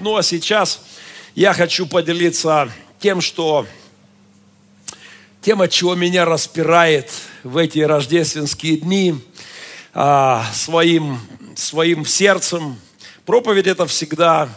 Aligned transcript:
Ну 0.00 0.16
а 0.16 0.22
сейчас 0.22 0.80
я 1.34 1.52
хочу 1.52 1.86
поделиться 1.86 2.72
тем, 3.00 3.20
что 3.20 3.66
тем, 5.42 5.60
от 5.60 5.70
чего 5.70 5.94
меня 5.94 6.24
распирает 6.24 7.10
в 7.44 7.58
эти 7.58 7.80
рождественские 7.80 8.78
дни, 8.78 9.22
а, 9.92 10.46
своим, 10.54 11.20
своим 11.54 12.06
сердцем. 12.06 12.80
Проповедь 13.26 13.66
это 13.66 13.86
всегда, 13.86 14.48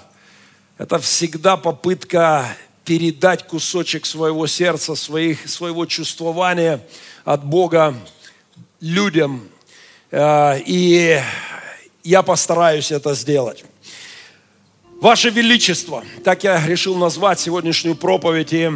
это 0.78 0.98
всегда 1.00 1.58
попытка 1.58 2.48
передать 2.86 3.46
кусочек 3.46 4.06
своего 4.06 4.48
сердца, 4.48 4.96
своих, 4.96 5.50
своего 5.50 5.86
чувствования 5.86 6.80
от 7.26 7.44
Бога 7.44 7.98
людям. 8.80 9.50
А, 10.10 10.56
и 10.66 11.22
я 12.06 12.24
постараюсь 12.24 12.94
это 12.94 13.14
сделать. 13.14 13.66
Ваше 15.04 15.32
Величество, 15.32 16.02
так 16.24 16.46
я 16.46 16.66
решил 16.66 16.96
назвать 16.96 17.38
сегодняшнюю 17.38 17.94
проповедь. 17.94 18.54
И 18.54 18.72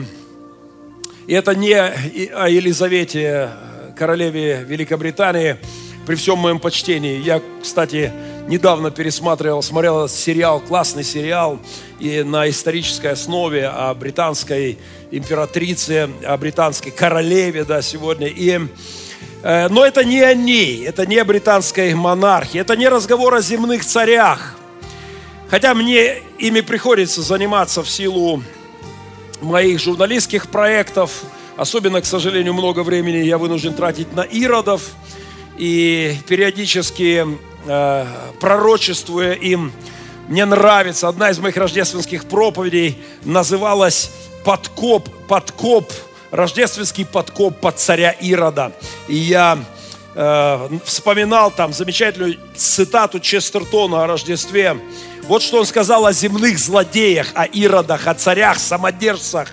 и 1.26 1.34
это 1.34 1.56
не 1.56 1.72
о 1.72 2.50
Елизавете, 2.50 3.52
королеве 3.98 4.66
Великобритании, 4.68 5.56
при 6.06 6.16
всем 6.16 6.40
моем 6.40 6.60
почтении. 6.60 7.22
Я, 7.22 7.42
кстати, 7.62 8.12
недавно 8.50 8.92
пересматривал, 8.92 9.64
смотрел 9.64 10.10
сериал, 10.10 10.60
классный 10.60 11.06
сериал, 11.06 11.60
и 11.98 12.24
на 12.24 12.50
исторической 12.50 13.14
основе 13.14 13.66
о 13.70 13.94
британской 13.94 14.78
императрице, 15.12 16.10
о 16.26 16.36
британской 16.36 16.92
королеве, 16.92 17.64
да, 17.64 17.82
сегодня. 17.82 18.28
И, 18.28 18.60
э, 19.44 19.70
но 19.70 19.86
это 19.86 20.04
не 20.04 20.20
о 20.20 20.34
ней, 20.34 20.84
это 20.84 21.06
не 21.06 21.20
о 21.20 21.24
британской 21.24 21.94
монархии, 21.94 22.60
это 22.60 22.76
не 22.76 22.90
разговор 22.90 23.34
о 23.34 23.40
земных 23.40 23.86
царях. 23.86 24.58
Хотя 25.50 25.74
мне 25.74 26.18
ими 26.38 26.62
приходится 26.62 27.22
заниматься 27.22 27.82
в 27.82 27.90
силу 27.90 28.44
моих 29.42 29.80
журналистских 29.80 30.50
проектов. 30.50 31.24
Особенно, 31.56 32.02
к 32.02 32.06
сожалению, 32.06 32.54
много 32.54 32.82
времени 32.82 33.18
я 33.18 33.38
вынужден 33.38 33.74
тратить 33.74 34.14
на 34.14 34.22
иродов. 34.22 34.82
И 35.58 36.18
периодически 36.28 37.26
э, 37.66 38.06
пророчествуя 38.40 39.34
им, 39.34 39.72
мне 40.28 40.44
нравится, 40.44 41.08
одна 41.08 41.30
из 41.30 41.40
моих 41.40 41.56
рождественских 41.56 42.26
проповедей 42.26 42.98
называлась 43.24 44.12
«Подкоп, 44.44 45.08
подкоп, 45.28 45.92
рождественский 46.32 47.06
подкоп 47.06 47.60
под 47.60 47.80
царя 47.80 48.12
Ирода». 48.12 48.74
И 49.08 49.16
я 49.16 49.58
э, 50.14 50.70
вспоминал 50.84 51.50
там 51.50 51.72
замечательную 51.72 52.36
цитату 52.56 53.20
Честертона 53.22 54.04
о 54.04 54.08
Рождестве, 54.08 54.78
вот 55.28 55.42
что 55.42 55.60
он 55.60 55.66
сказал 55.66 56.06
о 56.06 56.14
земных 56.14 56.58
злодеях, 56.58 57.32
о 57.36 57.44
иродах, 57.44 58.08
о 58.08 58.14
царях, 58.14 58.60
самодержцах. 58.60 59.52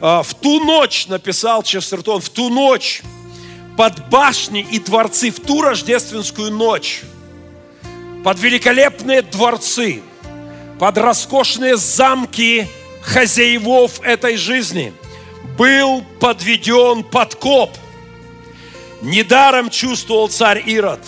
А, 0.00 0.22
в 0.22 0.34
ту 0.34 0.60
ночь, 0.60 1.06
написал 1.06 1.62
Честертон, 1.62 2.20
в 2.20 2.28
ту 2.28 2.50
ночь 2.50 3.02
под 3.76 4.08
башни 4.08 4.60
и 4.60 4.78
дворцы, 4.78 5.30
в 5.30 5.40
ту 5.40 5.62
рождественскую 5.62 6.52
ночь, 6.52 7.02
под 8.22 8.38
великолепные 8.38 9.22
дворцы, 9.22 10.02
под 10.78 10.98
роскошные 10.98 11.76
замки 11.76 12.68
хозяевов 13.02 14.00
этой 14.02 14.36
жизни 14.36 14.92
был 15.56 16.04
подведен 16.20 17.02
подкоп. 17.02 17.70
Недаром 19.00 19.70
чувствовал 19.70 20.28
царь 20.28 20.62
Ирод, 20.66 21.00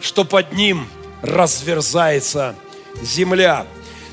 что 0.00 0.24
под 0.24 0.52
ним 0.52 0.86
разверзается 1.22 2.54
земля. 3.02 3.66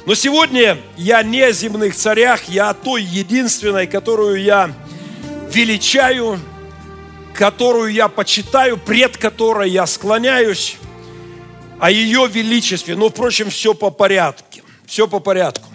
Но 0.06 0.16
сегодня 0.16 0.78
я 0.96 1.22
не 1.23 1.42
о 1.42 1.52
земных 1.52 1.95
царях, 1.95 2.48
я 2.48 2.70
о 2.70 2.73
той 2.73 3.04
единственной, 3.04 3.88
которую 3.88 4.42
я 4.42 4.73
величаю, 5.52 6.39
которую 7.34 7.92
я 7.92 8.08
почитаю, 8.08 8.78
пред 8.78 9.17
которой 9.17 9.70
я 9.70 9.86
склоняюсь, 9.86 10.78
о 11.80 11.92
ее 11.92 12.28
величестве. 12.28 12.95
Но, 12.95 13.10
впрочем, 13.10 13.50
все 13.50 13.73
по 13.73 13.92
порядку. 13.92 14.45
Все 14.86 15.08
по 15.08 15.20
порядку. 15.20 15.67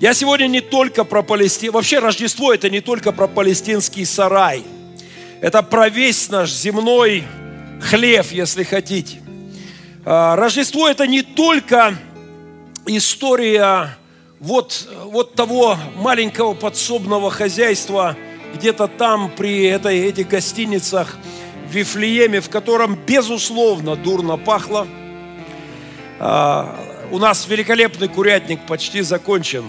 Я 0.00 0.14
сегодня 0.14 0.48
не 0.48 0.60
только 0.60 1.04
про 1.04 1.22
Палестину. 1.22 1.74
Вообще 1.74 1.98
Рождество 2.00 2.52
это 2.52 2.68
не 2.70 2.80
только 2.80 3.12
про 3.12 3.28
палестинский 3.28 4.04
сарай. 4.04 4.64
Это 5.40 5.62
про 5.62 5.88
весь 5.88 6.28
наш 6.28 6.50
земной 6.50 7.24
хлеб, 7.80 8.26
если 8.32 8.64
хотите. 8.64 9.22
А, 10.04 10.34
Рождество 10.34 10.88
это 10.88 11.06
не 11.06 11.22
только 11.22 11.94
история 12.86 13.96
вот, 14.40 14.88
вот 15.04 15.34
того 15.34 15.78
маленького 15.94 16.54
подсобного 16.54 17.30
хозяйства, 17.30 18.16
где-то 18.54 18.88
там 18.88 19.30
при 19.30 19.66
этой, 19.66 20.00
этих 20.00 20.28
гостиницах 20.28 21.16
в 21.68 21.72
Вифлееме, 21.72 22.40
в 22.40 22.50
котором, 22.50 22.96
безусловно, 23.06 23.94
дурно 23.94 24.36
пахло. 24.36 24.88
А, 26.18 26.76
у 27.12 27.18
нас 27.18 27.46
великолепный 27.46 28.08
курятник 28.08 28.66
почти 28.66 29.02
закончен. 29.02 29.64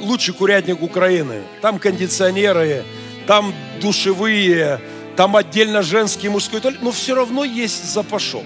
Лучший 0.00 0.32
курятник 0.32 0.80
Украины. 0.80 1.42
Там 1.60 1.78
кондиционеры, 1.78 2.84
там 3.26 3.52
душевые, 3.82 4.80
там 5.14 5.36
отдельно 5.36 5.82
женский, 5.82 6.30
мужской 6.30 6.60
туалет. 6.60 6.80
Но 6.80 6.90
все 6.90 7.14
равно 7.14 7.44
есть 7.44 7.84
запашок. 7.84 8.44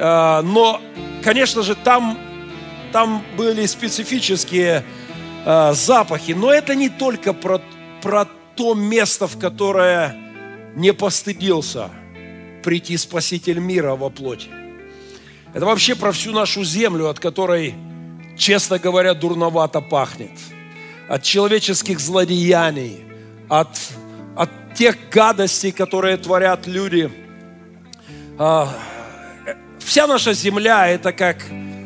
А, 0.00 0.42
но, 0.42 0.80
конечно 1.22 1.62
же, 1.62 1.74
там 1.74 2.18
там 2.92 3.24
были 3.36 3.66
специфические 3.66 4.84
э, 5.44 5.72
запахи. 5.74 6.32
Но 6.32 6.52
это 6.52 6.74
не 6.74 6.88
только 6.88 7.32
про, 7.32 7.60
про 8.02 8.26
то 8.56 8.74
место, 8.74 9.26
в 9.26 9.38
которое 9.38 10.16
не 10.74 10.92
постыдился 10.92 11.90
прийти 12.62 12.96
Спаситель 12.96 13.58
мира 13.58 13.94
во 13.94 14.10
плоти. 14.10 14.48
Это 15.54 15.66
вообще 15.66 15.94
про 15.94 16.12
всю 16.12 16.32
нашу 16.32 16.64
землю, 16.64 17.08
от 17.08 17.18
которой, 17.18 17.74
честно 18.36 18.78
говоря, 18.78 19.14
дурновато 19.14 19.80
пахнет. 19.80 20.30
От 21.08 21.22
человеческих 21.22 21.98
злодеяний, 21.98 23.00
от, 23.48 23.76
от 24.36 24.50
тех 24.74 24.96
гадостей, 25.10 25.72
которые 25.72 26.16
творят 26.18 26.66
люди. 26.66 27.10
Вся 29.84 30.06
наша 30.06 30.32
земля– 30.34 30.88
это 30.88 31.12
как 31.12 31.44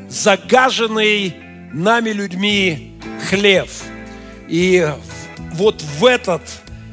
загаженный 0.09 1.35
нами 1.73 2.11
людьми 2.11 2.93
хлеб. 3.29 3.69
И 4.49 4.87
вот 5.55 5.83
в 5.83 6.05
этот 6.05 6.43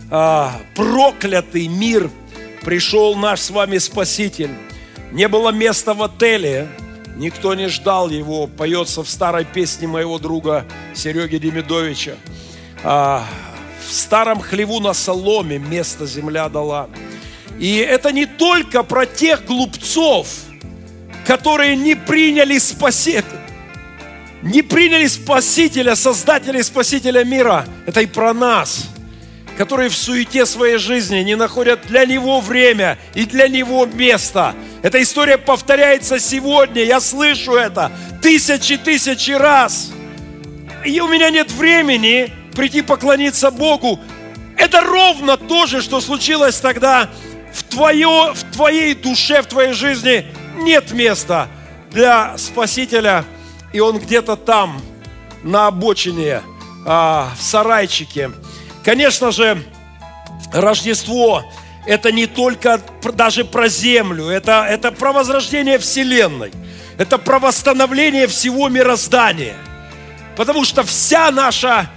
а, 0.09 0.53
проклятый 0.75 1.67
мир 1.67 2.09
пришел 2.63 3.16
наш 3.16 3.41
с 3.41 3.50
вами 3.50 3.78
Спаситель. 3.78 4.51
Не 5.12 5.28
было 5.28 5.51
места 5.51 5.94
в 5.94 6.01
отеле, 6.01 6.69
никто 7.18 7.53
не 7.56 7.68
ждал 7.68 8.09
его. 8.09 8.47
Поется 8.47 9.03
в 9.03 9.09
старой 9.09 9.45
песне 9.45 9.88
моего 9.88 10.18
друга 10.18 10.66
Сереги 10.94 11.38
Демидовича. 11.38 12.16
А, 12.83 13.25
в 13.85 13.91
старом 13.91 14.39
хлеву 14.39 14.79
на 14.79 14.94
соломе 14.94 15.59
место 15.59 16.06
земля 16.06 16.47
дала. 16.47 16.89
И 17.59 17.75
это 17.75 18.12
не 18.12 18.25
только 18.25 18.83
про 18.83 19.06
тех 19.06 19.45
глупцов– 19.45 20.28
которые 21.31 21.78
не 21.78 21.96
приняли 21.96 22.58
Спасителя, 22.58 23.40
не 24.42 24.62
приняли 24.62 25.08
Спасителя, 25.08 25.96
Создателя 25.96 26.59
и 26.59 26.64
Спасителя 26.64 27.24
мира. 27.24 27.66
Это 27.86 28.02
и 28.02 28.06
про 28.06 28.34
нас, 28.34 28.90
которые 29.58 29.88
в 29.88 29.96
суете 29.96 30.46
своей 30.46 30.75
жизни 30.75 31.19
не 31.19 31.38
находят 31.38 31.88
для 31.88 32.03
Него 32.06 32.42
время 32.42 32.97
и 33.16 33.25
для 33.25 33.47
Него 33.47 33.86
место. 33.86 34.56
Эта 34.83 35.01
история 35.01 35.38
повторяется 35.38 36.19
сегодня, 36.19 36.83
я 36.83 37.00
слышу 37.00 37.54
это 37.54 37.94
тысячи-тысячи 38.22 39.31
раз. 39.31 39.94
И 40.83 41.00
у 41.00 41.07
меня 41.07 41.30
нет 41.30 41.50
времени 41.50 42.30
прийти 42.57 42.81
поклониться 42.81 43.51
Богу. 43.51 44.01
Это 44.57 44.81
ровно 44.81 45.38
то 45.38 45.66
же, 45.66 45.81
что 45.81 46.01
случилось 46.01 46.60
тогда 46.60 47.10
в, 47.54 47.63
твое, 47.63 48.33
в 48.33 48.44
твоей 48.54 48.95
душе, 48.95 49.42
в 49.42 49.45
твоей 49.45 49.72
жизни– 49.72 50.25
нет 50.62 50.92
места 50.92 51.48
для 51.92 52.38
Спасителя, 52.38 53.25
и 53.74 53.80
он 53.80 54.00
где-то 54.00 54.36
там, 54.36 54.81
на 55.44 55.68
обочине, 55.68 56.42
а, 56.86 57.31
в 57.38 57.42
сарайчике. 57.42 58.31
Конечно 58.84 59.31
же, 59.31 59.63
Рождество– 60.54 61.44
это 61.86 62.12
не 62.12 62.28
только 62.28 62.81
даже 63.13 63.46
про 63.46 63.68
землю, 63.68 64.28
это, 64.28 64.66
это 64.69 64.92
про 64.92 65.13
возрождение 65.13 65.80
Вселенной, 65.80 66.52
это 66.98 67.18
про 67.18 67.40
восстановление 67.40 68.28
всего 68.28 68.69
мироздания. 68.69 69.56
Потому 70.36 70.64
что 70.66 70.84
вся 70.84 71.31
наша, 71.31 71.90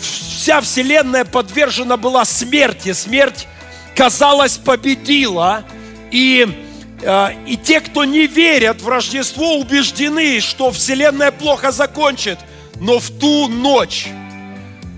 вся 0.00 0.60
Вселенная 0.60 1.24
подвержена 1.24 1.96
была 1.96 2.24
смерти. 2.24 2.92
Смерть, 2.92 3.46
казалось, 3.94 4.56
победила. 4.56 5.64
И 6.10 6.63
и 7.46 7.56
те, 7.56 7.80
кто 7.80 8.04
не 8.04 8.26
верят 8.26 8.80
в 8.80 8.88
Рождество, 8.88 9.56
убеждены, 9.56 10.40
что 10.40 10.70
Вселенная 10.70 11.30
плохо 11.30 11.70
закончит. 11.70 12.38
Но 12.80 12.98
в 12.98 13.10
ту 13.10 13.48
ночь 13.48 14.08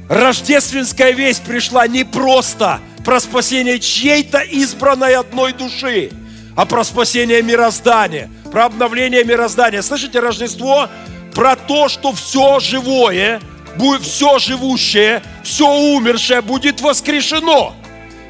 рождественская 0.09 1.11
весть 1.11 1.43
пришла 1.43 1.87
не 1.87 2.05
просто 2.05 2.81
про 3.05 3.21
спасение 3.21 3.81
чьей-то 3.81 4.39
избранной 4.39 5.15
одной 5.17 5.53
души, 5.53 6.11
а 6.57 6.65
про 6.65 6.85
спасение 6.85 7.43
мироздания, 7.43 8.31
про 8.51 8.67
обновление 8.67 9.25
мироздания. 9.25 9.83
Слышите, 9.83 10.21
Рождество 10.21 10.89
про 11.35 11.55
то, 11.55 11.89
что 11.89 12.13
все 12.13 12.61
живое, 12.61 13.41
будет 13.77 14.03
все 14.03 14.39
живущее, 14.39 15.23
все 15.45 15.69
умершее 15.69 16.41
будет 16.41 16.81
воскрешено. 16.81 17.75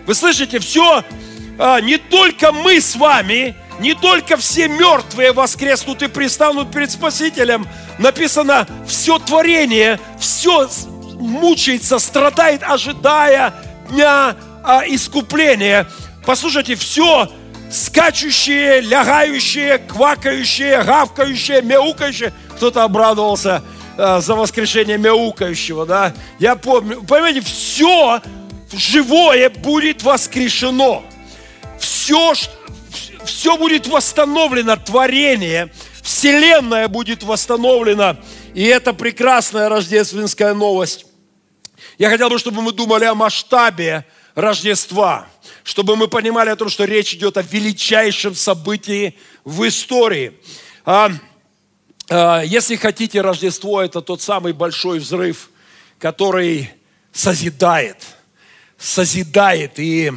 Вы 0.07 0.15
слышите, 0.15 0.59
все, 0.59 1.05
а, 1.59 1.81
не 1.81 1.99
только 1.99 2.51
мы 2.53 2.81
с 2.81 2.97
вами, 2.97 3.55
не 3.81 3.95
только 3.95 4.37
все 4.37 4.69
мертвые 4.69 5.33
воскреснут 5.33 6.03
и 6.03 6.09
пристанут 6.09 6.73
перед 6.73 6.91
Спасителем. 6.91 7.67
Написано, 7.99 8.67
все 8.87 9.19
творение, 9.19 10.01
все 10.19 10.69
мучается, 11.15 11.99
страдает, 11.99 12.63
ожидая 12.63 13.55
дня 13.91 14.37
а, 14.63 14.83
искупления. 14.87 15.87
Послушайте, 16.25 16.75
все 16.75 17.31
скачущие, 17.71 18.81
лягающие, 18.81 19.79
квакающие, 19.79 20.83
гавкающие, 20.83 21.63
мяукающие. 21.63 22.33
Кто-то 22.57 22.85
обрадовался 22.85 23.63
э, 23.97 24.21
за 24.21 24.35
воскрешение 24.35 24.99
мяукающего, 24.99 25.85
да. 25.87 26.13
Я 26.39 26.57
помню, 26.57 27.03
понимаете, 27.03 27.41
все 27.43 28.21
живое 28.73 29.51
будет 29.51 30.03
воскрешено. 30.03 31.05
Все, 31.79 32.35
все 33.27 33.57
будет 33.57 33.87
восстановлено, 33.87 34.77
творение, 34.77 35.73
вселенная 36.03 36.89
будет 36.89 37.23
восстановлена. 37.23 38.19
И 38.55 38.65
это 38.65 38.93
прекрасная 38.93 39.69
рождественская 39.69 40.55
новость. 40.55 41.07
Я 41.99 42.11
хотел 42.11 42.31
бы, 42.31 42.39
чтобы 42.39 42.63
мы 42.63 42.73
думали 42.73 43.05
о 43.05 43.15
масштабе 43.15 44.07
Рождества, 44.35 45.29
чтобы 45.65 45.97
мы 45.97 46.09
понимали 46.09 46.51
о 46.51 46.57
том, 46.57 46.69
что 46.69 46.85
речь 46.85 47.15
идет 47.15 47.39
о 47.39 47.43
величайшем 47.43 48.35
событии 48.35 49.17
в 49.45 49.67
истории. 49.67 50.39
А, 50.85 51.11
а, 52.11 52.43
если 52.43 52.77
хотите, 52.77 53.23
Рождество– 53.23 53.81
это 53.83 54.03
тот 54.03 54.21
самый 54.21 54.53
большой 54.53 54.99
взрыв, 54.99 55.49
который 55.99 56.71
созидает, 57.13 57.97
созидает. 58.77 59.79
И 59.79 60.13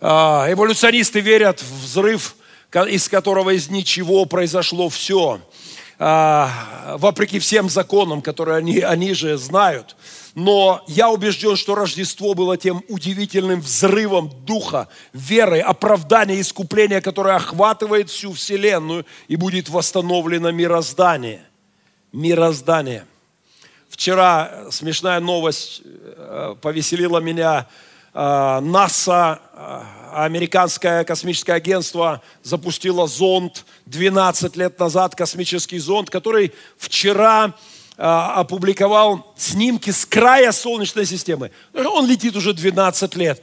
а, 0.00 0.46
эволюционисты 0.48 1.18
верят 1.18 1.60
в 1.60 1.82
взрыв, 1.82 2.35
из 2.84 3.08
которого 3.08 3.50
из 3.50 3.70
ничего 3.70 4.24
произошло 4.26 4.88
все– 4.88 5.40
а, 5.98 6.96
вопреки 6.98 7.38
всем 7.38 7.70
законам, 7.70 8.20
которые 8.20 8.58
они, 8.58 8.80
они 8.80 9.14
же 9.14 9.38
знают. 9.38 9.96
Но 10.34 10.84
я 10.86 11.08
убежден, 11.08 11.56
что 11.56 11.74
Рождество 11.74 12.34
было 12.34 12.58
тем 12.58 12.82
удивительным 12.88 13.62
взрывом 13.62 14.30
духа, 14.44 14.88
веры, 15.14 15.60
оправдания, 15.60 16.38
искупления, 16.38 17.00
которое 17.00 17.36
охватывает 17.36 18.10
всю 18.10 18.34
Вселенную 18.34 19.06
и 19.28 19.36
будет 19.36 19.70
восстановлено 19.70 20.50
мироздание. 20.50 21.42
Мироздание. 22.12 23.06
Вчера 23.88 24.66
смешная 24.70 25.20
новость 25.20 25.80
э, 25.84 26.54
повеселила 26.60 27.18
меня. 27.18 27.66
Э, 28.12 28.60
НАСА 28.60 29.40
э, 29.54 29.82
американское 30.24 31.04
космическое 31.04 31.52
агентство 31.52 32.22
запустило 32.42 33.06
зонд 33.06 33.66
12 33.84 34.56
лет 34.56 34.78
назад, 34.78 35.14
космический 35.14 35.78
зонд, 35.78 36.08
который 36.08 36.54
вчера 36.78 37.54
а, 37.98 38.40
опубликовал 38.40 39.34
снимки 39.36 39.90
с 39.90 40.06
края 40.06 40.52
Солнечной 40.52 41.04
системы. 41.04 41.50
Он 41.74 42.06
летит 42.06 42.34
уже 42.34 42.54
12 42.54 43.14
лет. 43.16 43.42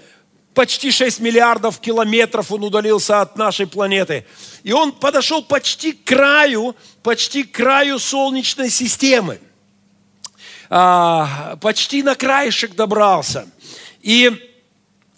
Почти 0.55 0.89
6 0.89 1.19
миллиардов 1.19 1.79
километров 1.79 2.51
он 2.51 2.63
удалился 2.63 3.21
от 3.21 3.37
нашей 3.37 3.67
планеты. 3.67 4.25
И 4.63 4.71
он 4.71 4.93
подошел 4.93 5.43
почти 5.43 5.91
к 5.91 6.03
краю, 6.03 6.75
почти 7.03 7.43
к 7.43 7.51
краю 7.51 7.99
Солнечной 7.99 8.71
системы. 8.71 9.39
А, 10.69 11.55
почти 11.61 12.01
на 12.01 12.15
краешек 12.15 12.73
добрался. 12.73 13.47
И 14.01 14.31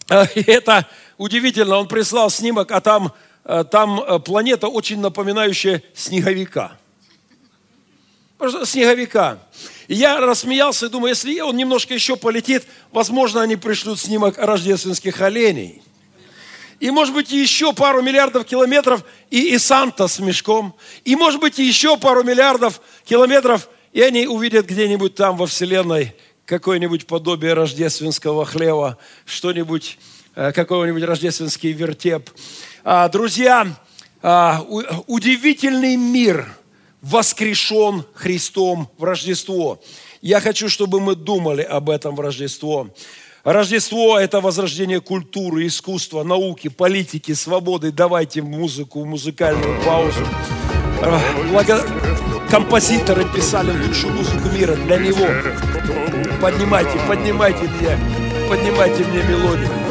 а, 0.09 0.27
это 0.35 0.85
удивительно, 1.17 1.77
он 1.77 1.87
прислал 1.87 2.29
снимок, 2.29 2.71
а 2.71 2.81
там, 2.81 3.13
э, 3.43 3.63
там 3.69 4.01
э, 4.01 4.19
планета 4.19 4.67
очень 4.67 4.99
напоминающая 4.99 5.83
снеговика. 5.93 6.77
Снеговика. 8.65 9.39
И 9.87 9.95
я 9.95 10.19
рассмеялся 10.19 10.87
и 10.87 10.89
думаю, 10.89 11.09
если 11.09 11.39
он 11.39 11.55
немножко 11.55 11.93
еще 11.93 12.15
полетит, 12.15 12.65
возможно, 12.91 13.41
они 13.41 13.55
пришлют 13.55 13.99
снимок 13.99 14.37
рождественских 14.37 15.21
оленей. 15.21 15.81
И, 16.79 16.91
может 16.91 17.13
быть, 17.13 17.31
еще 17.31 17.73
пару 17.73 18.01
миллиардов 18.01 18.45
километров 18.45 19.03
и, 19.29 19.53
и 19.53 19.57
Санта 19.57 20.07
с 20.07 20.19
мешком. 20.19 20.75
И, 21.05 21.15
может 21.15 21.39
быть, 21.39 21.57
еще 21.57 21.97
пару 21.97 22.23
миллиардов 22.23 22.81
километров, 23.05 23.69
и 23.93 24.01
они 24.01 24.27
увидят 24.27 24.65
где-нибудь 24.65 25.15
там 25.15 25.37
во 25.37 25.47
Вселенной 25.47 26.13
какое-нибудь 26.45 27.07
подобие 27.07 27.53
рождественского 27.53 28.45
хлеба, 28.45 28.97
что-нибудь 29.25 29.97
какой-нибудь 30.35 31.03
рождественский 31.03 31.71
вертеп. 31.71 32.29
А, 32.83 33.07
друзья, 33.09 33.67
а, 34.21 34.61
удивительный 35.07 35.95
мир 35.95 36.47
воскрешен 37.01 38.03
Христом 38.13 38.89
в 38.97 39.03
Рождество. 39.03 39.79
Я 40.21 40.41
хочу, 40.41 40.69
чтобы 40.69 40.99
мы 40.99 41.15
думали 41.15 41.61
об 41.61 41.89
этом 41.89 42.15
в 42.15 42.19
Рождество. 42.19 42.89
Рождество– 43.43 44.17
это 44.19 44.41
возрождение 44.41 45.01
культуры, 45.01 45.67
искусства, 45.67 46.23
науки, 46.23 46.67
политики, 46.67 47.33
свободы. 47.33 47.91
Давайте 47.91 48.41
музыку, 48.41 49.05
музыкальную 49.05 49.83
паузу. 49.83 50.25
Благо... 51.51 51.85
Композиторы 52.49 53.25
писали 53.25 53.71
лучшую 53.71 54.13
музыку 54.13 54.49
мира 54.49 54.75
для 54.75 54.97
него. 54.97 55.27
Поднимайте, 56.39 56.99
поднимайте 57.07 57.63
меня, 57.63 57.99
поднимайте 58.47 59.03
мне 59.03 59.23
мелодию. 59.23 59.84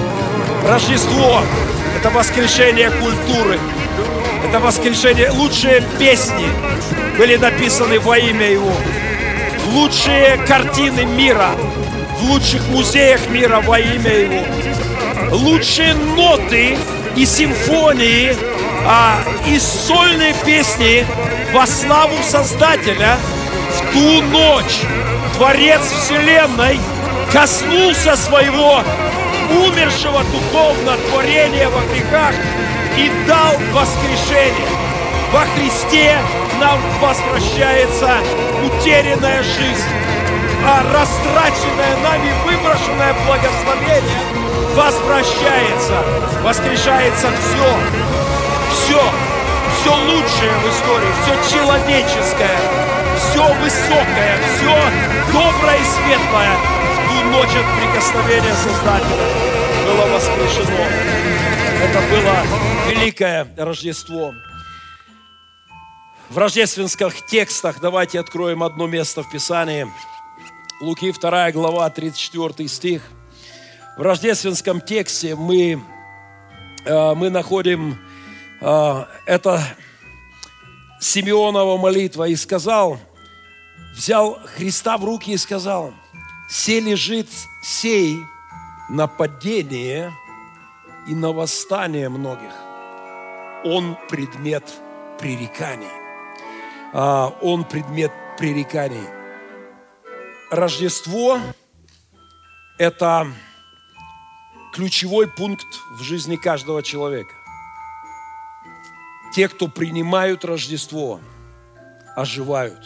Рождество– 0.66 1.42
это 1.96 2.08
воскрешение 2.08 2.90
культуры, 2.90 3.58
это 4.48 4.60
воскрешение. 4.60 5.30
Лучшие 5.30 5.82
песни 5.98 6.46
были 7.18 7.36
написаны 7.36 8.00
во 8.00 8.16
имя 8.16 8.50
Его. 8.50 8.72
Лучшие 9.72 10.38
картины 10.46 11.04
мира 11.04 11.50
в 12.18 12.30
лучших 12.30 12.66
музеях 12.68 13.28
мира 13.28 13.60
во 13.60 13.78
имя 13.78 14.10
Его. 14.10 14.42
Лучшие 15.32 15.94
ноты 15.94 16.78
и 17.14 17.26
симфонии, 17.26 18.34
а, 18.86 19.18
и 19.46 19.58
сольные 19.58 20.34
песни 20.46 21.04
во 21.52 21.66
славу 21.66 22.16
Создателя 22.26 23.18
в 23.68 23.92
ту 23.92 24.22
ночь 24.22 24.80
Творец 25.36 25.82
Вселенной 25.82 26.80
коснулся 27.32 28.16
своего 28.16 28.82
умершего 29.54 30.22
духовно 30.24 30.96
творения 31.08 31.68
во 31.68 31.80
грехах 31.92 32.34
и 32.96 33.10
дал 33.26 33.54
воскрешение. 33.72 34.68
Во 35.32 35.44
Христе 35.56 36.16
нам 36.60 36.78
возвращается 37.00 38.18
утерянная 38.64 39.42
жизнь, 39.42 39.88
а 40.66 40.82
растраченное 40.92 41.96
нами 42.02 42.32
выброшенное 42.44 43.14
благословение 43.26 44.44
возвращается, 44.74 46.02
воскрешается 46.42 47.28
все, 47.28 47.76
все, 48.72 49.02
все 49.80 49.94
лучшее 49.94 50.52
в 50.62 50.70
истории, 50.70 51.12
все 51.22 51.56
человеческое, 51.56 52.58
все 53.18 53.42
высокое, 53.54 54.38
все 54.56 55.32
доброе 55.32 55.78
и 55.78 55.84
светлое 55.84 56.73
ночь 57.30 57.48
от 57.48 57.66
прикосновения 57.80 58.54
Создателя 58.54 59.28
было 59.84 60.06
воскрешено. 60.12 60.84
Это 61.82 62.00
было 62.10 62.42
великое 62.88 63.48
Рождество. 63.56 64.34
В 66.30 66.38
рождественских 66.38 67.26
текстах 67.26 67.80
давайте 67.80 68.20
откроем 68.20 68.62
одно 68.62 68.86
место 68.86 69.22
в 69.22 69.30
Писании. 69.30 69.86
Луки 70.80 71.12
2 71.12 71.52
глава, 71.52 71.88
34 71.90 72.68
стих. 72.68 73.02
В 73.96 74.02
рождественском 74.02 74.80
тексте 74.80 75.36
мы, 75.36 75.80
э, 76.84 77.14
мы 77.14 77.30
находим 77.30 77.98
э, 78.60 79.04
это 79.26 79.62
Симеонова 81.00 81.76
молитва 81.76 82.28
и 82.28 82.36
сказал, 82.36 82.98
взял 83.94 84.38
Христа 84.56 84.98
в 84.98 85.04
руки 85.04 85.32
и 85.32 85.36
сказал– 85.36 85.94
се 86.48 86.80
лежит 86.80 87.28
сей 87.62 88.24
на 88.88 89.06
падение 89.06 90.12
и 91.06 91.14
на 91.14 91.32
восстание 91.32 92.08
многих. 92.08 92.52
Он 93.64 93.96
предмет 94.08 94.64
пререканий. 95.18 95.88
А, 96.92 97.28
он 97.40 97.64
предмет 97.64 98.12
пререканий. 98.38 99.06
Рождество– 100.50 101.40
это 102.78 103.26
ключевой 104.72 105.28
пункт 105.28 105.66
в 105.92 106.02
жизни 106.02 106.36
каждого 106.36 106.82
человека. 106.82 107.34
Те, 109.34 109.48
кто 109.48 109.66
принимают 109.66 110.44
Рождество, 110.44 111.20
оживают, 112.14 112.84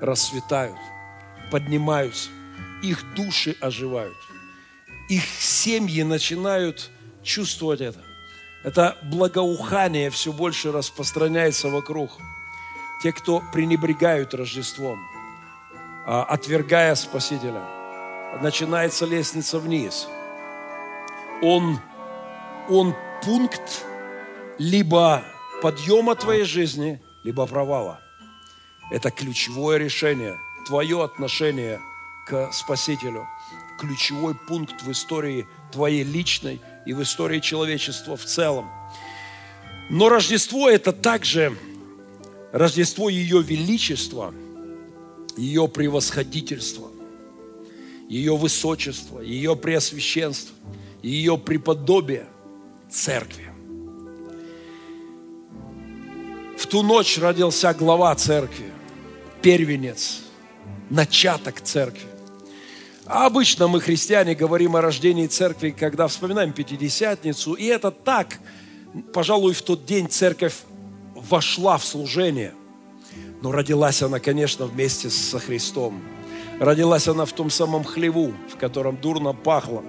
расцветают, 0.00 0.78
поднимаются, 1.52 2.30
их 2.84 3.14
души 3.14 3.56
оживают, 3.60 4.16
их 5.08 5.24
семьи 5.24 6.02
начинают 6.02 6.90
чувствовать 7.22 7.80
это. 7.80 8.00
Это 8.62 8.96
благоухание 9.02 10.10
все 10.10 10.32
больше 10.32 10.72
распространяется 10.72 11.68
вокруг. 11.68 12.10
Те, 13.02 13.12
кто 13.12 13.42
пренебрегают 13.52 14.32
Рождеством, 14.34 14.98
а, 16.06 16.24
отвергая 16.24 16.94
Спасителя, 16.94 17.62
начинается 18.40 19.04
лестница 19.04 19.58
вниз. 19.58 20.08
Он, 21.42 21.78
он 22.70 22.94
пункт 23.22 23.84
либо 24.58 25.22
подъема 25.60 26.14
твоей 26.14 26.44
жизни, 26.44 27.02
либо 27.22 27.46
провала. 27.46 28.00
Это 28.90 29.10
ключевое 29.10 29.78
решение, 29.78 30.38
твое 30.66 31.02
отношение 31.04 31.80
к 32.26 32.52
Спасителю. 32.52 33.26
Ключевой 33.78 34.34
пункт 34.34 34.82
в 34.82 34.90
истории 34.90 35.46
твоей 35.72 36.04
личной 36.04 36.60
и 36.86 36.92
в 36.92 37.02
истории 37.02 37.40
человечества 37.40 38.16
в 38.16 38.24
целом. 38.24 38.70
Но 39.90 40.08
Рождество– 40.08 40.70
это 40.70 40.92
также 40.92 41.56
Рождество 42.52 43.08
ее 43.08 43.42
величества, 43.42 44.32
ее 45.36 45.66
превосходительства, 45.66 46.88
ее 48.08 48.36
высочества, 48.36 49.20
ее 49.20 49.56
преосвященства, 49.56 50.54
ее 51.02 51.36
преподобия 51.36 52.28
церкви. 52.88 53.50
В 56.56 56.66
ту 56.66 56.82
ночь 56.82 57.18
родился 57.18 57.74
глава 57.74 58.14
церкви, 58.14 58.72
первенец, 59.42 60.20
начаток 60.88 61.60
церкви. 61.60 62.13
А 63.06 63.26
обычно 63.26 63.68
мы, 63.68 63.80
христиане, 63.80 64.34
говорим 64.34 64.76
о 64.76 64.80
рождении 64.80 65.26
церкви, 65.26 65.70
когда 65.70 66.08
вспоминаем 66.08 66.52
Пятидесятницу, 66.52 67.52
и 67.52 67.66
это 67.66 67.90
так. 67.90 68.38
Пожалуй, 69.12 69.52
в 69.52 69.60
тот 69.60 69.84
день 69.84 70.08
церковь 70.08 70.54
вошла 71.14 71.76
в 71.76 71.84
служение, 71.84 72.54
но 73.42 73.52
родилась 73.52 74.02
она, 74.02 74.20
конечно, 74.20 74.64
вместе 74.64 75.10
со 75.10 75.38
Христом. 75.38 76.02
Родилась 76.60 77.06
она 77.06 77.26
в 77.26 77.32
том 77.32 77.50
самом 77.50 77.84
хлеву, 77.84 78.32
в 78.50 78.56
котором 78.56 78.96
дурно 78.96 79.34
пахло. 79.34 79.84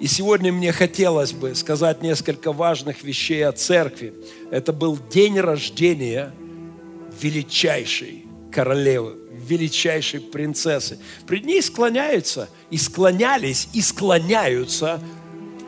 И 0.00 0.06
сегодня 0.06 0.50
мне 0.50 0.72
хотелось 0.72 1.32
бы 1.32 1.54
сказать 1.54 2.02
несколько 2.02 2.52
важных 2.52 3.02
вещей 3.02 3.46
о 3.46 3.52
церкви. 3.52 4.14
Это 4.50 4.72
был 4.72 4.96
день 5.10 5.38
рождения 5.40 6.32
величайшей 7.20 8.24
королевы, 8.52 9.16
величайшей 9.48 10.20
принцессы. 10.20 10.98
Пред 11.26 11.44
ней 11.44 11.62
склоняются 11.62 12.48
и 12.70 12.78
склонялись, 12.78 13.68
и 13.72 13.80
склоняются 13.80 15.00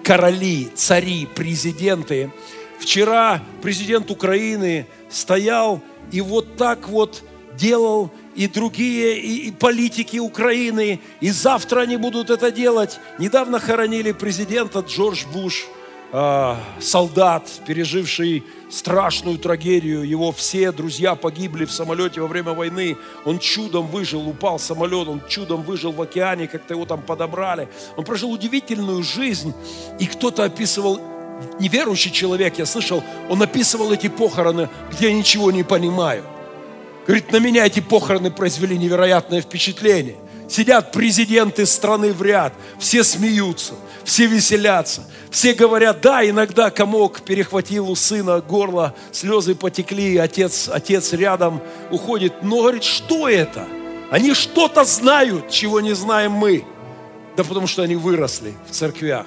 короли, 0.05 0.69
цари, 0.75 1.27
президенты. 1.27 2.31
Вчера 2.79 3.43
президент 3.63 4.11
Украины 4.11 4.87
стоял 5.11 5.83
и 6.13 6.21
вот 6.21 6.57
так 6.57 6.89
вот 6.89 7.23
делал 7.55 8.11
и 8.35 8.47
другие 8.47 9.21
и, 9.21 9.49
и 9.49 9.53
политики 9.53 10.19
Украины, 10.19 11.01
и 11.21 11.31
завтра 11.31 11.81
они 11.81 11.97
будут 11.97 12.31
это 12.31 12.51
делать. 12.51 12.99
Недавно 13.19 13.59
хоронили 13.59 14.13
президента 14.13 14.81
Джордж 14.81 15.25
Буш, 15.33 15.67
э, 16.13 16.57
солдат, 16.81 17.49
переживший 17.67 18.45
страшную 18.71 19.39
трагедию. 19.39 20.03
Его 20.03 20.33
все 20.33 20.73
друзья 20.73 21.15
погибли 21.15 21.65
в 21.65 21.73
самолете 21.73 22.21
во 22.21 22.27
время 22.27 22.53
войны. 22.53 22.97
Он 23.25 23.39
чудом 23.39 23.87
выжил, 23.89 24.29
упал 24.29 24.59
самолет, 24.59 25.09
он 25.09 25.23
чудом 25.29 25.63
выжил 25.63 25.93
в 25.93 26.01
океане, 26.01 26.47
как-то 26.47 26.75
его 26.75 26.87
там 26.87 27.03
подобрали. 27.03 27.69
Он 27.97 28.05
прожил 28.05 28.31
удивительную 28.31 29.03
жизнь, 29.03 29.53
и 29.99 30.07
кто-то 30.07 30.45
описывал 30.45 31.01
неверующий 31.59 32.13
человек, 32.13 32.59
я 32.59 32.67
слышал, 32.67 33.03
он 33.29 33.43
описывал 33.43 33.93
эти 33.93 34.09
похороны, 34.09 34.69
где 34.93 35.09
я 35.09 35.15
ничего 35.15 35.51
не 35.51 35.63
понимаю. 35.63 36.25
Говорит, 37.07 37.33
на 37.33 37.39
меня 37.39 37.67
эти 37.67 37.81
похороны 37.81 38.31
произвели 38.31 38.79
невероятное 38.79 39.41
впечатление. 39.41 40.17
Сидят 40.51 40.91
президенты 40.91 41.65
страны 41.65 42.13
в 42.13 42.21
ряд, 42.23 42.53
все 42.81 43.05
смеются, 43.05 43.75
все 44.03 44.27
веселятся, 44.27 45.03
все 45.31 45.55
говорят, 45.55 46.01
да, 46.01 46.29
иногда 46.29 46.71
комок 46.71 47.21
перехватил 47.21 47.89
у 47.89 47.95
сына 47.95 48.41
горло, 48.41 48.97
слезы 49.13 49.55
потекли, 49.55 50.17
отец, 50.17 50.69
отец 50.69 51.13
рядом 51.13 51.63
уходит. 51.93 52.43
Но 52.43 52.63
говорит, 52.63 52.83
что 52.83 53.29
это? 53.29 53.65
Они 54.11 54.35
что-то 54.35 54.83
знают, 54.83 55.51
чего 55.51 55.81
не 55.81 55.95
знаем 55.95 56.33
мы. 56.33 56.65
Да 57.37 57.45
потому 57.45 57.69
что 57.69 57.83
они 57.83 57.95
выросли 57.95 58.53
в 58.69 58.73
церквях. 58.73 59.27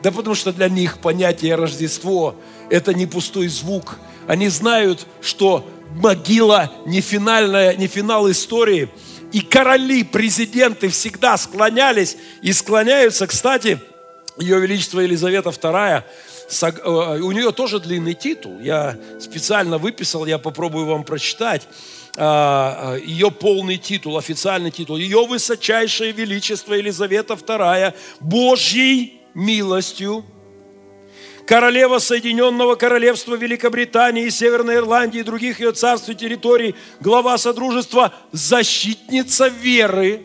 Да 0.00 0.12
потому 0.12 0.36
что 0.36 0.52
для 0.52 0.68
них 0.68 0.98
понятие 0.98 1.56
Рождество– 1.56 2.36
это 2.70 2.94
не 2.94 3.06
пустой 3.06 3.48
звук. 3.48 3.98
Они 4.28 4.46
знают, 4.46 5.08
что 5.20 5.66
могила 5.96 6.70
не 6.86 7.00
финальная, 7.00 7.74
не 7.74 7.88
финал 7.88 8.30
истории. 8.30 8.90
И 9.32 9.40
короли, 9.40 10.04
президенты 10.04 10.88
всегда 10.88 11.36
склонялись 11.36 12.16
и 12.42 12.52
склоняются. 12.52 13.26
Кстати, 13.26 13.80
ее 14.38 14.60
Величество 14.60 15.00
Елизавета 15.00 15.50
II, 15.50 16.02
э, 16.62 17.20
у 17.20 17.32
нее 17.32 17.52
тоже 17.52 17.80
длинный 17.80 18.14
титул. 18.14 18.60
Я 18.60 18.98
специально 19.20 19.78
выписал, 19.78 20.26
я 20.26 20.38
попробую 20.38 20.86
вам 20.86 21.04
прочитать 21.04 21.66
а, 22.16 22.94
а, 22.94 22.96
ее 22.98 23.30
полный 23.30 23.78
титул, 23.78 24.18
официальный 24.18 24.70
титул. 24.70 24.98
Ее 24.98 25.26
высочайшее 25.26 26.12
величество 26.12 26.74
Елизавета 26.74 27.34
II 27.34 27.94
Божьей 28.20 29.20
милостью 29.34 30.24
королева 31.46 31.98
Соединенного 31.98 32.74
Королевства 32.76 33.34
Великобритании, 33.34 34.28
Северной 34.28 34.76
Ирландии 34.76 35.20
и 35.20 35.24
других 35.24 35.60
ее 35.60 35.72
царств 35.72 36.08
и 36.08 36.14
территорий, 36.14 36.74
глава 37.00 37.38
Содружества, 37.38 38.14
защитница 38.32 39.48
веры, 39.48 40.22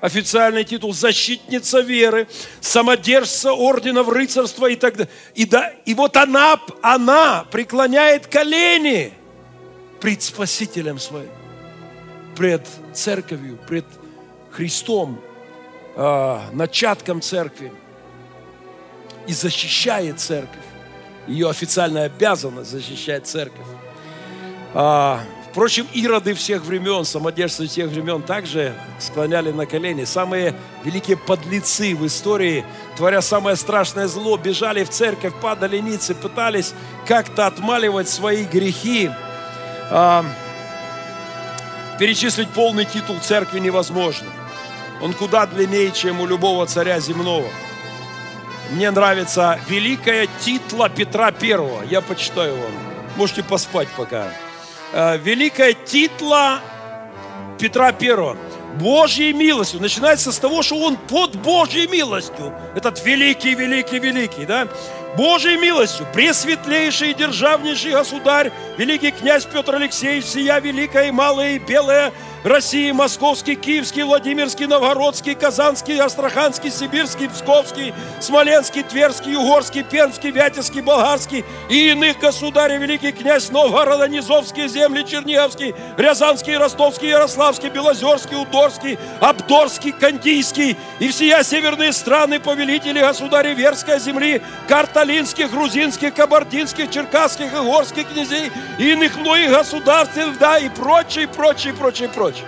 официальный 0.00 0.64
титул 0.64 0.92
«Защитница 0.92 1.80
веры», 1.80 2.28
самодержца 2.60 3.52
орденов 3.52 4.08
рыцарства 4.08 4.66
и 4.66 4.76
так 4.76 4.96
далее. 4.96 5.12
И, 5.34 5.44
да, 5.44 5.72
и 5.84 5.94
вот 5.94 6.16
она, 6.16 6.60
она 6.82 7.44
преклоняет 7.50 8.26
колени 8.26 9.12
пред 10.00 10.22
Спасителем 10.22 10.98
своим, 10.98 11.30
пред 12.36 12.66
церковью, 12.94 13.58
пред 13.68 13.84
Христом, 14.50 15.20
э, 15.96 16.38
начатком 16.52 17.20
церкви 17.20 17.72
и 19.26 19.32
защищает 19.32 20.20
церковь. 20.20 20.64
Ее 21.26 21.48
официальная 21.48 22.06
обязанность 22.06 22.70
защищать 22.70 23.26
церковь. 23.26 23.66
А, 24.74 25.20
впрочем, 25.50 25.86
ироды 25.92 26.34
всех 26.34 26.64
времен, 26.64 27.04
самодержцы 27.04 27.66
всех 27.66 27.88
времен 27.90 28.22
также 28.22 28.74
склоняли 28.98 29.52
на 29.52 29.66
колени. 29.66 30.04
Самые 30.04 30.54
великие 30.84 31.16
подлецы 31.16 31.94
в 31.94 32.06
истории, 32.06 32.64
творя 32.96 33.20
самое 33.20 33.56
страшное 33.56 34.06
зло, 34.06 34.36
бежали 34.36 34.84
в 34.84 34.90
церковь, 34.90 35.34
падали 35.40 35.78
ницы, 35.78 36.14
пытались 36.14 36.74
как-то 37.06 37.46
отмаливать 37.46 38.08
свои 38.08 38.44
грехи. 38.44 39.10
А, 39.90 40.24
перечислить 41.98 42.48
полный 42.50 42.84
титул 42.84 43.18
церкви 43.20 43.58
невозможно. 43.58 44.28
Он 45.02 45.14
куда 45.14 45.46
длиннее, 45.46 45.90
чем 45.92 46.20
у 46.20 46.26
любого 46.26 46.66
царя 46.66 47.00
земного. 47.00 47.48
Мне 48.70 48.92
нравится 48.92 49.58
великая 49.68 50.28
титла 50.40 50.88
Петра 50.88 51.32
Первого. 51.32 51.82
Я 51.82 52.00
почитаю 52.00 52.54
вам. 52.54 52.72
Можете 53.16 53.42
поспать 53.42 53.88
пока. 53.96 54.28
Э, 54.92 55.18
великая 55.18 55.72
титла 55.72 56.60
Петра 57.58 57.90
Первого. 57.92 58.36
Божьей 58.78 59.32
милостью. 59.32 59.80
Начинается 59.80 60.30
с 60.30 60.38
того, 60.38 60.62
что 60.62 60.76
он 60.76 60.96
под 60.96 61.34
Божьей 61.34 61.88
милостью. 61.88 62.54
Этот 62.76 63.04
великий, 63.04 63.56
великий, 63.56 63.98
великий, 63.98 64.46
да? 64.46 64.68
Божьей 65.16 65.56
милостью, 65.56 66.06
пресветлейший 66.12 67.10
и 67.10 67.14
державнейший 67.14 67.92
государь, 67.92 68.52
великий 68.76 69.10
князь 69.10 69.44
Петр 69.44 69.74
Алексеевич, 69.74 70.26
сия 70.26 70.60
великая 70.60 71.08
и 71.08 71.10
малая 71.10 71.56
и 71.56 71.58
белая 71.58 72.12
России, 72.44 72.90
Московский, 72.90 73.54
Киевский, 73.54 74.02
Владимирский, 74.02 74.66
Новгородский, 74.66 75.34
Казанский, 75.34 76.00
Астраханский, 76.00 76.70
Сибирский, 76.70 77.28
Псковский, 77.28 77.92
Смоленский, 78.18 78.82
Тверский, 78.82 79.36
Угорский, 79.36 79.82
Пермский, 79.82 80.30
Вятевский, 80.30 80.80
Болгарский 80.80 81.44
и 81.68 81.90
иных 81.90 82.18
государей, 82.18 82.78
великий 82.78 83.12
князь 83.12 83.50
Новгорода, 83.50 84.08
Низовские 84.08 84.68
земли, 84.68 85.04
Черниговский, 85.04 85.74
Рязанский, 85.98 86.56
Ростовский, 86.56 87.10
Ярославский, 87.10 87.68
Белозерский, 87.68 88.36
Удорский, 88.36 88.98
Абдорский, 89.20 89.92
Кандийский 89.92 90.78
и 90.98 91.08
всея 91.08 91.42
северные 91.42 91.92
страны, 91.92 92.40
повелители 92.40 93.00
государей 93.00 93.54
Верской 93.54 93.98
земли, 93.98 94.40
карталинских, 95.00 95.50
грузинских, 95.50 96.14
кабардинских, 96.14 96.90
черкасских 96.90 97.50
горских 97.52 98.06
князей 98.12 98.52
и 98.78 98.92
иных 98.92 99.16
многих 99.16 99.50
государств, 99.50 100.18
да, 100.38 100.58
и 100.58 100.68
прочее, 100.68 101.26
прочее, 101.26 101.72
прочее 101.72 102.08
прочее. 102.10 102.44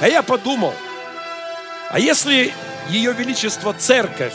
А 0.00 0.08
я 0.08 0.22
подумал, 0.22 0.72
а 1.90 1.98
если 1.98 2.54
Ее 2.88 3.12
Величество 3.12 3.74
Церковь 3.74 4.32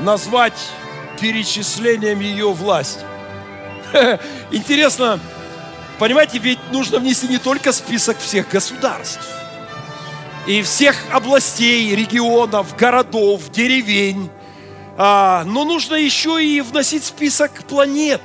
назвать 0.00 0.58
перечислением 1.20 2.18
ее 2.18 2.50
власти? 2.52 3.04
Интересно, 4.50 5.20
понимаете, 6.00 6.38
ведь 6.38 6.58
нужно 6.72 6.98
внести 6.98 7.28
не 7.28 7.38
только 7.38 7.72
список 7.72 8.18
всех 8.18 8.48
государств, 8.48 9.24
и 10.48 10.62
всех 10.62 10.96
областей, 11.12 11.94
регионов, 11.94 12.74
городов, 12.76 13.52
деревень, 13.52 14.30
а, 15.02 15.44
но 15.44 15.64
нужно 15.64 15.94
еще 15.94 16.44
и 16.44 16.60
вносить 16.60 17.04
список 17.04 17.64
планет. 17.64 18.20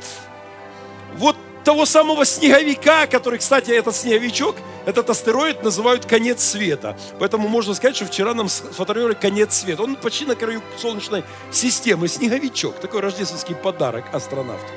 Вот 1.16 1.38
того 1.64 1.86
самого 1.86 2.26
снеговика, 2.26 3.08
который, 3.08 3.40
кстати, 3.40 3.72
этот 3.72 3.96
снеговичок– 3.96 4.56
этот 4.86 5.10
астероид 5.10 5.64
называют 5.64 6.06
конец 6.06 6.44
света. 6.44 6.98
Поэтому 7.18 7.48
можно 7.48 7.74
сказать, 7.74 7.96
что 7.96 8.06
вчера 8.06 8.34
нам 8.34 8.50
сфотографировали 8.50 9.16
конец 9.16 9.56
света. 9.56 9.84
Он 9.84 9.96
почти 9.96 10.26
на 10.26 10.36
краю 10.36 10.62
Солнечной 10.78 11.24
системы. 11.50 12.08
Снеговичок. 12.08 12.80
Такой 12.80 13.00
рождественский 13.00 13.56
подарок 13.56 14.06
астронавту. 14.14 14.68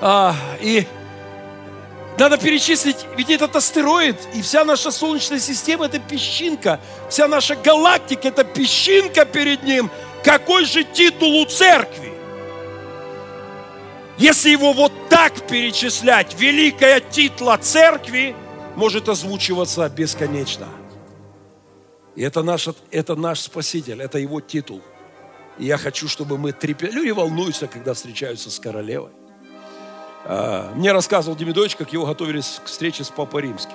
А, 0.00 0.34
и 0.60 0.86
надо 2.18 2.36
перечислить, 2.38 3.06
ведь 3.16 3.30
этот 3.30 3.54
астероид 3.54 4.16
и 4.34 4.42
вся 4.42 4.64
наша 4.64 4.90
Солнечная 4.90 5.38
система– 5.38 5.86
это 5.86 6.00
песчинка. 6.00 6.80
Вся 7.08 7.28
наша 7.28 7.54
галактика– 7.54 8.28
это 8.28 8.42
песчинка 8.42 9.24
перед 9.24 9.62
ним. 9.62 9.90
Какой 10.24 10.64
же 10.64 10.84
титул 10.84 11.40
у 11.40 11.44
церкви? 11.46 12.12
Если 14.18 14.50
его 14.50 14.72
вот 14.72 14.92
так 15.08 15.46
перечислять, 15.46 16.38
великая 16.38 17.00
титла 17.00 17.56
церкви– 17.58 18.34
может 18.78 19.08
озвучиваться 19.08 19.88
бесконечно. 19.88 20.68
И 22.14 22.22
это 22.22 22.44
наш, 22.44 22.68
это 22.92 23.16
наш 23.16 23.40
Спаситель, 23.40 24.00
это 24.00 24.18
Его 24.18 24.40
титул. 24.40 24.80
И 25.58 25.66
я 25.66 25.78
хочу, 25.78 26.06
чтобы 26.06 26.38
мы 26.38 26.52
трепетали. 26.52 26.94
Люди 26.94 27.10
волнуются, 27.10 27.66
когда 27.66 27.92
встречаются 27.94 28.52
с 28.52 28.60
королевой. 28.60 29.10
А, 30.24 30.72
мне 30.76 30.92
рассказывал 30.92 31.36
Демидович, 31.36 31.74
как 31.74 31.92
его 31.92 32.06
готовились 32.06 32.60
к 32.64 32.66
встрече 32.66 33.02
с 33.02 33.08
Папой 33.08 33.42
Римским. 33.42 33.74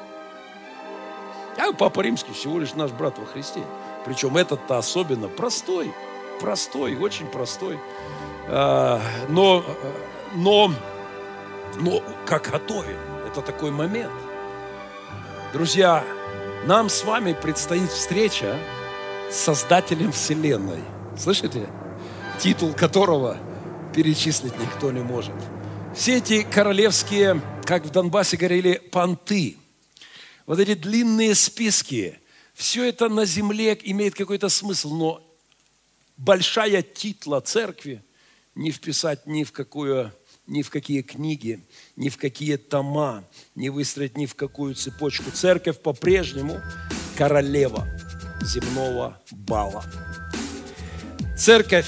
А 1.57 1.73
Папа 1.73 2.00
Римский 2.00 2.31
всего 2.31 2.57
лишь 2.59 2.73
наш 2.73 2.91
брат 2.91 3.19
во 3.19 3.25
Христе. 3.25 3.62
Причем 4.05 4.38
этот-то 4.38 4.77
особенно 4.77 5.27
простой, 5.27 5.93
простой, 6.39 6.95
очень 6.95 7.27
простой. 7.27 7.79
А, 8.47 9.01
но, 9.29 9.63
но, 10.35 10.73
но 11.79 12.03
как 12.25 12.49
готовили, 12.49 12.97
это 13.27 13.41
такой 13.41 13.71
момент. 13.71 14.11
Друзья, 15.53 16.03
нам 16.65 16.89
с 16.89 17.03
вами 17.03 17.33
предстоит 17.33 17.89
встреча 17.89 18.57
с 19.29 19.35
Создателем 19.35 20.11
Вселенной. 20.11 20.83
Слышите? 21.17 21.69
Титул 22.39 22.73
которого 22.73 23.37
перечислить 23.93 24.57
никто 24.59 24.91
не 24.91 25.01
может. 25.01 25.35
Все 25.95 26.17
эти 26.17 26.43
королевские, 26.43 27.39
как 27.65 27.85
в 27.85 27.91
Донбассе 27.91 28.35
говорили, 28.37 28.81
понты, 28.91 29.57
вот 30.46 30.59
эти 30.59 30.74
длинные 30.74 31.35
списки, 31.35 32.19
все 32.53 32.89
это 32.89 33.09
на 33.09 33.25
земле 33.25 33.77
имеет 33.83 34.15
какой-то 34.15 34.50
смысл, 34.50 34.96
но 34.96 35.32
большая 36.17 36.81
титла 36.81 37.41
церкви 37.41 38.03
не 38.55 38.71
вписать 38.71 39.25
ни 39.25 39.43
в 39.43 39.51
какую 39.51 40.11
ни 40.45 40.61
в 40.61 40.69
какие 40.69 41.01
книги, 41.01 41.65
ни 41.95 42.09
в 42.09 42.17
какие 42.17 42.57
тома, 42.57 43.23
не 43.55 43.69
выстроить 43.69 44.17
ни 44.17 44.25
в 44.25 44.35
какую 44.35 44.75
цепочку. 44.75 45.31
Церковь 45.31 45.79
по-прежнему 45.79 46.59
королева 47.17 47.87
земного 48.41 49.21
бала. 49.31 49.85
Церковь, 51.37 51.87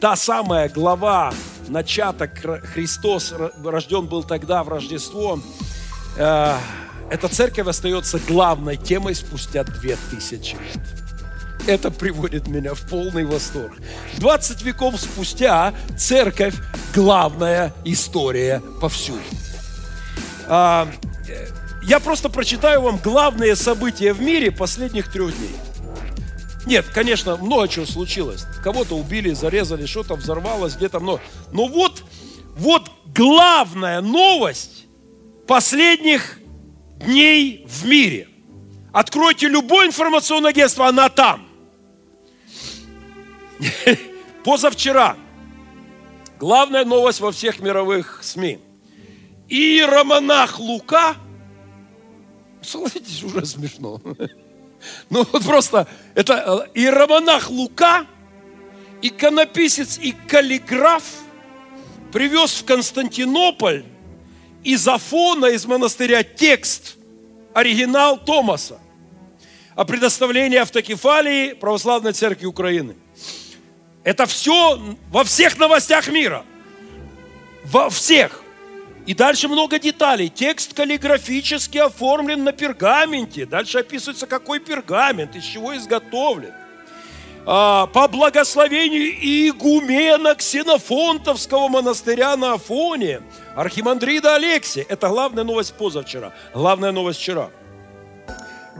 та 0.00 0.16
самая 0.16 0.68
глава, 0.68 1.34
начаток, 1.68 2.38
Христос 2.72 3.34
рожден 3.64 4.06
был 4.06 4.22
тогда 4.22 4.62
в 4.62 4.68
Рождество. 4.68 5.40
Э, 6.16 6.56
эта 7.10 7.28
церковь 7.28 7.66
остается 7.66 8.18
главной 8.20 8.76
темой 8.76 9.14
спустя 9.14 9.64
две 9.64 9.96
тысячи 10.10 10.54
лет. 10.54 10.97
Это 11.68 11.90
приводит 11.90 12.48
меня 12.48 12.72
в 12.72 12.80
полный 12.88 13.26
восторг. 13.26 13.76
20 14.16 14.62
веков 14.62 14.98
спустя 14.98 15.74
церковь– 15.98 16.54
главная 16.94 17.74
история 17.84 18.62
повсюду. 18.80 19.20
А, 20.46 20.88
я 21.82 22.00
просто 22.00 22.30
прочитаю 22.30 22.80
вам 22.80 22.96
главные 22.96 23.54
события 23.54 24.14
в 24.14 24.22
мире 24.22 24.50
последних 24.50 25.12
трех 25.12 25.36
дней. 25.36 25.54
Нет, 26.64 26.86
конечно, 26.86 27.36
много 27.36 27.68
чего 27.68 27.84
случилось. 27.84 28.46
Кого-то 28.64 28.96
убили, 28.96 29.34
зарезали, 29.34 29.84
что-то 29.84 30.14
взорвалось, 30.14 30.74
где-то 30.74 31.00
много. 31.00 31.20
Но 31.52 31.66
вот, 31.66 32.02
вот 32.56 32.90
главная 33.14 34.00
новость 34.00 34.86
последних 35.46 36.38
дней 36.96 37.66
в 37.68 37.84
мире. 37.84 38.28
Откройте 38.90 39.48
любое 39.48 39.86
информационное 39.86 40.52
агентство, 40.52 40.86
она 40.88 41.10
там. 41.10 41.47
Позавчера. 44.44 45.16
Главная 46.38 46.84
новость 46.84 47.20
во 47.20 47.32
всех 47.32 47.60
мировых 47.60 48.20
СМИ. 48.22 48.58
Иеромонах 49.48 50.58
Лука, 50.58 51.16
согласитесь, 52.62 53.22
уже 53.22 53.44
смешно. 53.46 54.00
Ну 55.10 55.26
вот 55.32 55.44
просто, 55.44 55.88
это 56.14 56.68
э, 56.72 56.78
иеромонах 56.78 57.50
Лука, 57.50 58.06
иконописец 59.02 59.98
и 59.98 60.12
каллиграф 60.12 61.02
привез 62.12 62.52
в 62.52 62.64
Константинополь 62.64 63.84
из 64.62 64.86
Афона, 64.86 65.46
из 65.46 65.66
монастыря 65.66 66.22
текст, 66.22 66.94
оригинал 67.54 68.18
Томаса 68.24 68.78
о 69.74 69.84
предоставлении 69.84 70.58
автокефалии 70.58 71.54
Православной 71.54 72.12
Церкви 72.12 72.46
Украины– 72.46 72.94
это 74.08 74.24
все 74.24 74.80
во 75.10 75.22
всех 75.22 75.58
новостях 75.58 76.08
мира. 76.08 76.42
Во 77.62 77.90
всех. 77.90 78.40
И 79.04 79.12
дальше 79.12 79.48
много 79.48 79.78
деталей. 79.78 80.30
Текст 80.30 80.72
каллиграфически 80.72 81.76
оформлен 81.76 82.42
на 82.42 82.52
пергаменте. 82.52 83.44
Дальше 83.44 83.80
описывается, 83.80 84.26
какой 84.26 84.60
пергамент, 84.60 85.36
из 85.36 85.44
чего 85.44 85.76
изготовлен. 85.76 86.54
А, 87.44 87.86
по 87.88 88.08
благословению 88.08 89.10
игумена 89.10 90.34
Ксенофонтовского 90.36 91.68
монастыря 91.68 92.34
на 92.38 92.54
Афоне, 92.54 93.20
архимандрида 93.56 94.36
Алексия. 94.36 94.86
Это 94.88 95.08
главная 95.10 95.44
новость 95.44 95.74
позавчера. 95.74 96.32
Главная 96.54 96.92
новость 96.92 97.20
вчера. 97.20 97.50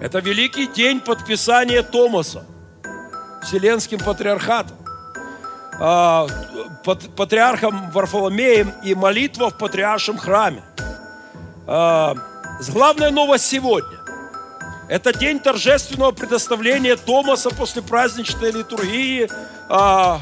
Это 0.01 0.21
великий 0.21 0.69
день 0.69 1.01
подписания 1.01 1.83
Томаса 1.83 2.47
Вселенским 3.43 3.99
патриархатом. 3.99 4.88
А, 5.81 6.27
патриархом 7.17 7.91
Варфоломеем 7.93 8.73
и 8.83 8.95
молитва 8.95 9.51
в 9.51 9.59
патриаршем 9.59 10.19
храме. 10.19 10.63
А, 11.67 12.15
главная 12.69 13.11
новость 13.11 13.47
сегодня. 13.47 13.99
Это 14.89 15.13
день 15.13 15.39
торжественного 15.39 16.13
предоставления 16.13 16.97
Томаса 16.97 17.51
после 17.51 17.83
праздничной 17.83 18.51
литургии 18.51 19.29
а, 19.69 20.21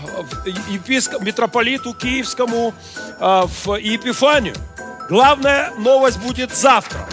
епископ, 0.68 1.22
митрополиту 1.22 1.94
Киевскому 1.94 2.74
в 3.18 3.78
Епифанию. 3.78 4.54
Главная 5.08 5.70
новость 5.78 6.18
будет 6.18 6.54
завтра. 6.54 7.06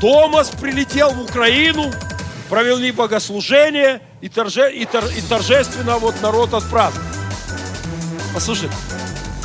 Томас 0.00 0.50
прилетел 0.50 1.10
в 1.10 1.22
Украину, 1.22 1.92
провели 2.48 2.90
богослужение 2.90 4.00
и, 4.20 4.28
торже, 4.28 4.72
и, 4.72 4.84
тор, 4.86 5.04
и 5.04 5.20
торжественно 5.20 5.98
вот 5.98 6.20
народ 6.22 6.54
отпраздновал. 6.54 7.07
Послушайте, 8.34 8.74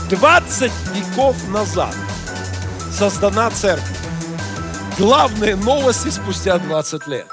20 0.10 0.72
веков 0.94 1.50
назад 1.50 1.96
создана 2.92 3.50
церковь. 3.50 3.98
Главные 4.98 5.56
новости 5.56 6.10
спустя 6.10 6.60
20 6.60 7.08
лет. 7.08 7.28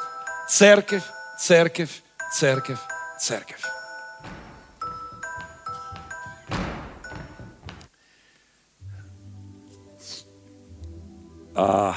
Церковь, 0.49 1.03
церковь, 1.39 2.03
церковь, 2.33 2.79
церковь. 3.19 3.61
А, 11.55 11.95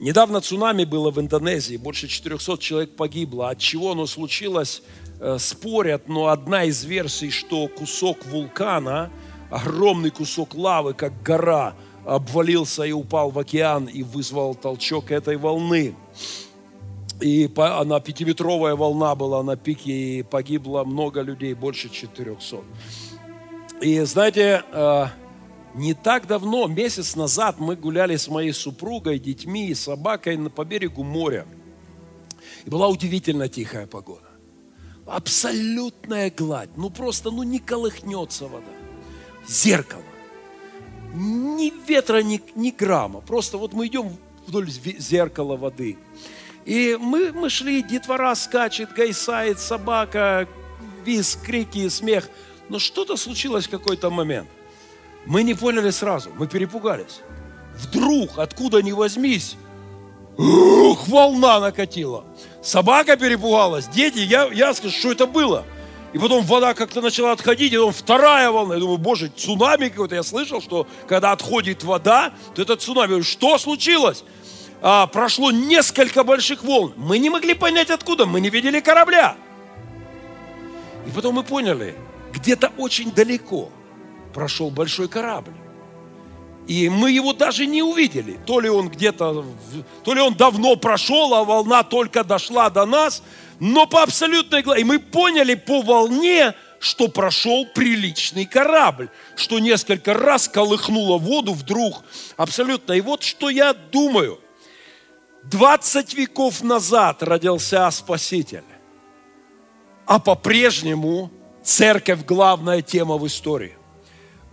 недавно 0.00 0.40
цунами 0.40 0.84
было 0.84 1.10
в 1.10 1.20
Индонезии, 1.20 1.76
больше 1.76 2.08
400 2.08 2.56
человек 2.58 2.96
погибло. 2.96 3.50
От 3.50 3.58
чего 3.58 3.92
оно 3.92 4.06
случилось, 4.06 4.82
спорят, 5.38 6.08
но 6.08 6.28
одна 6.28 6.64
из 6.64 6.84
версий, 6.84 7.30
что 7.30 7.68
кусок 7.68 8.24
вулкана, 8.26 9.10
огромный 9.50 10.10
кусок 10.10 10.54
лавы, 10.54 10.94
как 10.94 11.22
гора, 11.22 11.74
обвалился 12.04 12.84
и 12.84 12.92
упал 12.92 13.30
в 13.30 13.38
океан 13.38 13.86
и 13.86 14.02
вызвал 14.02 14.54
толчок 14.54 15.10
этой 15.10 15.36
волны. 15.36 15.94
И 17.20 17.50
она 17.56 18.00
пятиметровая 18.00 18.74
волна 18.74 19.14
была 19.14 19.42
на 19.42 19.56
пике, 19.56 19.92
и 19.92 20.22
погибло 20.22 20.84
много 20.84 21.20
людей, 21.20 21.52
больше 21.52 21.90
400. 21.90 22.62
И 23.82 24.00
знаете, 24.00 24.64
э, 24.72 25.06
не 25.74 25.92
так 25.92 26.26
давно, 26.26 26.66
месяц 26.66 27.16
назад, 27.16 27.56
мы 27.58 27.76
гуляли 27.76 28.16
с 28.16 28.28
моей 28.28 28.52
супругой, 28.52 29.18
детьми 29.18 29.68
и 29.68 29.74
собакой 29.74 30.38
по 30.50 30.64
берегу 30.64 31.04
моря. 31.04 31.46
И 32.64 32.70
была 32.70 32.88
удивительно 32.88 33.48
тихая 33.48 33.86
погода. 33.86 34.29
Абсолютная 35.10 36.30
гладь. 36.30 36.70
Ну 36.76 36.88
просто, 36.88 37.32
ну 37.32 37.42
не 37.42 37.58
колыхнется 37.58 38.46
вода. 38.46 38.70
Зеркало. 39.48 40.04
Ни 41.12 41.72
ветра, 41.88 42.22
ни, 42.22 42.40
ни 42.54 42.70
грамма. 42.70 43.20
Просто 43.20 43.58
вот 43.58 43.72
мы 43.72 43.88
идем 43.88 44.16
вдоль 44.46 44.70
зеркала 44.70 45.56
воды. 45.56 45.98
И 46.64 46.96
мы, 47.00 47.32
мы 47.32 47.50
шли, 47.50 47.82
детвора 47.82 48.36
скачет, 48.36 48.92
гайсает, 48.92 49.58
собака, 49.58 50.46
визг, 51.04 51.42
крики, 51.42 51.88
смех. 51.88 52.28
Но 52.68 52.78
что-то 52.78 53.16
случилось 53.16 53.66
в 53.66 53.70
какой-то 53.70 54.10
момент. 54.10 54.48
Мы 55.26 55.42
не 55.42 55.54
поняли 55.54 55.90
сразу, 55.90 56.30
мы 56.38 56.46
перепугались. 56.46 57.20
Вдруг, 57.74 58.38
откуда 58.38 58.80
ни 58.80 58.92
возьмись, 58.92 59.56
ух, 60.40 61.08
волна 61.08 61.60
накатила. 61.60 62.24
Собака 62.62 63.16
перепугалась, 63.16 63.88
дети, 63.88 64.18
я, 64.18 64.48
я 64.52 64.74
скажу, 64.74 64.96
что 64.96 65.12
это 65.12 65.26
было. 65.26 65.64
И 66.12 66.18
потом 66.18 66.44
вода 66.44 66.74
как-то 66.74 67.00
начала 67.00 67.32
отходить, 67.32 67.72
и 67.72 67.76
потом 67.76 67.92
вторая 67.92 68.50
волна. 68.50 68.74
Я 68.74 68.80
думаю, 68.80 68.98
боже, 68.98 69.28
цунами 69.28 69.88
какой-то. 69.88 70.16
Я 70.16 70.22
слышал, 70.22 70.60
что 70.60 70.86
когда 71.06 71.32
отходит 71.32 71.84
вода, 71.84 72.32
то 72.54 72.62
это 72.62 72.76
цунами. 72.76 73.22
Что 73.22 73.58
случилось? 73.58 74.24
А, 74.82 75.06
прошло 75.06 75.52
несколько 75.52 76.24
больших 76.24 76.64
волн. 76.64 76.94
Мы 76.96 77.18
не 77.18 77.30
могли 77.30 77.54
понять 77.54 77.90
откуда, 77.90 78.26
мы 78.26 78.40
не 78.40 78.50
видели 78.50 78.80
корабля. 78.80 79.36
И 81.06 81.10
потом 81.10 81.36
мы 81.36 81.44
поняли, 81.44 81.94
где-то 82.32 82.72
очень 82.76 83.12
далеко– 83.12 83.68
прошел 84.32 84.70
большой 84.70 85.08
корабль. 85.08 85.52
И 86.70 86.88
мы 86.88 87.10
его 87.10 87.32
даже 87.32 87.66
не 87.66 87.82
увидели. 87.82 88.38
То 88.46 88.60
ли 88.60 88.68
он 88.68 88.90
где-то, 88.90 89.44
то 90.04 90.14
ли 90.14 90.20
он 90.20 90.34
давно 90.34 90.76
прошел, 90.76 91.34
а 91.34 91.42
волна 91.42 91.82
только 91.82 92.22
дошла 92.22 92.70
до 92.70 92.86
нас. 92.86 93.24
Но 93.58 93.86
по 93.86 94.04
абсолютной... 94.04 94.62
И 94.78 94.84
мы 94.84 95.00
поняли 95.00 95.54
по 95.56 95.82
волне, 95.82 96.54
что 96.78 97.08
прошел 97.08 97.66
приличный 97.66 98.46
корабль, 98.46 99.08
что 99.34 99.58
несколько 99.58 100.14
раз 100.14 100.48
колыхнуло 100.48 101.18
воду 101.18 101.54
вдруг. 101.54 102.04
Абсолютно. 102.36 102.92
И 102.92 103.00
вот 103.00 103.24
что 103.24 103.50
я 103.50 103.74
думаю. 103.74 104.38
20 105.42 106.14
веков 106.14 106.62
назад 106.62 107.24
родился 107.24 107.90
Спаситель. 107.90 108.62
А 110.06 110.20
по-прежнему 110.20 111.32
церковь 111.64 112.24
главная 112.24 112.80
тема 112.80 113.16
в 113.16 113.26
истории 113.26 113.76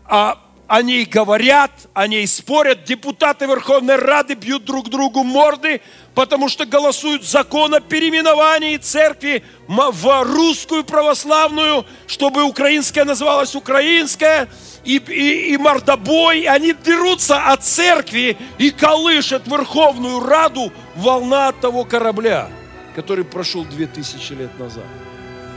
а, 0.09 0.41
о 0.67 0.81
ней 0.81 1.05
говорят, 1.05 1.71
о 1.93 2.07
ней 2.07 2.27
спорят, 2.27 2.83
депутаты 2.83 3.45
Верховной 3.45 3.95
Рады 3.95 4.33
бьют 4.33 4.65
друг 4.65 4.89
другу 4.89 5.23
морды, 5.23 5.81
потому 6.13 6.49
что 6.49 6.65
голосуют 6.65 7.23
закон 7.23 7.73
о 7.73 7.79
переименовании 7.79 8.75
церкви 8.77 9.43
в 9.67 10.23
русскую 10.23 10.83
православную, 10.83 11.85
чтобы 12.05 12.43
украинская 12.43 13.05
называлась 13.05 13.55
украинская, 13.55 14.49
и, 14.83 14.97
и, 14.97 15.53
и 15.53 15.57
мордобой, 15.57 16.43
они 16.43 16.73
дерутся 16.73 17.37
от 17.45 17.63
церкви 17.63 18.37
и 18.57 18.71
колышет 18.71 19.47
Верховную 19.47 20.19
Раду 20.19 20.73
волна 20.95 21.49
от 21.49 21.61
того 21.61 21.85
корабля, 21.85 22.49
который 22.93 23.23
прошел 23.23 23.63
две 23.63 23.87
тысячи 23.87 24.33
лет 24.33 24.57
назад. 24.59 24.85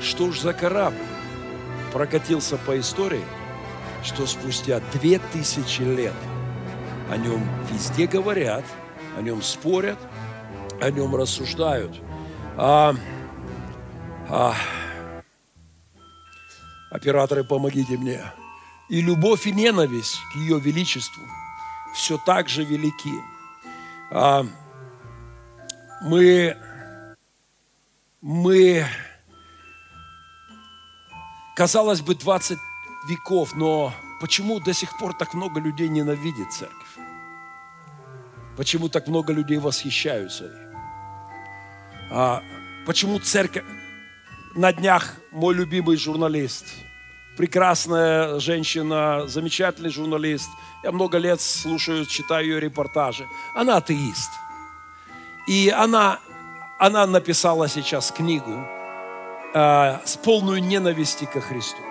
Что 0.03 0.31
ж 0.31 0.41
за 0.41 0.53
корабль 0.53 0.97
прокатился 1.93 2.57
по 2.57 2.79
истории– 2.79 3.25
что 4.03 4.27
спустя 4.27 4.81
две 4.93 5.19
тысячи 5.19 5.83
лет 5.83 6.15
о 7.11 7.17
нем 7.17 7.47
везде 7.71 8.07
говорят, 8.07 8.65
о 9.17 9.23
нем 9.23 9.43
спорят, 9.43 9.99
о 10.81 10.91
нем 10.91 11.15
рассуждают. 11.15 12.01
А, 12.57 12.95
а, 14.29 14.55
операторы, 16.91 17.45
помогите 17.45 17.97
мне. 17.97 18.21
И 18.89 19.01
любовь 19.01 19.47
и 19.47 19.53
ненависть 19.53 20.19
к 20.33 20.37
ее 20.37 20.59
величеству 20.59 21.23
все 21.95 22.19
так 22.19 22.49
же 22.49 22.65
велики. 22.65 23.15
А, 24.11 24.45
мы, 26.03 26.57
мы, 28.21 28.87
казалось 31.57 32.01
бы, 32.01 32.15
20 32.15 32.59
веков, 33.07 33.55
но 33.55 33.93
почему 34.21 34.61
до 34.61 34.73
сих 34.73 34.97
пор 34.99 35.15
так 35.15 35.35
много 35.35 35.61
людей 35.61 35.89
ненавидит 35.89 36.53
церковь? 36.53 36.77
Почему 38.57 38.89
так 38.89 39.09
много 39.09 39.33
людей 39.33 39.59
восхищаются? 39.59 40.51
А 42.11 42.43
почему 42.87 43.19
церковь... 43.19 43.65
На 44.57 44.73
днях 44.73 45.15
мой 45.31 45.55
любимый 45.55 45.97
журналист, 45.97 46.67
прекрасная 47.37 48.41
женщина, 48.41 49.29
замечательный 49.29 49.91
журналист, 49.91 50.51
я 50.83 50.91
много 50.91 51.19
лет 51.19 51.41
слушаю, 51.41 52.05
читаю 52.05 52.47
ее 52.47 52.61
репортажи. 52.61 53.29
Она 53.55 53.77
атеист. 53.77 54.31
И 55.47 55.71
она, 55.71 56.19
она 56.81 57.07
написала 57.07 57.69
сейчас 57.69 58.11
книгу 58.11 58.67
э, 59.55 59.99
с 60.05 60.17
полной 60.17 60.61
ненависти 60.61 61.27
ко 61.27 61.41
Христу. 61.41 61.90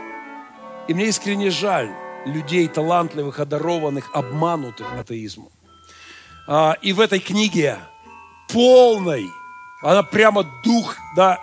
И 0.90 0.94
мне 0.96 1.06
искренне 1.06 1.52
жаль 1.52 1.92
людей 2.26 2.68
талантливых, 2.68 3.40
одарованных, 3.40 4.10
обманутых 4.12 4.92
атеизмом. 4.94 5.52
А, 6.48 6.76
и 6.82 6.94
в 6.94 7.00
этой 7.00 7.20
книге 7.20 7.78
полной, 8.48 9.30
она 9.84 10.02
прямо 10.02 10.44
дух, 10.64 10.96
да, 11.16 11.40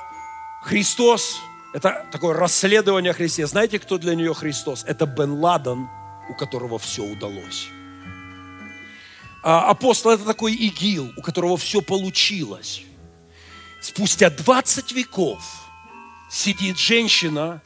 Христос, 0.65 1.39
это 1.73 2.05
такое 2.11 2.35
расследование 2.35 3.13
о 3.13 3.15
Христе. 3.15 3.47
Знаете, 3.47 3.79
кто 3.79 3.99
для 3.99 4.17
нее 4.17 4.35
Христос? 4.35 4.83
Это 4.85 5.07
Бен 5.07 5.35
Ладен, 5.35 5.89
у 6.29 6.35
которого 6.35 6.81
все 6.81 7.05
удалось. 7.05 7.69
А 9.45 9.71
апостол 9.71 10.11
это 10.11 10.25
такой 10.25 10.57
игил, 10.57 11.13
у 11.17 11.23
которого 11.23 11.57
все 11.57 11.81
получилось. 11.83 12.83
Спустя 13.81 14.29
20 14.29 14.91
веков 14.91 15.41
сидит 16.29 16.79
женщина, 16.79 17.63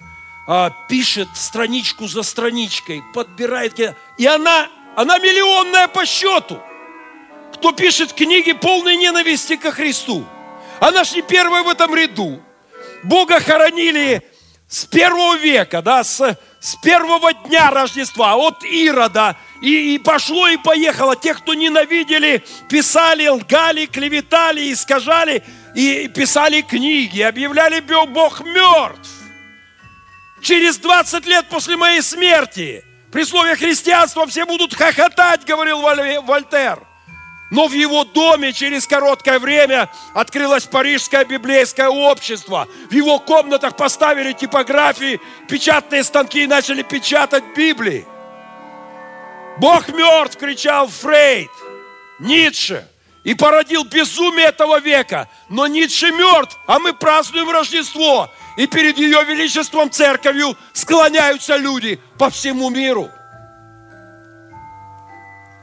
а, 0.52 0.70
пишет 0.88 1.28
страничку 1.34 2.08
за 2.08 2.24
страничкой, 2.24 3.04
подбирает. 3.14 3.78
И 4.18 4.26
она, 4.26 4.68
она 4.96 5.16
миллионная 5.20 5.86
по 5.86 6.04
счету. 6.04 6.60
Кто 7.54 7.70
пишет 7.70 8.12
книги 8.12 8.50
полной 8.50 8.96
ненависти 8.96 9.54
ко 9.54 9.70
Христу. 9.70 10.26
Она 10.80 11.04
ж 11.04 11.12
не 11.12 11.22
первая 11.22 11.62
в 11.62 11.68
этом 11.68 11.94
ряду. 11.94 12.42
Бога 13.04 13.38
хоронили 13.38 14.28
с 14.66 14.86
первого 14.86 15.36
века, 15.36 15.82
да, 15.82 16.02
с, 16.02 16.36
с 16.58 16.74
первого 16.82 17.32
дня 17.32 17.70
Рождества, 17.70 18.34
от 18.34 18.64
Ирода. 18.64 19.36
И, 19.62 19.94
и 19.94 19.98
пошло 19.98 20.48
и 20.48 20.56
поехало. 20.56 21.14
Те, 21.14 21.34
кто 21.34 21.54
ненавидели, 21.54 22.42
писали, 22.68 23.28
лгали, 23.28 23.86
клеветали, 23.86 24.72
искажали, 24.72 25.44
и 25.76 26.08
писали 26.08 26.62
книги, 26.62 27.20
объявляли 27.20 27.78
Бог 27.78 28.40
мертв. 28.40 29.19
Через 30.40 30.78
20 30.78 31.26
лет 31.26 31.46
после 31.48 31.76
моей 31.76 32.02
смерти, 32.02 32.84
при 33.12 33.24
слове 33.24 33.56
христианства 33.56 34.26
все 34.26 34.46
будут 34.46 34.74
хохотать, 34.74 35.44
говорил 35.44 35.80
Вольтер. 35.80 36.80
Но 37.50 37.66
в 37.66 37.72
его 37.72 38.04
доме 38.04 38.52
через 38.52 38.86
короткое 38.86 39.40
время 39.40 39.90
открылось 40.14 40.66
Парижское 40.66 41.24
библейское 41.24 41.88
общество. 41.88 42.68
В 42.88 42.92
его 42.92 43.18
комнатах 43.18 43.76
поставили 43.76 44.32
типографии, 44.32 45.20
печатные 45.48 46.04
станки 46.04 46.44
и 46.44 46.46
начали 46.46 46.82
печатать 46.82 47.42
Библии. 47.56 48.06
Бог 49.58 49.88
мертв, 49.88 50.38
кричал 50.38 50.86
Фрейд, 50.86 51.50
Ницше, 52.20 52.86
и 53.24 53.34
породил 53.34 53.84
безумие 53.84 54.46
этого 54.46 54.80
века. 54.80 55.28
Но 55.48 55.66
Ницше 55.66 56.10
мертв, 56.10 56.58
а 56.66 56.78
мы 56.78 56.92
празднуем 56.92 57.50
Рождество. 57.50 58.30
И 58.56 58.66
перед 58.66 58.98
ее 58.98 59.22
величеством 59.24 59.90
церковью 59.90 60.56
склоняются 60.72 61.56
люди 61.56 62.00
по 62.18 62.30
всему 62.30 62.70
миру. 62.70 63.10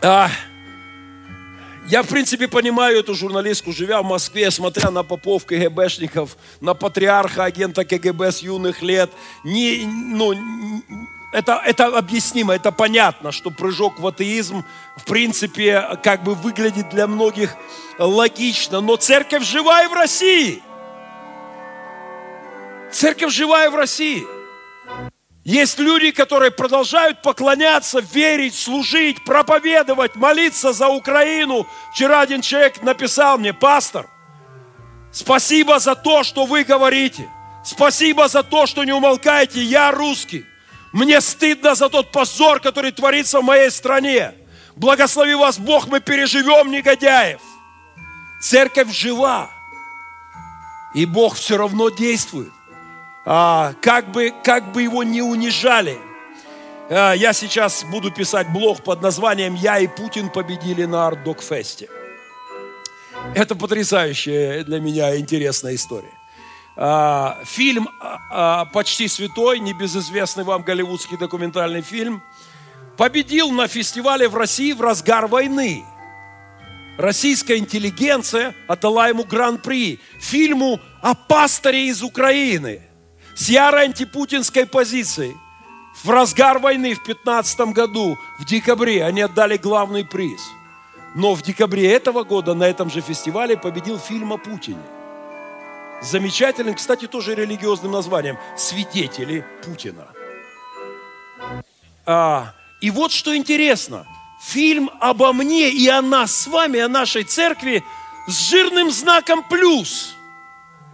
А, 0.02 0.30
я, 1.88 2.04
в 2.04 2.08
принципе, 2.08 2.48
понимаю 2.48 3.00
эту 3.00 3.15
журналистку, 3.15 3.72
живя 3.72 4.02
в 4.02 4.06
Москве, 4.06 4.52
смотря 4.52 4.91
на 4.91 5.04
попов 5.04 5.46
КГБшников, 5.46 6.38
на 6.62 6.74
патриарха, 6.74 7.46
агента 7.46 7.86
КГБ 7.86 8.32
с 8.32 8.41
юных 8.41 8.82
лет. 8.82 9.10
Не, 9.43 9.86
ну, 9.86 10.34
это, 11.32 11.62
это 11.66 11.88
объяснимо, 11.88 12.54
это 12.54 12.72
понятно, 12.72 13.32
что 13.32 13.50
прыжок 13.50 14.00
в 14.00 14.08
атеизм, 14.08 14.63
в 14.96 15.04
принципе, 15.06 16.00
как 16.04 16.24
бы 16.24 16.36
выглядит 16.36 16.90
для 16.90 17.08
многих 17.08 17.56
логично. 18.00 18.82
Но 18.82 18.96
церковь 18.96 19.44
живая 19.44 19.90
в 19.90 19.94
России. 19.94 20.63
Церковь 22.92 23.34
живая 23.34 23.70
в 23.70 23.76
России. 23.76 24.26
Есть 25.44 25.80
люди, 25.80 26.12
которые 26.12 26.52
продолжают 26.52 27.22
поклоняться, 27.22 28.00
верить, 28.00 28.54
служить, 28.54 29.24
проповедовать, 29.24 30.16
молиться 30.16 30.74
за 30.74 30.90
Украину. 30.90 31.68
Вчера 31.94 32.22
один 32.22 32.42
человек 32.42 32.82
написал 32.84 33.38
мне, 33.38 33.54
пастор, 33.54 34.08
спасибо 35.12 35.80
за 35.80 35.96
то, 35.96 36.24
что 36.24 36.46
вы 36.46 36.63
говорите. 36.63 37.30
Спасибо 37.63 38.28
за 38.28 38.44
то, 38.44 38.66
что 38.66 38.84
не 38.84 38.94
умолкаете. 38.94 39.62
Я 39.62 39.92
русский. 39.92 40.46
Мне 40.91 41.21
стыдно 41.21 41.76
за 41.76 41.89
тот 41.89 42.12
позор, 42.12 42.60
который 42.60 42.91
творится 42.91 43.41
в 43.41 43.43
моей 43.43 43.69
стране. 43.71 44.34
Благослови 44.76 45.36
вас 45.36 45.60
Бог, 45.60 45.88
мы 45.88 46.00
переживем 46.00 46.71
негодяев. 46.71 47.39
Церковь 48.41 48.91
жива. 48.91 49.50
И 50.93 51.06
Бог 51.06 51.36
все 51.36 51.58
равно 51.58 51.89
действует 51.89 52.52
а, 53.30 53.73
как, 53.82 54.12
бы, 54.12 54.34
как 54.43 54.71
бы 54.71 54.84
его 54.84 55.04
не 55.04 55.21
унижали. 55.21 55.97
А, 56.89 57.12
я 57.13 57.34
сейчас 57.34 57.84
буду 57.84 58.10
писать 58.10 58.47
блог 58.54 58.82
под 58.84 59.02
названием 59.02 59.54
«Я 59.56 59.80
и 59.80 59.88
Путин 59.88 60.30
победили 60.30 60.86
на 60.86 61.08
Артдокфесте». 61.08 61.89
Это 63.36 63.56
потрясающая 63.56 64.63
для 64.63 64.80
меня 64.80 65.17
интересная 65.17 65.76
история. 65.76 66.16
А, 66.80 67.40
фильм 67.44 67.90
а, 68.00 68.20
а, 68.30 68.66
«Почти 68.66 69.08
святой», 69.08 69.60
небезызвестный 69.60 70.44
вам 70.44 70.62
голливудский 70.62 71.18
документальный 71.18 71.82
фильм, 71.82 72.22
победил 72.98 73.52
на 73.52 73.68
фестивале 73.68 74.30
в 74.30 74.36
России 74.36 74.74
в 74.74 74.82
разгар 74.82 75.28
войны. 75.28 75.84
Российская 76.98 77.58
интеллигенция 77.58 78.54
отдала 78.68 79.08
ему 79.08 79.24
гран-при 79.24 80.00
фильму 80.20 80.80
о 81.02 81.16
пасторе 81.16 81.88
из 81.88 82.04
Украины– 82.04 82.82
с 83.38 83.50
ярой 83.50 83.86
антипутинской 83.86 84.66
позицией. 84.66 85.38
В 86.04 86.10
разгар 86.10 86.60
войны 86.60 86.96
в 86.96 87.04
15 87.04 87.60
году, 87.74 88.18
в 88.40 88.46
декабре, 88.46 89.06
они 89.06 89.22
отдали 89.22 89.58
главный 89.58 90.04
приз. 90.04 90.42
Но 91.16 91.36
в 91.36 91.44
декабре 91.44 91.92
этого 91.92 92.24
года 92.24 92.54
на 92.56 92.63
этом 92.63 92.90
же 92.90 93.02
фестивале 93.02 93.56
победил 93.56 94.00
фильм 94.00 94.34
о 94.34 94.38
Путине. 94.38 94.82
Замечательным, 96.02 96.76
кстати, 96.76 97.08
тоже 97.08 97.34
религиозным 97.34 97.92
названием 97.92 98.38
«Свидетели 98.56 99.46
Путина». 99.64 100.08
А, 102.06 102.54
и 102.82 102.92
вот 102.92 103.12
что 103.12 103.36
интересно. 103.36 104.06
Фильм 104.42 104.92
обо 105.00 105.34
мне 105.34 105.70
и 105.70 105.88
о 105.88 106.02
нас 106.02 106.36
с 106.36 106.48
вами, 106.48 106.80
о 106.80 106.88
нашей 106.88 107.24
церкви 107.24 107.84
с 108.28 108.50
жирным 108.50 108.92
знаком 108.92 109.44
«плюс» 109.44 110.14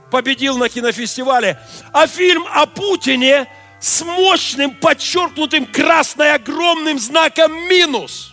победил 0.10 0.58
на 0.58 0.70
кинофестивале, 0.70 1.60
а 1.92 2.08
фильм 2.08 2.46
о 2.50 2.66
Путине 2.66 3.48
с 3.80 4.04
мощным, 4.04 4.72
подчеркнутым 4.76 5.66
красной 5.66 6.34
огромным 6.34 6.98
знаком 7.00 7.54
минус 7.68 8.30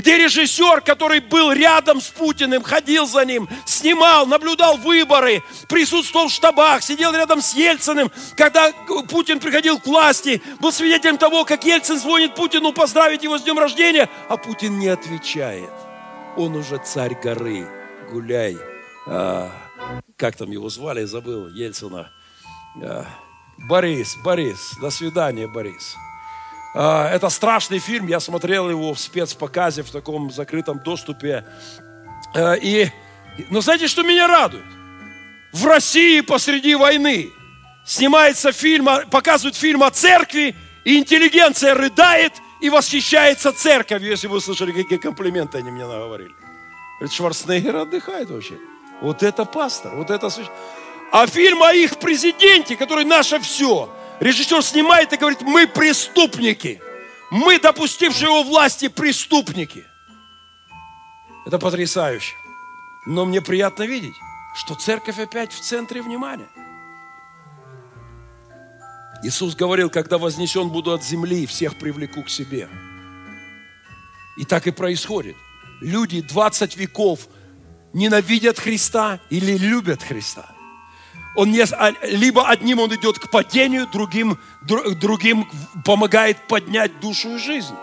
где 0.00 0.16
режиссер, 0.16 0.80
который 0.80 1.20
был 1.20 1.52
рядом 1.52 2.00
с 2.00 2.08
Путиным, 2.08 2.62
ходил 2.62 3.06
за 3.06 3.26
ним, 3.26 3.48
снимал, 3.66 4.26
наблюдал 4.26 4.78
выборы, 4.78 5.42
присутствовал 5.68 6.28
в 6.28 6.32
штабах, 6.32 6.82
сидел 6.82 7.12
рядом 7.12 7.42
с 7.42 7.54
Ельциным, 7.54 8.10
когда 8.34 8.72
Путин 9.10 9.40
приходил 9.40 9.78
к 9.78 9.86
власти, 9.86 10.40
был 10.58 10.72
свидетелем 10.72 11.18
того, 11.18 11.44
как 11.44 11.64
Ельцин 11.64 11.98
звонит 11.98 12.34
Путину 12.34 12.72
поздравить 12.72 13.22
его 13.24 13.36
с 13.36 13.42
днем 13.42 13.58
рождения, 13.58 14.08
а 14.30 14.38
Путин 14.38 14.78
не 14.78 14.88
отвечает. 14.88 15.70
Он 16.38 16.56
уже 16.56 16.78
царь 16.78 17.14
горы, 17.22 17.68
гуляй. 18.10 18.56
А, 19.06 19.50
как 20.16 20.34
там 20.34 20.50
его 20.50 20.70
звали, 20.70 21.04
забыл, 21.04 21.48
Ельцина. 21.48 22.10
А, 22.82 23.04
Борис, 23.68 24.16
Борис, 24.24 24.78
до 24.80 24.88
свидания, 24.88 25.46
Борис. 25.46 25.94
А, 26.74 27.08
это 27.08 27.28
страшный 27.28 27.78
фильм, 27.78 28.06
я 28.06 28.20
смотрел 28.20 28.70
его 28.70 28.94
в 28.94 29.00
спецпоказе, 29.00 29.82
в 29.82 29.90
таком 29.90 30.30
закрытом 30.30 30.78
доступе. 30.78 31.44
А, 32.34 32.54
и, 32.54 32.90
но 33.50 33.60
знаете, 33.60 33.88
что 33.88 34.02
меня 34.02 34.26
радует? 34.26 34.64
В 35.52 35.66
России 35.66 36.20
посреди 36.20 36.74
войны 36.76 37.30
снимается 37.84 38.52
фильм, 38.52 38.88
показывают 39.10 39.56
фильм 39.56 39.82
о 39.82 39.90
церкви, 39.90 40.54
и 40.84 40.98
интеллигенция 40.98 41.74
рыдает 41.74 42.32
и 42.60 42.70
восхищается 42.70 43.52
церковью, 43.52 44.10
если 44.10 44.28
вы 44.28 44.40
слышали, 44.40 44.72
какие 44.72 44.98
комплименты 44.98 45.58
они 45.58 45.70
мне 45.70 45.86
наговорили. 45.86 46.32
Говорит, 46.98 47.16
Шварценеггер 47.16 47.76
отдыхает 47.76 48.30
вообще. 48.30 48.54
Вот 49.00 49.22
это 49.22 49.44
пастор, 49.44 49.96
вот 49.96 50.10
это... 50.10 50.28
А 51.12 51.26
фильм 51.26 51.62
о 51.62 51.72
их 51.72 51.98
президенте, 51.98 52.76
который 52.76 53.04
наше 53.04 53.40
все, 53.40 53.92
режиссер 54.20 54.62
снимает 54.62 55.12
и 55.12 55.16
говорит, 55.16 55.42
мы 55.42 55.66
преступники. 55.66 56.80
Мы, 57.30 57.58
допустившие 57.58 58.28
его 58.28 58.42
власти, 58.42 58.88
преступники. 58.88 59.84
Это 61.46 61.58
потрясающе. 61.58 62.34
Но 63.06 63.24
мне 63.24 63.40
приятно 63.40 63.84
видеть, 63.84 64.14
что 64.54 64.74
церковь 64.74 65.18
опять 65.18 65.52
в 65.52 65.60
центре 65.60 66.02
внимания. 66.02 66.48
Иисус 69.22 69.54
говорил, 69.54 69.90
когда 69.90 70.18
вознесен 70.18 70.70
буду 70.70 70.92
от 70.92 71.04
земли, 71.04 71.46
всех 71.46 71.78
привлеку 71.78 72.22
к 72.22 72.30
себе. 72.30 72.68
И 74.36 74.44
так 74.44 74.66
и 74.66 74.70
происходит. 74.70 75.36
Люди 75.80 76.22
20 76.22 76.76
веков 76.76 77.28
ненавидят 77.92 78.58
Христа 78.58 79.20
или 79.30 79.56
любят 79.56 80.02
Христа. 80.02 80.54
Он 81.36 81.50
не, 81.50 81.62
а, 81.62 81.92
либо 82.02 82.48
одним 82.48 82.80
он 82.80 82.94
идет 82.94 83.18
к 83.18 83.30
падению, 83.30 83.86
другим, 83.86 84.38
другим 84.62 85.48
помогает 85.84 86.36
поднять 86.48 86.98
душу 87.00 87.36
и 87.36 87.38
жизнь. 87.38 87.74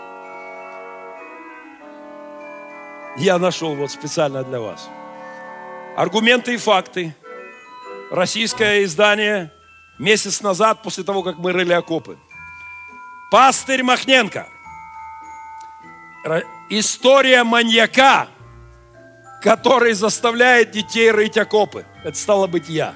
Я 3.16 3.38
нашел 3.38 3.74
вот 3.74 3.90
специально 3.90 4.44
для 4.44 4.60
вас. 4.60 4.88
Аргументы 5.96 6.54
и 6.54 6.56
факты. 6.56 7.16
Российское 8.10 8.84
издание 8.84 9.52
месяц 9.98 10.40
назад, 10.40 10.82
после 10.82 11.04
того, 11.04 11.22
как 11.22 11.38
мы 11.38 11.52
рыли 11.52 11.72
окопы. 11.72 12.18
Пастырь 13.30 13.82
Махненко. 13.82 14.46
История 16.70 17.44
маньяка– 17.44 18.28
который 19.40 19.92
заставляет 19.92 20.70
детей 20.72 21.10
рыть 21.10 21.38
окопы. 21.38 21.86
Это 22.04 22.16
стало 22.16 22.46
быть 22.46 22.68
я. 22.68 22.94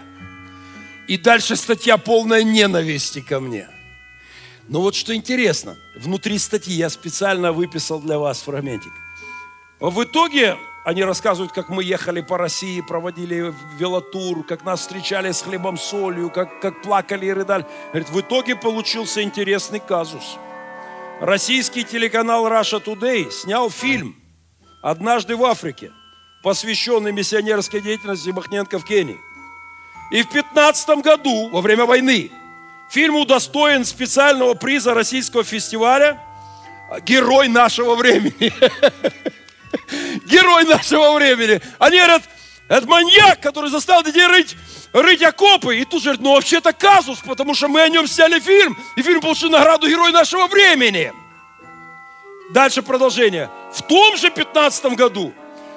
И 1.08 1.16
дальше 1.16 1.56
статья 1.56 1.96
полная 1.96 2.42
ненависти 2.42 3.20
ко 3.20 3.40
мне. 3.40 3.68
Но 4.68 4.80
вот 4.80 4.94
что 4.94 5.14
интересно, 5.14 5.76
внутри 5.96 6.38
статьи 6.38 6.74
я 6.74 6.88
специально 6.88 7.52
выписал 7.52 8.00
для 8.00 8.18
вас 8.18 8.40
фрагментик. 8.42 8.92
В 9.80 10.04
итоге 10.04 10.56
они 10.84 11.04
рассказывают, 11.04 11.52
как 11.52 11.68
мы 11.68 11.84
ехали 11.84 12.20
по 12.20 12.38
России, 12.38 12.80
проводили 12.80 13.52
велотур, 13.78 14.44
как 14.44 14.64
нас 14.64 14.80
встречали 14.80 15.30
с 15.32 15.42
хлебом 15.42 15.76
солью, 15.76 16.30
как, 16.30 16.60
как 16.60 16.82
плакали 16.82 17.26
и 17.26 17.32
рыдали. 17.32 17.66
Говорит, 17.88 18.10
в 18.10 18.20
итоге 18.20 18.56
получился 18.56 19.22
интересный 19.22 19.80
казус. 19.80 20.38
Российский 21.20 21.84
телеканал 21.84 22.48
Russia 22.48 22.82
Today 22.82 23.30
снял 23.30 23.70
фильм 23.70 24.16
«Однажды 24.82 25.36
в 25.36 25.44
Африке», 25.44 25.92
посвященный 26.42 27.12
миссионерской 27.12 27.80
деятельности 27.80 28.30
Махненко 28.30 28.80
в 28.80 28.84
Кении. 28.84 29.18
И 30.12 30.22
в 30.22 30.28
15 30.28 30.98
году, 30.98 31.48
во 31.48 31.62
время 31.62 31.86
войны, 31.86 32.30
фильм 32.90 33.16
удостоен 33.16 33.82
специального 33.86 34.52
приза 34.52 34.92
российского 34.92 35.42
фестиваля 35.42 36.20
«Герой 37.00 37.48
нашего 37.48 37.94
времени». 37.94 38.52
Герой 40.26 40.64
нашего 40.64 41.14
времени. 41.14 41.62
Они 41.78 41.96
говорят, 41.96 42.22
это 42.68 42.86
маньяк, 42.86 43.40
который 43.40 43.70
заставил 43.70 44.02
детей 44.02 44.26
рыть, 44.26 44.54
рыть 44.92 45.22
окопы. 45.22 45.78
И 45.78 45.84
тут 45.86 46.02
же 46.02 46.10
говорят, 46.10 46.22
ну 46.22 46.34
вообще-то 46.34 46.74
казус, 46.74 47.20
потому 47.20 47.54
что 47.54 47.68
мы 47.68 47.80
о 47.80 47.88
нем 47.88 48.06
сняли 48.06 48.38
фильм. 48.38 48.76
И 48.96 49.02
фильм 49.02 49.22
получил 49.22 49.48
награду 49.48 49.88
Герой 49.88 50.12
нашего 50.12 50.46
времени. 50.46 51.10
дальше 52.50 52.82
продолжение. 52.82 53.48
В 53.72 53.80
том 53.80 54.18
же 54.18 54.30
15 54.30 54.84
году 54.94 55.32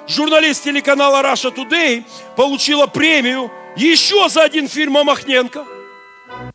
журналист 0.06 0.64
телеканала 0.64 1.22
Russia 1.22 1.50
Today 1.50 2.04
получила 2.36 2.86
премию 2.86 3.50
еще 3.76 4.28
за 4.28 4.42
один 4.42 4.68
фильм 4.68 4.96
о 4.96 5.04
Махненко 5.04 5.64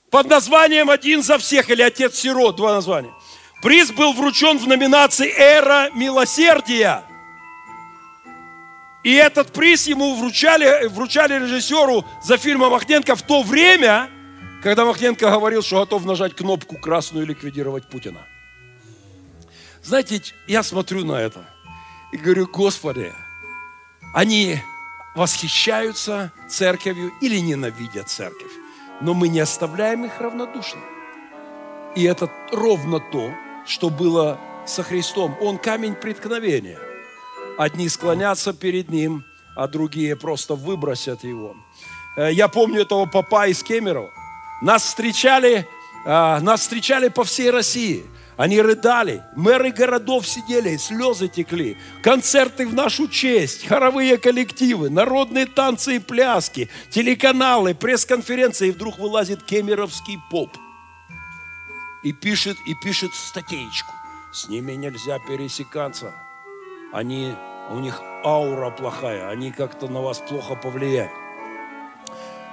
под 0.09 0.27
названием 0.29 0.89
«Один 0.89 1.23
за 1.23 1.37
всех» 1.37 1.69
или 1.69 1.81
«Отец 1.81 2.15
сирот», 2.15 2.55
два 2.57 2.73
названия. 2.73 3.11
Приз 3.61 3.91
был 3.91 4.13
вручен 4.13 4.57
в 4.57 4.67
номинации 4.67 5.31
«Эра 5.31 5.89
милосердия». 5.93 7.03
И 9.03 9.13
этот 9.13 9.51
приз 9.51 9.87
ему 9.87 10.15
вручали, 10.15 10.87
вручали 10.87 11.39
режиссеру 11.43 12.05
за 12.23 12.37
фильм 12.37 12.63
о 12.63 12.69
Махненко 12.69 13.15
в 13.15 13.21
то 13.23 13.41
время, 13.41 14.09
когда 14.61 14.85
Махненко 14.85 15.31
говорил, 15.31 15.63
что 15.63 15.79
готов 15.79 16.05
нажать 16.05 16.35
кнопку 16.35 16.77
красную 16.77 17.25
и 17.25 17.29
ликвидировать 17.29 17.89
Путина. 17.89 18.19
Знаете, 19.83 20.21
я 20.47 20.61
смотрю 20.61 21.03
на 21.03 21.13
это 21.13 21.45
и 22.11 22.17
говорю, 22.17 22.47
Господи, 22.47 23.11
они 24.13 24.59
восхищаются 25.15 26.31
церковью 26.47 27.11
или 27.21 27.39
ненавидят 27.39 28.09
церковь, 28.09 28.51
но 29.01 29.13
мы 29.13 29.27
не 29.27 29.39
оставляем 29.39 30.05
их 30.05 30.19
равнодушными. 30.19 30.85
И 31.95 32.03
это 32.03 32.31
ровно 32.51 32.99
то, 32.99 33.33
что 33.65 33.89
было 33.89 34.39
со 34.65 34.83
Христом. 34.83 35.35
Он 35.41 35.57
камень 35.57 35.95
преткновения. 35.95 36.79
Одни 37.57 37.89
склонятся 37.89 38.53
перед 38.53 38.89
Ним, 38.89 39.25
а 39.55 39.67
другие 39.67 40.15
просто 40.15 40.55
выбросят 40.55 41.23
Его. 41.23 41.55
Э, 42.15 42.31
я 42.31 42.47
помню 42.47 42.81
этого 42.81 43.05
папа 43.05 43.47
из 43.47 43.61
Кемерово. 43.61 44.11
Нас 44.61 44.83
встречали, 44.83 45.67
а, 46.05 46.39
нас 46.39 46.61
встречали 46.61 47.09
по 47.09 47.23
всей 47.23 47.49
России. 47.49 48.05
Они 48.41 48.59
рыдали, 48.59 49.21
мэры 49.35 49.69
городов 49.69 50.27
сидели, 50.27 50.75
слезы 50.77 51.27
текли, 51.27 51.77
концерты 52.01 52.67
в 52.67 52.73
нашу 52.73 53.07
честь, 53.07 53.67
хоровые 53.67 54.17
коллективы, 54.17 54.89
народные 54.89 55.45
танцы 55.45 55.97
и 55.97 55.99
пляски, 55.99 56.67
телеканалы, 56.89 57.75
пресс-конференции. 57.75 58.69
И 58.69 58.71
вдруг 58.71 58.97
вылазит 58.97 59.43
кемеровский 59.43 60.17
поп 60.31 60.49
и 62.01 62.13
пишет, 62.13 62.57
и 62.65 62.73
пишет 62.83 63.13
статейку. 63.13 63.93
С 64.33 64.49
ними 64.49 64.71
нельзя 64.71 65.19
пересекаться. 65.19 66.11
Они, 66.91 67.35
у 67.69 67.77
них 67.77 68.01
аура 68.25 68.71
плохая, 68.71 69.29
они 69.29 69.51
как-то 69.51 69.87
на 69.87 70.01
вас 70.01 70.17
плохо 70.17 70.55
повлияют. 70.55 71.11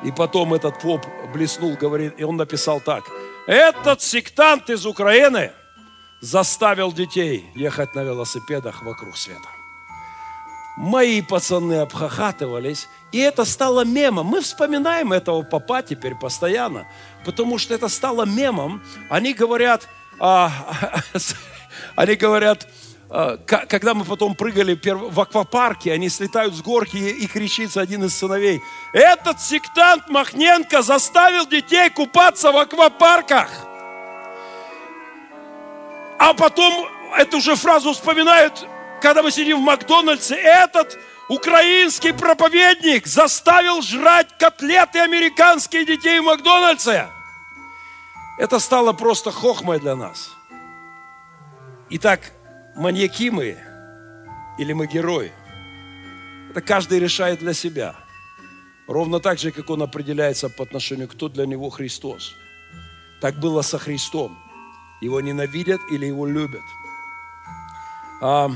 И 0.04 0.12
потом 0.12 0.52
этот 0.52 0.82
поп 0.82 1.06
блеснул, 1.32 1.76
говорит, 1.80 2.12
и 2.18 2.24
он 2.24 2.36
написал 2.36 2.78
так. 2.78 3.04
Этот 3.46 4.02
сектант 4.02 4.68
из 4.68 4.84
Украины 4.84 5.52
заставил 6.20 6.92
детей 6.92 7.50
ехать 7.54 7.94
на 7.94 8.02
велосипедах 8.02 8.82
вокруг 8.82 9.16
света. 9.16 9.48
Мои 10.76 11.22
пацаны 11.22 11.80
обхахатывались, 11.80 12.88
и 13.10 13.18
это 13.18 13.44
стало 13.44 13.84
мемом. 13.84 14.26
Мы 14.26 14.40
вспоминаем 14.40 15.12
этого 15.12 15.42
папа 15.42 15.82
теперь 15.82 16.14
постоянно, 16.14 16.86
потому 17.24 17.58
что 17.58 17.74
это 17.74 17.88
стало 17.88 18.24
мемом. 18.24 18.80
Они 19.10 19.34
говорят, 19.34 19.88
а, 20.20 20.52
они 21.96 22.14
говорят, 22.14 22.68
а, 23.10 23.38
когда 23.38 23.94
мы 23.94 24.04
потом 24.04 24.36
прыгали 24.36 24.78
в 24.84 25.20
аквапарке, 25.20 25.92
они 25.92 26.08
слетают 26.08 26.54
с 26.54 26.62
горки 26.62 26.96
и 26.96 27.26
кричится 27.26 27.80
один 27.80 28.04
из 28.04 28.16
сыновей. 28.16 28.60
Этот 28.92 29.40
сектант 29.40 30.08
Махненко 30.08 30.82
заставил 30.82 31.46
детей 31.46 31.90
купаться 31.90 32.52
в 32.52 32.56
аквапарках. 32.56 33.67
А 36.18 36.34
потом 36.34 36.88
эту 37.16 37.40
же 37.40 37.54
фразу 37.54 37.92
вспоминают, 37.92 38.66
когда 39.00 39.22
мы 39.22 39.30
сидим 39.30 39.58
в 39.58 39.62
Макдональдсе. 39.62 40.34
Этот 40.34 40.98
украинский 41.28 42.12
проповедник 42.12 43.06
заставил 43.06 43.82
жрать 43.82 44.36
котлеты 44.38 44.98
американских 44.98 45.86
детей 45.86 46.20
в 46.20 46.24
Макдональдсе. 46.24 47.08
Это 48.38 48.58
стало 48.58 48.92
просто 48.92 49.30
хохмой 49.30 49.80
для 49.80 49.96
нас. 49.96 50.30
Итак, 51.90 52.20
маньяки 52.76 53.30
мы 53.30 53.56
или 54.58 54.72
мы 54.72 54.86
герои. 54.86 55.32
Это 56.50 56.60
каждый 56.60 56.98
решает 56.98 57.38
для 57.38 57.52
себя. 57.52 57.94
Ровно 58.86 59.20
так 59.20 59.38
же, 59.38 59.52
как 59.52 59.70
он 59.70 59.82
определяется 59.82 60.48
по 60.48 60.64
отношению, 60.64 61.08
кто 61.08 61.28
для 61.28 61.46
него 61.46 61.70
Христос. 61.70 62.34
Так 63.20 63.38
было 63.38 63.62
со 63.62 63.78
Христом. 63.78 64.38
Его 65.00 65.20
ненавидят 65.20 65.80
или 65.90 66.06
его 66.06 66.26
любят. 66.26 66.62
А, 68.20 68.50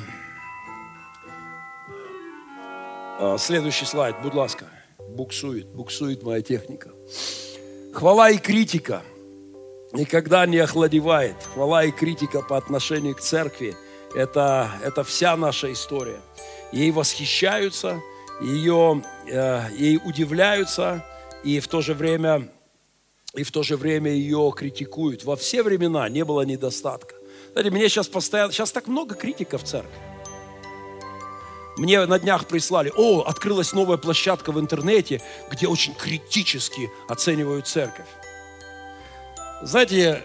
а, 3.20 3.38
следующий 3.38 3.84
слайд, 3.84 4.16
будь 4.22 4.34
ласка. 4.34 4.66
Буксует, 4.98 5.68
буксует 5.68 6.22
моя 6.22 6.42
техника. 6.42 6.90
Хвала 7.92 8.30
и 8.30 8.38
критика 8.38 9.02
никогда 9.92 10.46
не 10.46 10.58
охладевает. 10.58 11.36
Хвала 11.54 11.84
и 11.84 11.90
критика 11.90 12.42
по 12.42 12.56
отношению 12.56 13.14
к 13.14 13.20
церкви– 13.20 13.76
это, 14.14 14.70
это 14.84 15.04
вся 15.04 15.36
наша 15.36 15.72
история. 15.72 16.20
Ей 16.72 16.90
восхищаются, 16.90 18.00
ее, 18.40 19.02
э, 19.26 19.68
ей 19.76 20.00
удивляются, 20.02 21.04
и 21.44 21.60
в 21.60 21.68
то 21.68 21.80
же 21.80 21.94
время 21.94 22.48
и 23.34 23.42
в 23.42 23.50
то 23.50 23.62
же 23.62 23.76
время 23.76 24.10
ее 24.10 24.52
критикуют. 24.56 25.24
Во 25.24 25.36
все 25.36 25.62
времена 25.62 26.08
не 26.08 26.24
было 26.24 26.42
недостатка. 26.42 27.14
Знаете, 27.52 27.70
мне 27.70 27.88
сейчас 27.88 28.08
постоянно, 28.08 28.52
сейчас 28.52 28.72
так 28.72 28.86
много 28.86 29.14
критиков 29.14 29.62
в 29.62 29.66
церкви. 29.66 29.98
Мне 31.78 32.04
на 32.04 32.18
днях 32.18 32.46
прислали, 32.46 32.92
о, 32.94 33.22
открылась 33.22 33.72
новая 33.72 33.96
площадка 33.96 34.52
в 34.52 34.60
интернете, 34.60 35.22
где 35.50 35.66
очень 35.66 35.94
критически 35.94 36.90
оценивают 37.08 37.66
церковь. 37.66 38.08
Знаете, 39.62 40.22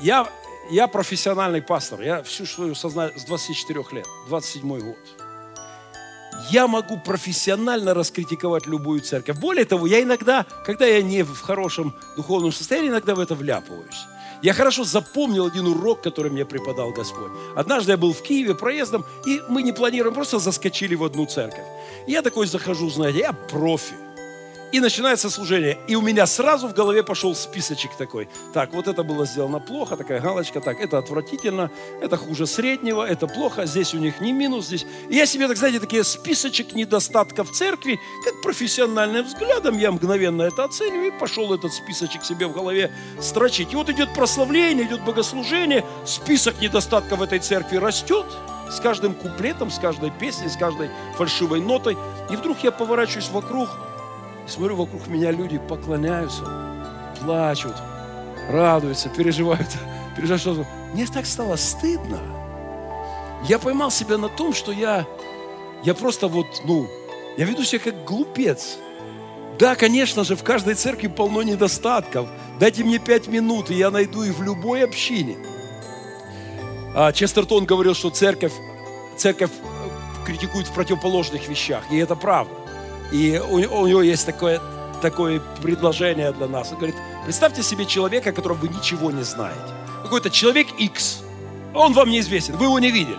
я 0.00 0.26
я 0.70 0.88
профессиональный 0.88 1.60
пастор. 1.60 2.00
Я 2.00 2.22
всю 2.22 2.46
свою 2.46 2.74
сознание 2.74 3.18
с 3.18 3.24
24 3.24 3.84
лет, 3.92 4.06
27 4.28 4.80
год. 4.80 5.21
Я 6.50 6.66
могу 6.66 6.98
профессионально 6.98 7.94
раскритиковать 7.94 8.66
любую 8.66 9.00
церковь. 9.00 9.38
Более 9.38 9.64
того, 9.64 9.86
я 9.86 10.02
иногда, 10.02 10.46
когда 10.64 10.86
я 10.86 11.02
не 11.02 11.22
в 11.22 11.40
хорошем 11.40 11.94
духовном 12.16 12.52
состоянии, 12.52 12.90
иногда 12.90 13.14
в 13.14 13.20
это 13.20 13.34
вляпываюсь. 13.34 14.06
Я 14.42 14.54
хорошо 14.54 14.82
запомнил 14.82 15.46
один 15.46 15.66
урок, 15.68 16.02
который 16.02 16.30
мне 16.30 16.44
преподал 16.44 16.90
Господь. 16.90 17.30
Однажды 17.54 17.92
я 17.92 17.96
был 17.96 18.12
в 18.12 18.22
Киеве 18.22 18.56
проездом, 18.56 19.04
и 19.24 19.40
мы 19.48 19.62
не 19.62 19.72
планируем, 19.72 20.14
просто 20.14 20.40
заскочили 20.40 20.96
в 20.96 21.04
одну 21.04 21.26
церковь. 21.26 21.64
Я 22.08 22.22
такой 22.22 22.46
захожу, 22.48 22.90
знаете, 22.90 23.20
я 23.20 23.32
профи. 23.32 23.94
И 24.72 24.80
начинается 24.80 25.28
служение. 25.28 25.78
И 25.86 25.96
у 25.96 26.00
меня 26.00 26.26
сразу 26.26 26.66
в 26.66 26.72
голове 26.72 27.02
пошел 27.02 27.34
списочек 27.34 27.94
такой. 27.94 28.28
Так, 28.54 28.72
вот 28.72 28.88
это 28.88 29.02
было 29.02 29.26
сделано 29.26 29.60
плохо, 29.60 29.98
такая 29.98 30.20
галочка. 30.20 30.62
Так, 30.62 30.80
это 30.80 30.96
отвратительно, 30.96 31.70
это 32.00 32.16
хуже 32.16 32.46
среднего, 32.46 33.06
это 33.06 33.26
плохо, 33.26 33.66
здесь 33.66 33.92
у 33.92 33.98
них 33.98 34.20
не 34.22 34.32
минус, 34.32 34.66
здесь. 34.66 34.86
И 35.10 35.16
я 35.16 35.26
себе, 35.26 35.46
так 35.46 35.58
знаете, 35.58 35.78
такие 35.78 36.04
списочек 36.04 36.72
недостатков 36.74 37.50
церкви, 37.50 38.00
как 38.24 38.40
профессиональным 38.40 39.26
взглядом, 39.26 39.76
я 39.76 39.92
мгновенно 39.92 40.42
это 40.42 40.64
оцениваю, 40.64 41.08
и 41.08 41.18
пошел 41.18 41.52
этот 41.52 41.74
списочек 41.74 42.24
себе 42.24 42.46
в 42.46 42.52
голове 42.52 42.90
строчить. 43.20 43.74
И 43.74 43.76
вот 43.76 43.90
идет 43.90 44.14
прославление, 44.14 44.86
идет 44.86 45.04
богослужение, 45.04 45.84
список 46.06 46.58
недостатков 46.62 47.20
этой 47.20 47.40
церкви 47.40 47.76
растет, 47.76 48.24
с 48.70 48.80
каждым 48.80 49.12
куплетом, 49.12 49.70
с 49.70 49.78
каждой 49.78 50.10
песней, 50.10 50.48
с 50.48 50.56
каждой 50.56 50.88
фальшивой 51.16 51.60
нотой. 51.60 51.96
И 52.30 52.36
вдруг 52.36 52.64
я 52.64 52.72
поворачиваюсь 52.72 53.28
вокруг, 53.28 53.68
Смотрю, 54.46 54.76
вокруг 54.76 55.06
меня 55.06 55.30
люди 55.30 55.58
поклоняются, 55.58 56.44
плачут, 57.20 57.74
радуются, 58.50 59.08
переживают. 59.08 59.68
переживают 60.16 60.42
что 60.42 60.66
Мне 60.92 61.06
так 61.06 61.26
стало 61.26 61.56
стыдно. 61.56 62.18
Я 63.48 63.58
поймал 63.58 63.90
себя 63.90 64.18
на 64.18 64.28
том, 64.28 64.54
что 64.54 64.72
я, 64.72 65.06
я 65.82 65.94
просто 65.94 66.28
вот, 66.28 66.46
ну, 66.64 66.88
я 67.36 67.44
веду 67.44 67.64
себя 67.64 67.80
как 67.80 68.04
глупец. 68.04 68.76
Да, 69.58 69.74
конечно 69.74 70.24
же, 70.24 70.36
в 70.36 70.42
каждой 70.42 70.74
церкви 70.74 71.08
полно 71.08 71.42
недостатков. 71.42 72.28
Дайте 72.58 72.84
мне 72.84 72.98
пять 72.98 73.26
минут, 73.26 73.70
и 73.70 73.74
я 73.74 73.90
найду 73.90 74.22
их 74.22 74.38
в 74.38 74.42
любой 74.42 74.84
общине. 74.84 75.36
А 76.94 77.12
Честертон 77.12 77.64
говорил, 77.64 77.94
что 77.94 78.10
церковь, 78.10 78.52
церковь 79.16 79.50
критикует 80.26 80.66
в 80.68 80.74
противоположных 80.74 81.48
вещах, 81.48 81.84
и 81.90 81.96
это 81.96 82.14
правда. 82.14 82.61
И 83.12 83.38
у, 83.38 83.56
у 83.56 83.86
него 83.86 84.02
есть 84.02 84.24
такое, 84.24 84.60
такое 85.02 85.40
предложение 85.62 86.32
для 86.32 86.48
нас. 86.48 86.70
Он 86.72 86.78
говорит, 86.78 86.96
представьте 87.24 87.62
себе 87.62 87.84
человека, 87.84 88.32
которого 88.32 88.56
вы 88.56 88.68
ничего 88.68 89.10
не 89.10 89.22
знаете. 89.22 89.60
Какой-то 90.02 90.30
человек 90.30 90.68
X. 90.78 91.20
Он 91.74 91.92
вам 91.92 92.10
неизвестен, 92.10 92.56
вы 92.56 92.66
его 92.66 92.78
не 92.78 92.90
видели. 92.90 93.18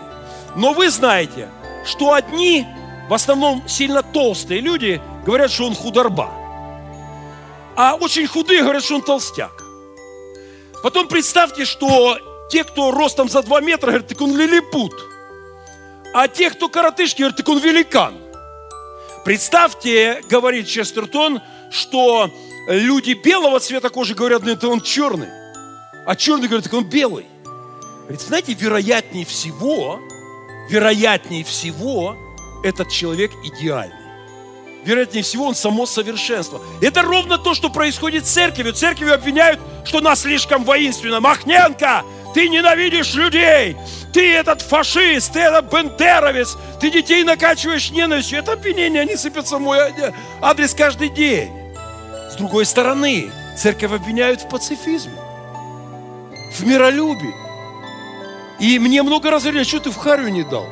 Но 0.55 0.73
вы 0.73 0.89
знаете, 0.89 1.49
что 1.85 2.13
одни, 2.13 2.65
в 3.09 3.13
основном 3.13 3.67
сильно 3.67 4.01
толстые 4.01 4.61
люди, 4.61 5.01
говорят, 5.25 5.51
что 5.51 5.65
он 5.65 5.75
худорба. 5.75 6.31
А 7.75 7.95
очень 7.95 8.27
худые 8.27 8.61
говорят, 8.61 8.83
что 8.83 8.95
он 8.95 9.01
толстяк. 9.01 9.63
Потом 10.83 11.07
представьте, 11.07 11.65
что 11.65 12.17
те, 12.49 12.63
кто 12.63 12.91
ростом 12.91 13.29
за 13.29 13.41
2 13.41 13.61
метра, 13.61 13.87
говорят, 13.87 14.07
так 14.07 14.21
он 14.21 14.35
лилипут. 14.35 14.93
А 16.13 16.27
те, 16.27 16.49
кто 16.49 16.69
коротышки, 16.69 17.19
говорят, 17.19 17.37
так 17.37 17.49
он 17.49 17.59
великан. 17.59 18.22
Представьте, 19.23 20.21
говорит 20.29 20.67
Честертон, 20.67 21.41
что 21.71 22.29
люди 22.67 23.13
белого 23.13 23.59
цвета 23.59 23.89
кожи 23.89 24.15
говорят, 24.15 24.43
ну 24.43 24.51
это 24.51 24.67
он 24.67 24.81
черный. 24.81 25.29
А 26.05 26.15
черный 26.15 26.47
говорит, 26.47 26.65
так 26.65 26.73
он 26.73 26.83
белый. 26.83 27.25
Говорит, 28.01 28.21
знаете, 28.21 28.53
вероятнее 28.53 29.25
всего, 29.25 30.01
вероятнее 30.69 31.45
всего, 31.45 32.17
этот 32.63 32.89
человек 32.89 33.31
идеальный. 33.43 33.95
Вероятнее 34.83 35.23
всего, 35.23 35.45
он 35.45 35.55
само 35.55 35.85
совершенство. 35.85 36.61
Это 36.81 37.03
ровно 37.03 37.37
то, 37.37 37.53
что 37.53 37.69
происходит 37.69 38.25
в 38.25 38.27
церкви. 38.27 38.71
Церкви 38.71 39.09
обвиняют, 39.09 39.61
что 39.85 40.01
нас 40.01 40.21
слишком 40.21 40.65
воинственно. 40.65 41.21
Махненко, 41.21 42.03
ты 42.33 42.49
ненавидишь 42.49 43.13
людей, 43.13 43.77
ты 44.11 44.33
этот 44.33 44.61
фашист, 44.61 45.33
ты 45.33 45.39
этот 45.39 45.71
бендеровец, 45.71 46.57
ты 46.79 46.89
детей 46.89 47.23
накачиваешь 47.23 47.91
ненавистью. 47.91 48.39
Это 48.39 48.53
обвинения, 48.53 49.01
они 49.01 49.15
сыпятся 49.15 49.57
в 49.57 49.61
мой 49.61 49.79
адрес 50.41 50.73
каждый 50.73 51.09
день. 51.09 51.51
С 52.31 52.35
другой 52.35 52.65
стороны, 52.65 53.31
церковь 53.55 53.91
обвиняют 53.91 54.41
в 54.41 54.49
пацифизме, 54.49 55.13
в 56.53 56.65
миролюбии. 56.65 57.33
И 58.59 58.79
мне 58.79 59.03
много 59.03 59.29
раз 59.29 59.43
говорили, 59.43 59.61
«А 59.61 59.65
что 59.65 59.79
ты 59.79 59.91
в 59.91 59.97
Харю 59.97 60.29
не 60.29 60.43
дал? 60.43 60.67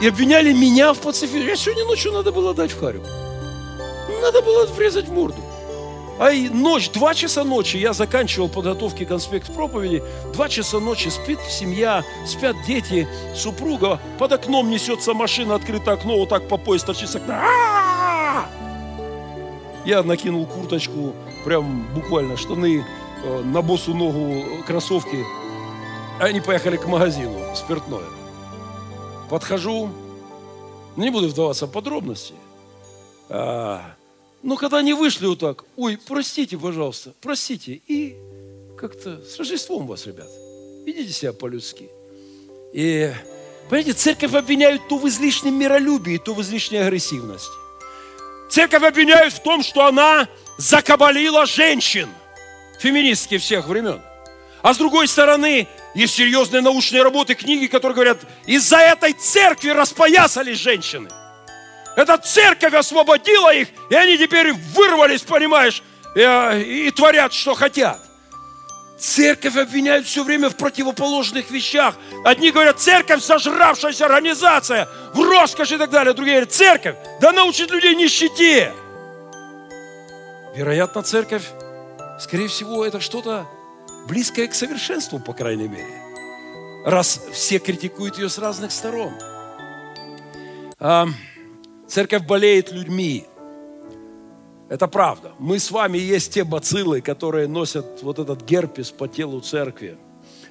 И 0.00 0.08
обвиняли 0.08 0.52
меня 0.52 0.92
в 0.92 0.98
пацифизме. 0.98 1.50
Я 1.50 1.56
сегодня 1.56 1.84
ночью 1.84 2.12
надо 2.12 2.32
было 2.32 2.54
дать 2.54 2.72
в 2.72 2.80
Харю. 2.80 3.02
Надо 4.20 4.42
было 4.42 4.66
врезать 4.66 5.06
в 5.06 5.12
морду. 5.12 5.40
А 6.18 6.30
и 6.30 6.48
ночь, 6.48 6.90
два 6.90 7.12
часа 7.12 7.42
ночи 7.42 7.76
я 7.76 7.92
заканчивал 7.92 8.48
подготовки 8.48 9.04
конспект 9.04 9.52
проповеди. 9.52 10.02
Два 10.32 10.48
часа 10.48 10.78
ночи 10.78 11.08
спит 11.08 11.40
семья, 11.48 12.04
спят 12.26 12.56
дети, 12.66 13.08
супруга. 13.34 14.00
Под 14.18 14.32
окном 14.32 14.70
несется 14.70 15.12
машина, 15.12 15.56
открыто 15.56 15.92
окно, 15.92 16.16
вот 16.16 16.28
так 16.28 16.48
по 16.48 16.56
пояс 16.56 16.84
торчит 16.84 17.08
с 17.08 17.16
окна. 17.16 17.42
Я 19.84 20.02
накинул 20.02 20.46
курточку, 20.46 21.14
прям 21.44 21.86
буквально 21.94 22.36
штаны, 22.36 22.84
э, 23.24 23.42
на 23.42 23.60
босу 23.60 23.92
ногу 23.92 24.44
кроссовки. 24.66 25.24
Они 26.20 26.40
поехали 26.40 26.76
к 26.76 26.86
магазину, 26.86 27.38
спиртное. 27.54 28.04
Подхожу, 29.28 29.90
не 30.96 31.10
буду 31.10 31.28
вдаваться 31.28 31.66
в 31.66 31.72
подробности. 31.72 32.34
А, 33.28 33.93
но 34.44 34.56
когда 34.56 34.78
они 34.78 34.92
вышли 34.92 35.24
вот 35.26 35.38
так, 35.38 35.64
ой, 35.74 35.98
простите, 36.06 36.58
пожалуйста, 36.58 37.14
простите. 37.22 37.80
И 37.86 38.14
как-то 38.76 39.22
с 39.24 39.38
Рождеством 39.38 39.86
вас, 39.86 40.06
ребят. 40.06 40.28
Ведите 40.84 41.14
себя 41.14 41.32
по-людски. 41.32 41.88
И, 42.74 43.10
понимаете, 43.70 43.94
церковь 43.94 44.34
обвиняют 44.34 44.86
то 44.86 44.98
в 44.98 45.08
излишнем 45.08 45.58
миролюбии, 45.58 46.18
то 46.18 46.34
в 46.34 46.42
излишней 46.42 46.82
агрессивности. 46.82 47.54
Церковь 48.50 48.82
обвиняют 48.82 49.32
в 49.32 49.42
том, 49.42 49.62
что 49.62 49.86
она 49.86 50.28
закабалила 50.58 51.46
женщин, 51.46 52.10
феминистки 52.80 53.38
всех 53.38 53.66
времен. 53.66 54.02
А 54.60 54.74
с 54.74 54.76
другой 54.76 55.08
стороны, 55.08 55.66
есть 55.94 56.14
серьезные 56.14 56.60
научные 56.60 57.02
работы, 57.02 57.34
книги, 57.34 57.66
которые 57.66 57.94
говорят, 57.94 58.18
из-за 58.44 58.76
этой 58.76 59.14
церкви 59.14 59.70
распоясались 59.70 60.58
женщины– 60.58 61.08
эта 61.96 62.18
церковь 62.18 62.74
освободила 62.74 63.54
их, 63.54 63.68
и 63.90 63.94
они 63.94 64.18
теперь 64.18 64.52
вырвались, 64.52 65.22
понимаешь, 65.22 65.82
и, 66.14 66.20
э, 66.20 66.62
и 66.62 66.90
творят, 66.90 67.32
что 67.32 67.54
хотят. 67.54 68.00
Церковь 68.98 69.56
обвиняют 69.56 70.06
все 70.06 70.22
время 70.22 70.48
в 70.48 70.56
противоположных 70.56 71.50
вещах. 71.50 71.96
Одни 72.24 72.50
говорят, 72.50 72.78
церковь 72.78 73.22
зажравшаяся 73.22 74.06
организация, 74.06 74.88
в 75.12 75.20
роскоши 75.20 75.74
и 75.74 75.78
так 75.78 75.90
далее. 75.90 76.14
Другие 76.14 76.36
говорят, 76.36 76.52
церковь, 76.52 76.96
да 77.20 77.32
научит 77.32 77.70
людей 77.70 77.94
нищете. 77.94 78.72
Вероятно, 80.54 81.02
церковь, 81.02 81.42
скорее 82.20 82.46
всего, 82.48 82.86
это 82.86 83.00
что-то 83.00 83.46
близкое 84.08 84.46
к 84.46 84.54
совершенству, 84.54 85.18
по 85.18 85.32
крайней 85.32 85.68
мере. 85.68 86.00
Раз 86.84 87.20
все 87.32 87.58
критикуют 87.58 88.18
ее 88.18 88.28
с 88.28 88.38
разных 88.38 88.70
сторон. 88.70 89.14
Церковь 91.94 92.26
болеет 92.26 92.72
людьми. 92.72 93.24
Это 94.68 94.88
правда. 94.88 95.30
Мы 95.38 95.60
с 95.60 95.70
вами 95.70 95.96
есть 95.96 96.34
те 96.34 96.42
бациллы, 96.42 97.00
которые 97.00 97.46
носят 97.46 98.02
вот 98.02 98.18
этот 98.18 98.42
герпес 98.42 98.90
по 98.90 99.06
телу 99.06 99.38
церкви. 99.40 99.96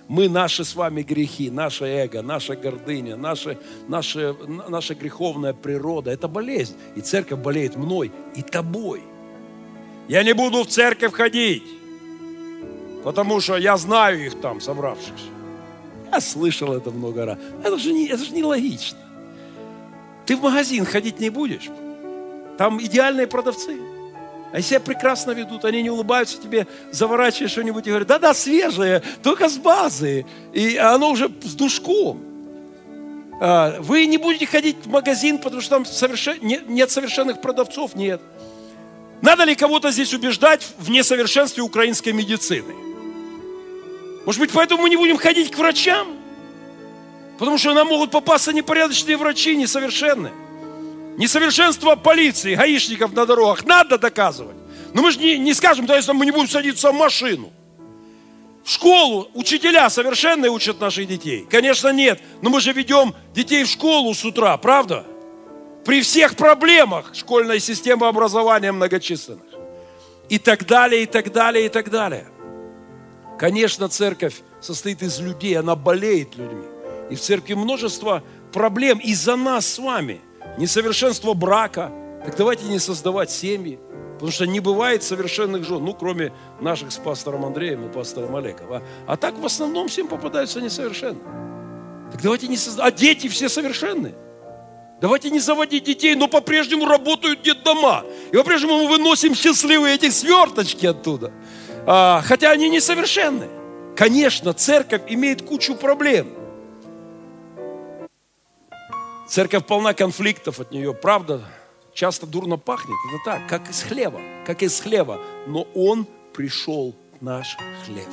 Мы, 0.08 0.30
наши 0.30 0.64
с 0.64 0.74
вами 0.74 1.02
грехи, 1.02 1.50
наше 1.50 1.84
эго, 1.84 2.22
наша 2.22 2.56
гордыня, 2.56 3.18
наша, 3.18 3.58
наша, 3.90 4.38
наша 4.70 4.96
греховная 4.96 5.52
природа– 5.52 6.12
это 6.14 6.30
болезнь. 6.30 6.78
И 6.96 7.02
церковь 7.02 7.40
болеет 7.40 7.76
мной 7.76 8.14
и 8.36 8.42
тобой. 8.42 9.04
Я 10.08 10.24
не 10.24 10.34
буду 10.34 10.64
в 10.64 10.68
церковь 10.68 11.12
ходить, 11.12 11.64
потому 13.04 13.42
что 13.42 13.58
я 13.58 13.76
знаю 13.76 14.26
их 14.26 14.40
там, 14.40 14.62
собравшихся. 14.62 15.28
Я 16.10 16.22
слышал 16.22 16.72
это 16.72 16.90
много 16.90 17.26
раз. 17.26 17.38
Это 17.62 17.78
же, 17.78 17.92
не, 17.92 18.08
это 18.08 18.24
же 18.24 18.32
не 18.32 18.46
логично. 18.46 19.03
Ты 20.26 20.36
в 20.36 20.42
магазин 20.42 20.86
ходить 20.86 21.20
не 21.20 21.30
будешь. 21.30 21.70
Там 22.58 22.82
идеальные 22.82 23.28
продавцы. 23.28 23.78
Они 24.52 24.62
себя 24.62 24.80
прекрасно 24.80 25.32
ведут, 25.32 25.66
они 25.66 25.82
не 25.82 25.90
улыбаются 25.90 26.40
тебе, 26.40 26.68
заворачивая 26.92 27.48
что-нибудь 27.48 27.88
и 27.88 27.90
говорят, 27.90 28.08
да-да, 28.08 28.36
свежее, 28.36 29.02
только 29.24 29.50
с 29.50 29.58
базы. 29.58 30.28
И 30.54 30.78
оно 30.78 31.10
уже 31.10 31.32
с 31.42 31.56
душком. 31.56 32.22
А, 33.42 33.80
вы 33.80 34.06
не 34.06 34.20
будете 34.20 34.46
ходить 34.46 34.78
в 34.84 34.90
магазин, 34.90 35.40
потому 35.40 35.60
что 35.62 35.72
там 35.72 35.86
совершен... 35.86 36.38
нет 36.42 36.92
совершенных 36.92 37.42
продавцов, 37.42 37.96
нет. 37.96 38.22
Надо 39.24 39.44
ли 39.44 39.56
кого-то 39.56 39.90
здесь 39.90 40.14
убеждать 40.14 40.68
в 40.78 40.92
несовершенстве 40.92 41.64
украинской 41.64 42.14
медицины? 42.14 42.76
Может 44.26 44.40
быть, 44.40 44.52
поэтому 44.52 44.84
мы 44.84 44.90
не 44.90 44.98
будем 44.98 45.18
ходить 45.18 45.50
к 45.50 45.58
врачам? 45.58 46.23
Потому 47.44 47.58
что 47.58 47.74
нам 47.74 47.90
могут 47.90 48.10
попасться 48.10 48.54
непорядочные 48.54 49.18
врачи, 49.18 49.58
несовершенные. 49.58 50.32
Несовершенство 51.18 51.98
полиции, 51.98 52.56
гаишников 52.56 53.12
на 53.12 53.26
дорогах 53.26 53.66
надо 53.66 53.98
доказывать. 53.98 54.56
Но 54.94 55.02
мы 55.02 55.12
же 55.12 55.20
не, 55.20 55.38
не 55.38 55.54
скажем, 55.54 55.86
да, 55.86 55.98
если 55.98 56.14
мы 56.14 56.24
не 56.24 56.32
будем 56.32 56.48
садиться 56.48 56.90
в 56.94 56.96
машину. 56.96 57.52
В 58.64 58.72
школу 58.72 59.30
учителя 59.34 59.90
совершенные 59.90 60.52
учат 60.52 60.80
наших 60.80 61.06
детей? 61.06 61.46
Конечно, 61.52 61.90
нет. 61.90 62.22
Но 62.42 62.50
мы 62.50 62.62
же 62.62 62.72
ведем 62.72 63.14
детей 63.36 63.66
в 63.66 63.68
школу 63.68 64.14
с 64.14 64.24
утра, 64.24 64.56
правда? 64.56 65.06
При 65.84 66.02
всех 66.02 66.38
проблемах 66.38 67.14
школьной 67.14 67.60
системы 67.60 68.08
образования 68.08 68.72
многочисленных. 68.72 69.52
И 70.30 70.40
так 70.40 70.66
далее, 70.66 71.04
и 71.04 71.06
так 71.06 71.30
далее, 71.34 71.66
и 71.66 71.70
так 71.70 71.90
далее. 71.90 72.26
Конечно, 73.38 73.90
церковь 73.90 74.36
состоит 74.62 75.02
из 75.02 75.20
людей, 75.20 75.60
она 75.60 75.76
болеет 75.76 76.38
людьми. 76.38 76.73
И 77.14 77.16
в 77.16 77.22
церкви 77.22 77.54
множество 77.54 78.24
проблем 78.52 78.98
из-за 78.98 79.36
нас 79.36 79.68
с 79.68 79.78
вами. 79.78 80.20
Несовершенство 80.58 81.36
брака. 81.36 81.92
Так 82.26 82.36
давайте 82.36 82.66
не 82.66 82.80
создавать 82.80 83.30
семьи. 83.30 83.80
Потому 84.14 84.32
что 84.32 84.48
не 84.48 84.60
бывает 84.60 85.04
совершенных 85.04 85.64
жен, 85.64 85.86
ну, 85.86 85.94
кроме 85.94 86.34
наших 86.60 86.92
с 86.92 86.98
пастором 86.98 87.46
Андреем 87.46 87.86
и 87.86 87.94
пастором 87.94 88.36
Олегом. 88.36 88.74
А, 88.74 88.84
а 89.06 89.16
так 89.16 89.38
в 89.38 89.46
основном 89.46 89.90
всем 89.90 90.08
попадаются 90.08 90.60
несовершенные. 90.60 91.22
Так 92.12 92.24
давайте 92.24 92.48
не 92.48 92.58
создавать. 92.58 92.96
А 92.96 92.98
дети 92.98 93.28
все 93.28 93.48
совершенные. 93.48 94.16
Давайте 95.00 95.30
не 95.30 95.40
заводить 95.40 95.84
детей, 95.84 96.16
но 96.16 96.28
по-прежнему 96.28 96.88
работают 96.88 97.44
детдома. 97.44 98.06
И 98.32 98.36
по-прежнему 98.36 98.86
мы 98.86 98.88
выносим 98.88 99.36
счастливые 99.36 99.94
эти 99.94 100.10
сверточки 100.10 100.88
оттуда. 100.88 101.32
А, 101.86 102.24
хотя 102.26 102.50
они 102.50 102.70
несовершенны. 102.70 103.50
Конечно, 103.96 104.52
церковь 104.54 105.04
имеет 105.10 105.44
кучу 105.44 105.76
проблем. 105.76 106.43
Церковь 109.28 109.66
полна 109.66 109.94
конфликтов 109.94 110.60
от 110.60 110.72
нее, 110.72 110.94
правда, 110.94 111.44
часто 111.94 112.28
дурно 112.28 112.58
пахнет. 112.58 112.98
Это 113.10 113.24
так, 113.24 113.48
как 113.48 113.70
из 113.70 113.82
хлеба, 113.82 114.20
как 114.46 114.62
из 114.62 114.80
хлеба. 114.82 115.20
Но 115.48 115.68
Он 115.74 116.06
пришел 116.34 116.94
наш 117.22 117.58
хлеб. 117.86 118.10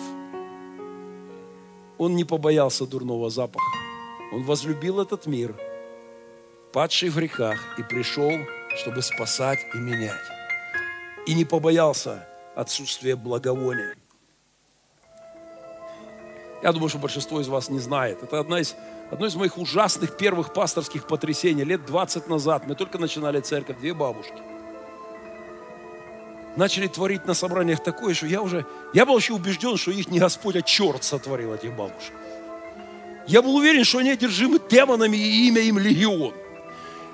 Он 1.99 2.15
не 2.15 2.25
побоялся 2.25 2.87
дурного 2.87 3.29
запаха. 3.29 3.77
Он 4.33 4.45
возлюбил 4.45 5.01
этот 5.01 5.27
мир, 5.27 5.55
падший 6.73 7.09
в 7.09 7.17
грехах, 7.17 7.59
и 7.79 7.83
пришел, 7.83 8.31
чтобы 8.77 9.03
спасать 9.03 9.59
и 9.75 9.79
менять. 9.79 10.15
И 11.27 11.35
не 11.35 11.45
побоялся 11.45 12.27
отсутствия 12.55 13.17
благовония. 13.17 13.97
Я 16.63 16.73
думаю, 16.73 16.89
что 16.89 16.99
большинство 16.99 17.41
из 17.41 17.49
вас 17.49 17.69
не 17.69 17.81
знает. 17.81 18.23
Это 18.23 18.39
одна 18.39 18.61
из 18.61 18.77
Одно 19.11 19.27
из 19.27 19.35
моих 19.35 19.59
ужасных 19.59 20.17
первых 20.17 20.53
пасторских 20.53 21.07
потрясений 21.07 21.65
лет 21.65 21.85
20 21.85 22.29
назад. 22.29 22.67
Мы 22.67 22.77
только 22.77 22.99
начинали 22.99 23.41
церковь, 23.41 23.79
две 23.79 23.93
бабушки. 23.93 24.41
начали 26.57 26.89
творить 26.89 27.27
на 27.27 27.35
собраниях 27.35 27.83
такое, 27.83 28.13
что 28.13 28.27
я 28.27 28.43
уже, 28.43 28.67
я 28.93 29.07
был 29.07 29.15
вообще 29.15 29.33
убежден, 29.33 29.77
что 29.77 29.93
их 29.93 30.09
не 30.09 30.19
Господь, 30.19 30.57
а 30.57 30.63
черт 30.63 31.05
сотворил 31.05 31.55
этих 31.55 31.73
бабушек. 31.75 32.13
Я 33.27 33.43
был 33.43 33.57
уверен, 33.57 33.85
что 33.85 33.99
они 33.99 34.11
одержимы 34.11 34.61
демонами 34.69 35.17
и 35.17 35.49
имя 35.49 35.63
им 35.63 35.79
легион. 35.79 36.35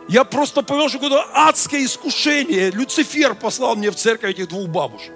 Я 0.09 0.25
просто 0.25 0.63
понял, 0.63 0.89
что 0.89 0.99
какое-то 0.99 1.29
адское 1.33 1.85
искушение. 1.85 2.71
Люцифер 2.71 3.35
послал 3.35 3.77
мне 3.77 3.91
в 3.91 3.97
церковь 3.97 4.31
этих 4.31 4.49
двух 4.49 4.69
бабушек. 4.69 5.13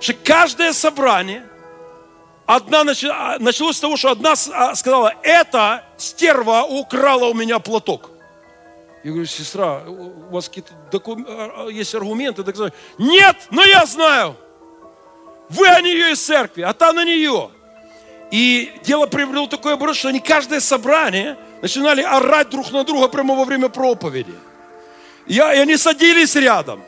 Что 0.00 0.14
каждое 0.24 0.72
собрание, 0.72 1.42
одна 2.48 2.80
а, 2.80 3.38
началось 3.38 3.76
с 3.76 3.80
того, 3.80 3.96
что 3.96 4.10
одна 4.10 4.32
а, 4.32 4.74
сказала, 4.74 5.14
эта 5.22 5.84
стерва 5.98 6.62
украла 6.62 7.26
у 7.26 7.34
меня 7.34 7.58
платок. 7.58 8.10
Я 9.04 9.10
говорю, 9.10 9.26
сестра, 9.26 9.82
у 9.86 10.32
вас 10.32 10.48
какие-то 10.48 10.72
докум... 10.90 11.26
А, 11.28 11.68
есть 11.68 11.94
аргументы? 11.94 12.42
Так 12.42 12.56
Нет, 12.96 13.36
но 13.50 13.64
я 13.64 13.84
знаю. 13.84 14.34
Вы 15.50 15.68
о 15.68 15.80
нее 15.82 16.12
из 16.12 16.24
церкви, 16.24 16.62
а 16.62 16.72
та 16.72 16.92
на 16.92 17.04
нее. 17.04 17.50
И 18.30 18.72
дело 18.82 19.06
приобрело 19.06 19.46
такой 19.46 19.74
оборот, 19.74 19.96
что 19.96 20.08
они 20.08 20.20
каждое 20.20 20.60
собрание 20.60 21.36
начинали 21.60 22.02
орать 22.02 22.48
друг 22.48 22.72
на 22.72 22.82
друга 22.84 23.08
прямо 23.08 23.34
во 23.34 23.44
время 23.44 23.68
проповеди. 23.68 24.34
Я, 25.26 25.54
и 25.54 25.58
они 25.58 25.76
садились 25.76 26.34
рядом. 26.36 26.82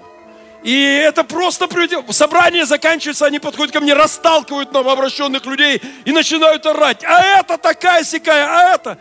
И 0.63 0.83
это 0.83 1.25
просто. 1.25 1.69
Собрание 2.11 2.67
заканчивается, 2.67 3.27
они 3.27 3.39
подходят 3.39 3.73
ко 3.73 3.81
мне, 3.81 3.95
расталкивают 3.95 4.73
новообращенных 4.73 5.47
людей 5.47 5.81
и 6.05 6.13
начинают 6.13 6.67
орать. 6.67 7.03
А 7.05 7.41
это 7.41 7.57
такая 7.59 8.05
сякая, 8.05 8.47
а 8.47 8.75
это... 8.75 8.99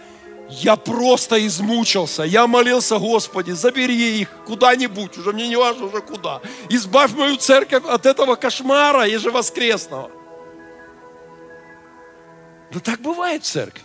Я 0.49 0.77
просто 0.77 1.45
измучился. 1.45 2.23
Я 2.23 2.47
молился, 2.47 2.97
Господи, 2.97 3.51
забери 3.51 4.19
их 4.19 4.29
куда-нибудь, 4.47 5.15
уже 5.15 5.31
мне 5.31 5.47
не 5.47 5.55
важно 5.55 5.85
уже 5.85 6.01
куда. 6.01 6.41
Избавь 6.69 7.13
мою 7.13 7.37
церковь 7.37 7.83
от 7.87 8.07
этого 8.07 8.33
кошмара 8.35 9.05
ежевоскресного. 9.07 10.09
Да 12.71 12.79
так 12.79 12.99
бывает 13.01 13.43
в 13.43 13.45
церкви. 13.47 13.83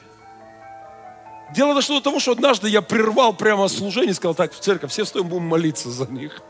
Дело 1.55 1.75
дошло 1.75 1.99
до 1.99 2.05
того, 2.05 2.19
что 2.19 2.33
однажды 2.33 2.71
я 2.71 2.81
прервал 2.81 3.35
прямо 3.35 3.69
служение 3.69 4.13
и 4.13 4.15
сказал, 4.15 4.35
так, 4.35 4.55
в 4.55 4.59
церковь, 4.59 4.91
все 4.91 5.05
стоим, 5.05 5.29
будем 5.29 5.45
молиться 5.45 5.91
за 5.91 6.07
них. 6.07 6.41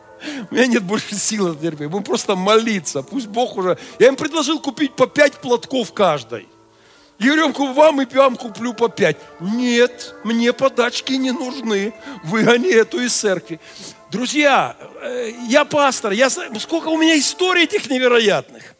У 0.51 0.55
меня 0.55 0.67
нет 0.67 0.83
больше 0.83 1.15
сил 1.15 1.55
терпеть. 1.55 1.89
Будем 1.89 2.05
просто 2.05 2.37
молиться. 2.37 3.03
Пусть 3.03 3.27
Бог 3.27 3.57
уже... 3.57 3.79
Я 3.99 4.09
им 4.09 4.17
предложил 4.17 4.61
купить 4.61 4.95
по 4.95 5.07
пять 5.07 5.35
платков 5.35 5.93
каждой. 5.93 6.49
Еремку 7.19 7.73
вам 7.73 8.03
и 8.03 8.15
вам 8.15 8.37
куплю 8.37 8.75
по 8.75 8.89
пять. 8.89 9.17
Нет, 9.41 10.15
мне 10.25 10.53
подачки 10.53 11.13
не 11.13 11.31
нужны. 11.31 11.95
Выгони 12.25 12.73
эту 12.73 13.01
из 13.01 13.15
церкви. 13.15 13.61
Друзья, 14.11 14.77
э, 15.03 15.33
я 15.49 15.65
пастор, 15.65 16.13
я 16.13 16.31
сколько 16.31 16.89
у 16.89 16.99
меня 16.99 17.19
историй 17.19 17.65
этих 17.65 17.91
невероятных 17.91 18.75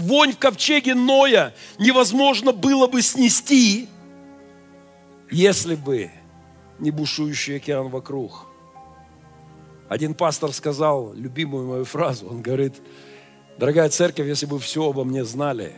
вонь 0.00 0.32
в 0.32 0.38
ковчеге 0.38 0.94
Ноя 0.94 1.54
невозможно 1.78 2.52
было 2.52 2.86
бы 2.86 3.02
снести, 3.02 3.88
если 5.30 5.74
бы 5.74 6.10
не 6.78 6.90
бушующий 6.90 7.56
океан 7.56 7.88
вокруг. 7.88 8.46
Один 9.90 10.14
пастор 10.14 10.52
сказал 10.52 11.12
любимую 11.14 11.66
мою 11.66 11.84
фразу. 11.84 12.28
Он 12.28 12.42
говорит, 12.42 12.80
дорогая 13.58 13.88
церковь, 13.88 14.28
если 14.28 14.46
бы 14.46 14.60
все 14.60 14.88
обо 14.88 15.02
мне 15.02 15.24
знали, 15.24 15.72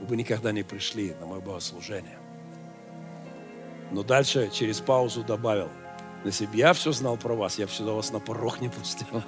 вы 0.00 0.06
бы 0.06 0.16
никогда 0.16 0.50
не 0.50 0.62
пришли 0.62 1.14
на 1.20 1.26
мое 1.26 1.40
богослужение. 1.40 2.18
Но 3.92 4.02
дальше 4.02 4.50
через 4.50 4.80
паузу 4.80 5.22
добавил, 5.22 5.68
если 6.24 6.46
бы 6.46 6.56
я 6.56 6.72
все 6.72 6.90
знал 6.92 7.18
про 7.18 7.34
вас, 7.34 7.58
я 7.58 7.66
бы 7.66 7.72
сюда 7.72 7.92
вас 7.92 8.10
на 8.12 8.18
порог 8.18 8.62
не 8.62 8.70
пустил. 8.70 9.22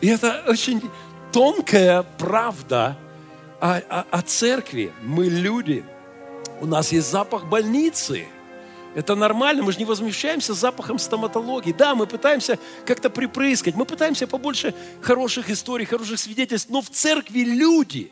И 0.00 0.06
это 0.08 0.42
очень 0.48 0.80
тонкая 1.32 2.04
правда 2.16 2.96
о, 3.60 3.76
о, 3.76 4.06
о 4.10 4.22
церкви. 4.22 4.94
Мы 5.02 5.26
люди. 5.26 5.84
У 6.62 6.66
нас 6.66 6.90
есть 6.90 7.10
запах 7.10 7.44
больницы. 7.44 8.26
Это 8.94 9.14
нормально, 9.14 9.62
мы 9.62 9.72
же 9.72 9.78
не 9.78 9.84
возмущаемся 9.84 10.52
запахом 10.52 10.98
стоматологии. 10.98 11.72
Да, 11.72 11.94
мы 11.94 12.06
пытаемся 12.06 12.58
как-то 12.84 13.08
припрыскать, 13.08 13.76
мы 13.76 13.84
пытаемся 13.84 14.26
побольше 14.26 14.74
хороших 15.00 15.48
историй, 15.48 15.86
хороших 15.86 16.18
свидетельств, 16.18 16.70
но 16.70 16.82
в 16.82 16.90
церкви 16.90 17.40
люди. 17.40 18.10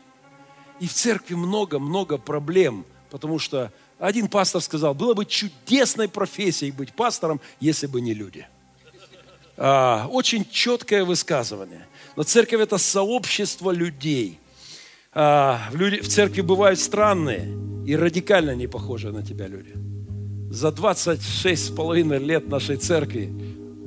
И 0.79 0.87
в 0.87 0.93
церкви 0.93 1.35
много-много 1.35 2.17
проблем, 2.17 2.85
потому 3.11 3.39
что 3.39 3.73
один 3.99 4.29
пастор 4.29 4.61
сказал, 4.61 4.93
было 4.93 5.13
бы 5.13 5.25
чудесной 5.25 6.07
профессией 6.07 6.71
быть 6.71 6.93
пастором, 6.93 7.41
если 7.59 7.85
бы 7.85 7.99
не 7.99 8.13
люди. 8.13 8.47
А, 9.57 10.07
очень 10.09 10.49
четкое 10.49 11.03
высказывание. 11.03 11.85
Но 12.15 12.23
церковь 12.23 12.61
это 12.61 12.77
сообщество 12.77 13.71
людей. 13.71 14.39
А, 15.11 15.59
в, 15.71 15.75
люди, 15.75 15.99
в 15.99 16.07
церкви 16.07 16.39
бывают 16.39 16.79
странные 16.79 17.53
и 17.85 17.97
радикально 17.97 18.55
не 18.55 18.67
похожие 18.67 19.11
на 19.11 19.21
тебя 19.25 19.47
люди. 19.47 19.73
За 20.49 20.71
26 20.71 21.65
с 21.65 21.69
половиной 21.69 22.19
лет 22.19 22.49
нашей 22.49 22.77
церкви 22.77 23.31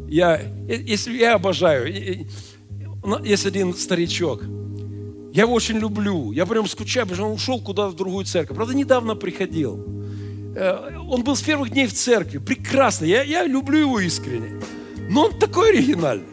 я, 0.08 0.40
если, 0.68 1.16
я 1.16 1.34
обожаю. 1.34 2.26
Есть 3.24 3.46
один 3.46 3.74
старичок, 3.74 4.44
я 5.32 5.42
его 5.42 5.54
очень 5.54 5.78
люблю. 5.78 6.30
Я 6.32 6.44
прям 6.44 6.68
скучаю, 6.68 7.06
потому 7.06 7.16
что 7.16 7.26
он 7.26 7.32
ушел 7.34 7.60
куда-то 7.60 7.88
в 7.88 7.96
другую 7.96 8.26
церковь. 8.26 8.54
Правда, 8.54 8.74
недавно 8.74 9.16
приходил. 9.16 9.82
Э, 10.54 10.98
он 11.08 11.24
был 11.24 11.34
с 11.34 11.40
первых 11.40 11.70
дней 11.70 11.86
в 11.86 11.94
церкви. 11.94 12.38
Прекрасно. 12.38 13.06
Я, 13.06 13.22
я 13.22 13.46
люблю 13.46 13.78
его 13.78 14.00
искренне. 14.00 14.60
Но 15.08 15.26
он 15.26 15.38
такой 15.38 15.70
оригинальный. 15.70 16.26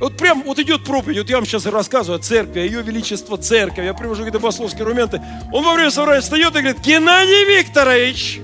Вот 0.00 0.16
прям 0.16 0.42
вот 0.42 0.58
идет 0.58 0.84
проповедь, 0.84 1.18
вот 1.18 1.30
я 1.30 1.36
вам 1.36 1.46
сейчас 1.46 1.64
рассказываю 1.64 2.18
о 2.18 2.22
церкви, 2.22 2.60
о 2.60 2.64
ее 2.64 2.82
величество 2.82 3.38
церкви, 3.38 3.82
я 3.82 3.94
привожу 3.94 4.24
какие-то 4.24 4.40
богословские 4.40 4.82
аргументы. 4.82 5.22
Он 5.54 5.64
во 5.64 5.72
время 5.72 5.90
собрания 5.90 6.20
встает 6.20 6.54
и 6.54 6.58
говорит, 6.58 6.80
Геннадий 6.80 7.58
Викторович, 7.58 8.40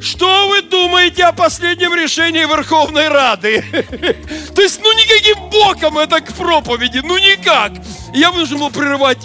что 0.00 0.48
вы 0.48 0.62
думаете 0.62 1.24
о 1.24 1.32
последнем 1.32 1.94
решении 1.94 2.40
Верховной 2.40 3.08
Рады? 3.08 3.62
То 4.54 4.62
есть, 4.62 4.80
ну 4.82 4.92
никаким 4.92 5.50
боком 5.50 5.98
это 5.98 6.20
к 6.20 6.32
проповеди, 6.34 7.00
ну 7.04 7.18
никак. 7.18 7.72
Я 8.14 8.30
вынужден 8.30 8.58
был 8.58 8.70
прерывать 8.70 9.18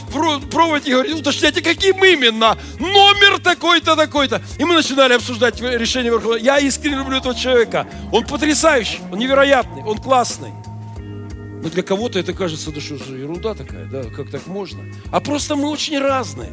проповедь 0.52 0.88
и 0.88 0.92
говорить, 0.92 1.20
уточняйте, 1.20 1.62
каким 1.62 2.04
именно? 2.04 2.58
Номер 2.80 3.40
такой-то, 3.40 3.96
такой-то. 3.96 4.42
И 4.60 4.66
мы 4.66 4.76
начинали 4.76 5.14
обсуждать 5.14 5.62
решение 5.62 6.12
Верховной 6.12 6.38
Рады. 6.38 6.46
Я 6.46 6.60
искренне 6.60 6.98
люблю 6.98 7.18
этого 7.18 7.34
человека. 7.34 7.88
Он 8.12 8.26
потрясающий, 8.26 9.00
он 9.12 9.20
невероятный, 9.20 9.84
он 9.84 9.98
классный. 9.98 10.52
Но 10.98 11.70
для 11.70 11.82
кого-то 11.82 12.20
это 12.20 12.34
кажется, 12.34 12.72
да 12.72 12.80
что 12.80 12.98
же 12.98 13.18
ерунда 13.18 13.56
такая, 13.56 13.86
да, 13.86 14.04
как 14.04 14.30
так 14.30 14.46
можно? 14.46 14.84
А 15.12 15.20
просто 15.20 15.56
мы 15.56 15.70
очень 15.70 15.98
разные. 15.98 16.52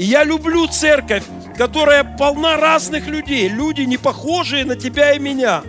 И 0.00 0.04
я 0.04 0.24
люблю 0.24 0.66
церковь, 0.66 1.24
которая 1.58 2.04
полна 2.04 2.56
разных 2.56 3.06
людей. 3.06 3.50
Люди, 3.50 3.82
не 3.82 3.98
похожие 3.98 4.64
на 4.64 4.74
тебя 4.74 5.12
и 5.12 5.18
меня. 5.18 5.62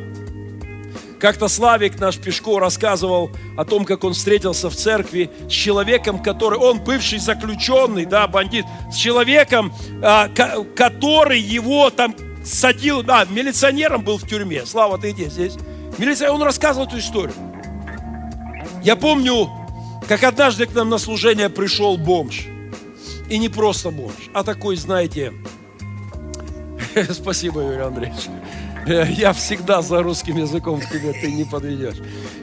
Как-то 1.20 1.50
Славик 1.50 2.00
наш 2.00 2.18
Пешко 2.18 2.58
рассказывал 2.58 3.30
о 3.58 3.66
том, 3.66 3.84
как 3.84 4.06
он 4.06 4.14
встретился 4.14 4.70
в 4.70 4.76
церкви 4.78 5.30
с 5.50 5.52
человеком, 5.52 6.24
который, 6.24 6.58
он 6.60 6.80
бывший 6.80 7.20
заключенный, 7.20 8.06
да, 8.06 8.26
бандит, 8.26 8.64
с 8.90 8.96
человеком, 8.96 9.74
а, 10.02 10.30
который 10.30 11.42
его 11.42 11.90
там 11.90 12.16
садил, 12.46 13.04
да, 13.04 13.26
милиционером 13.30 14.02
был 14.02 14.18
в 14.18 14.26
тюрьме. 14.26 14.66
Слава, 14.66 14.98
ты 14.98 15.12
где 15.12 15.26
здесь? 15.26 15.58
Милиционер, 15.98 16.36
он 16.36 16.44
рассказывал 16.44 16.88
эту 16.88 17.00
историю. 17.00 17.36
Я 18.82 18.96
помню, 18.96 19.50
как 20.08 20.24
однажды 20.24 20.68
к 20.68 20.74
нам 20.74 20.88
на 20.88 21.00
служение 21.00 21.50
пришел 21.50 21.98
бомж. 21.98 22.48
И 23.32 23.38
не 23.38 23.48
просто 23.48 23.92
бомж, 23.92 24.30
а 24.34 24.44
такой, 24.44 24.76
знаете, 24.76 25.32
спасибо, 27.12 27.62
Юрий 27.62 27.78
Андреевич. 27.78 28.28
Я 29.18 29.32
всегда 29.32 29.82
за 29.82 30.04
русским 30.04 30.36
языком 30.36 30.82
к 30.82 30.90
тебе, 30.90 31.14
ты 31.14 31.32
не 31.32 31.46
подведешь. 31.46 31.96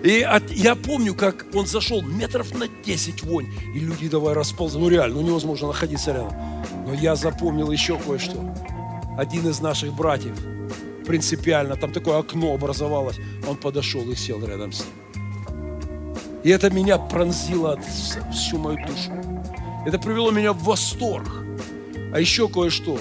И 0.03 0.23
от, 0.23 0.51
я 0.51 0.75
помню, 0.75 1.15
как 1.15 1.45
он 1.53 1.67
зашел 1.67 2.01
метров 2.01 2.55
на 2.59 2.69
10 2.69 3.23
вонь, 3.25 3.49
и 3.75 3.81
люди 3.81 4.09
давай 4.09 4.33
расползли. 4.33 4.81
Ну 4.81 4.89
реально, 4.89 5.17
ну 5.17 5.27
невозможно 5.27 5.67
находиться 5.69 6.13
рядом. 6.13 6.33
Но 6.87 6.95
я 6.95 7.17
запомнил 7.17 7.71
еще 7.71 7.99
кое-что. 7.99 8.39
Один 9.19 9.47
из 9.47 9.61
наших 9.61 9.93
братьев, 9.93 10.39
принципиально, 11.07 11.77
там 11.77 11.93
такое 11.93 12.17
окно 12.17 12.55
образовалось, 12.55 13.17
он 13.47 13.57
подошел 13.57 14.11
и 14.11 14.15
сел 14.15 14.43
рядом 14.43 14.73
с 14.73 14.81
ним. 14.81 14.89
И 16.45 16.49
это 16.49 16.71
меня 16.71 16.97
пронзило 16.97 17.79
всю 18.33 18.57
мою 18.57 18.79
душу. 18.87 19.38
Это 19.89 19.99
привело 19.99 20.31
меня 20.31 20.53
в 20.53 20.65
восторг. 20.65 21.47
А 22.13 22.21
еще 22.21 22.47
кое-что. 22.47 22.99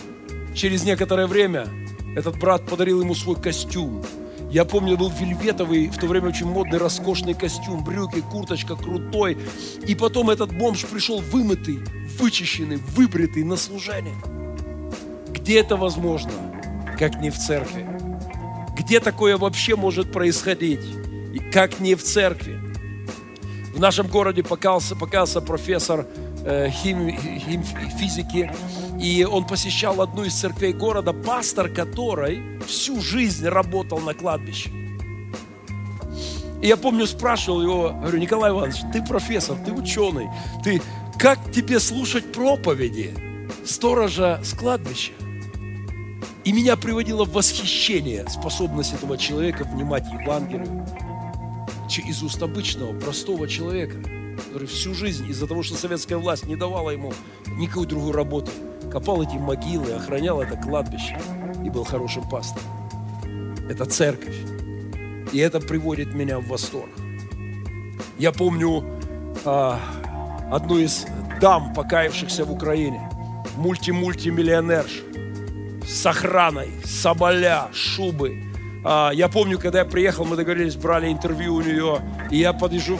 Через 0.55 0.85
некоторое 0.85 1.27
время 1.27 1.67
этот 2.15 2.39
брат 2.39 2.65
подарил 2.65 3.01
ему 3.01 3.13
свой 3.13 3.35
костюм. 3.35 4.05
Я 4.49 4.63
помню, 4.63 4.95
был 4.95 5.09
вельветовый, 5.09 5.89
в 5.89 5.97
то 5.97 6.07
время 6.07 6.29
очень 6.29 6.45
модный, 6.45 6.77
роскошный 6.77 7.33
костюм, 7.33 7.83
брюки, 7.83 8.21
курточка 8.21 8.77
крутой. 8.77 9.37
И 9.85 9.95
потом 9.95 10.29
этот 10.29 10.57
бомж 10.57 10.85
пришел 10.85 11.19
вымытый, 11.19 11.79
вычищенный, 12.21 12.77
выбритый 12.95 13.43
на 13.43 13.57
служение. 13.57 14.15
Где 15.33 15.59
это 15.59 15.75
возможно, 15.75 16.31
как 16.97 17.19
не 17.19 17.31
в 17.31 17.37
церкви? 17.37 17.85
Где 18.79 19.01
такое 19.01 19.37
вообще 19.37 19.75
может 19.75 20.13
происходить, 20.13 20.85
и 21.33 21.39
как 21.51 21.81
не 21.81 21.95
в 21.95 22.03
церкви? 22.03 22.61
В 23.75 23.79
нашем 23.81 24.07
городе 24.07 24.41
показался, 24.41 24.95
показался 24.95 25.41
профессор 25.41 26.07
хим, 26.69 27.09
хим, 27.11 27.63
физики, 27.63 28.51
и 28.99 29.25
он 29.29 29.45
посещал 29.45 30.01
одну 30.01 30.23
из 30.23 30.33
церквей 30.33 30.73
города, 30.73 31.13
пастор 31.13 31.69
которой 31.69 32.59
всю 32.65 33.01
жизнь 33.01 33.47
работал 33.47 33.99
на 33.99 34.13
кладбище. 34.13 34.69
И 36.61 36.67
я 36.67 36.77
помню, 36.77 37.05
спрашивал 37.05 37.61
его, 37.61 37.89
говорю, 37.89 38.17
Николай 38.17 38.51
Иванович, 38.51 38.77
ты 38.91 39.03
профессор, 39.03 39.57
ты 39.63 39.71
ученый, 39.71 40.27
ты 40.63 40.81
как 41.19 41.51
тебе 41.51 41.79
слушать 41.79 42.31
проповеди 42.31 43.13
сторожа 43.65 44.39
с 44.43 44.53
кладбища? 44.53 45.11
И 46.45 46.53
меня 46.53 46.77
приводило 46.77 47.25
в 47.25 47.33
восхищение 47.33 48.25
способность 48.29 48.93
этого 48.93 49.17
человека 49.17 49.65
внимать 49.65 50.05
Евангелию 50.11 50.85
из 52.05 52.23
уст 52.23 52.41
обычного, 52.41 52.97
простого 52.97 53.47
человека, 53.47 53.97
который 54.37 54.67
всю 54.67 54.93
жизнь 54.93 55.29
из-за 55.29 55.47
того, 55.47 55.63
что 55.63 55.75
советская 55.75 56.17
власть 56.17 56.45
не 56.45 56.55
давала 56.55 56.91
ему 56.91 57.13
никакой 57.57 57.87
другой 57.87 58.13
работы, 58.13 58.51
копал 58.91 59.21
эти 59.21 59.35
могилы, 59.35 59.91
охранял 59.91 60.41
это 60.41 60.55
кладбище 60.57 61.19
и 61.63 61.69
был 61.69 61.83
хорошим 61.83 62.27
пастором. 62.29 62.63
Это 63.69 63.85
церковь. 63.85 64.35
И 65.31 65.39
это 65.39 65.59
приводит 65.59 66.13
меня 66.13 66.39
в 66.39 66.47
восторг. 66.47 66.89
Я 68.17 68.31
помню 68.31 68.83
а, 69.45 69.79
одну 70.51 70.77
из 70.77 71.05
дам, 71.41 71.73
покаявшихся 71.73 72.45
в 72.45 72.51
Украине, 72.51 73.09
мульти-мультимиллионерш, 73.57 75.03
с 75.87 76.05
охраной, 76.05 76.69
соболя, 76.83 77.67
шубы. 77.73 78.43
А, 78.83 79.11
я 79.13 79.27
помню, 79.27 79.59
когда 79.59 79.79
я 79.79 79.85
приехал, 79.85 80.25
мы 80.25 80.35
договорились, 80.35 80.75
брали 80.75 81.11
интервью 81.11 81.55
у 81.55 81.61
нее, 81.61 82.01
и 82.31 82.37
я 82.37 82.53
подхожу, 82.53 82.97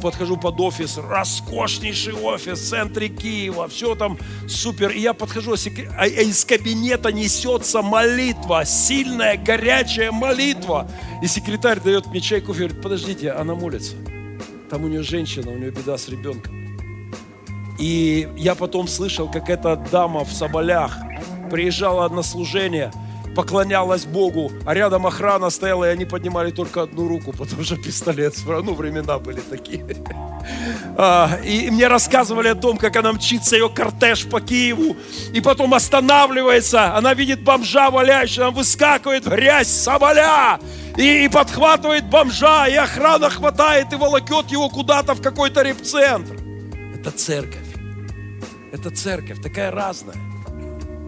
подхожу 0.00 0.36
под 0.36 0.60
офис, 0.60 0.98
роскошнейший 0.98 2.14
офис 2.14 2.58
в 2.60 2.68
центре 2.68 3.08
Киева, 3.08 3.68
все 3.68 3.94
там 3.94 4.18
супер. 4.48 4.90
И 4.90 5.00
я 5.00 5.14
подхожу, 5.14 5.54
а 5.96 6.06
из 6.06 6.44
кабинета 6.44 7.12
несется 7.12 7.82
молитва, 7.82 8.64
сильная, 8.64 9.36
горячая 9.36 10.12
молитва. 10.12 10.88
И 11.22 11.26
секретарь 11.26 11.80
дает 11.80 12.06
мне 12.06 12.20
чайку 12.20 12.52
говорит, 12.52 12.80
подождите, 12.80 13.30
она 13.30 13.54
молится. 13.54 13.96
Там 14.70 14.84
у 14.84 14.88
нее 14.88 15.02
женщина, 15.02 15.50
у 15.50 15.56
нее 15.56 15.70
беда 15.70 15.96
с 15.96 16.08
ребенком. 16.08 16.64
И 17.78 18.28
я 18.36 18.54
потом 18.54 18.86
слышал, 18.86 19.30
как 19.30 19.50
эта 19.50 19.76
дама 19.90 20.24
в 20.24 20.32
Соболях 20.32 20.96
приезжала 21.50 22.08
на 22.08 22.22
служение, 22.22 22.92
поклонялась 23.34 24.04
Богу, 24.04 24.52
а 24.64 24.74
рядом 24.74 25.06
охрана 25.06 25.50
стояла, 25.50 25.84
и 25.84 25.88
они 25.88 26.04
поднимали 26.04 26.50
только 26.50 26.82
одну 26.82 27.08
руку, 27.08 27.32
потому 27.32 27.62
что 27.62 27.76
пистолет, 27.76 28.34
ну, 28.46 28.74
времена 28.74 29.18
были 29.18 29.40
такие. 29.40 29.84
А, 30.96 31.38
и 31.42 31.70
мне 31.70 31.88
рассказывали 31.88 32.48
о 32.48 32.54
том, 32.54 32.76
как 32.76 32.94
она 32.96 33.14
мчится, 33.14 33.56
ее 33.56 33.70
кортеж 33.70 34.26
по 34.26 34.42
Киеву, 34.42 34.94
и 35.32 35.40
потом 35.40 35.72
останавливается, 35.72 36.94
она 36.94 37.14
видит 37.14 37.42
бомжа 37.42 37.90
валяющего, 37.90 38.48
он 38.48 38.54
выскакивает 38.54 39.24
в 39.24 39.30
грязь, 39.30 39.68
соболя, 39.68 40.60
и, 40.96 41.24
и 41.24 41.28
подхватывает 41.28 42.04
бомжа, 42.04 42.68
и 42.68 42.74
охрана 42.74 43.30
хватает 43.30 43.92
и 43.92 43.96
волокет 43.96 44.50
его 44.50 44.68
куда-то 44.68 45.14
в 45.14 45.22
какой-то 45.22 45.62
репцентр. 45.62 46.36
Это 46.94 47.10
церковь. 47.10 47.58
Это 48.72 48.90
церковь, 48.90 49.42
такая 49.42 49.70
разная. 49.70 50.16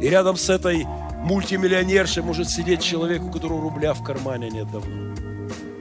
И 0.00 0.08
рядом 0.08 0.36
с 0.36 0.48
этой 0.50 0.86
мультимиллионершей 1.26 2.22
может 2.22 2.48
сидеть 2.48 2.82
человек, 2.82 3.20
у 3.22 3.30
которого 3.30 3.60
рубля 3.60 3.94
в 3.94 4.04
кармане 4.04 4.48
нет 4.48 4.70
давно. 4.70 5.12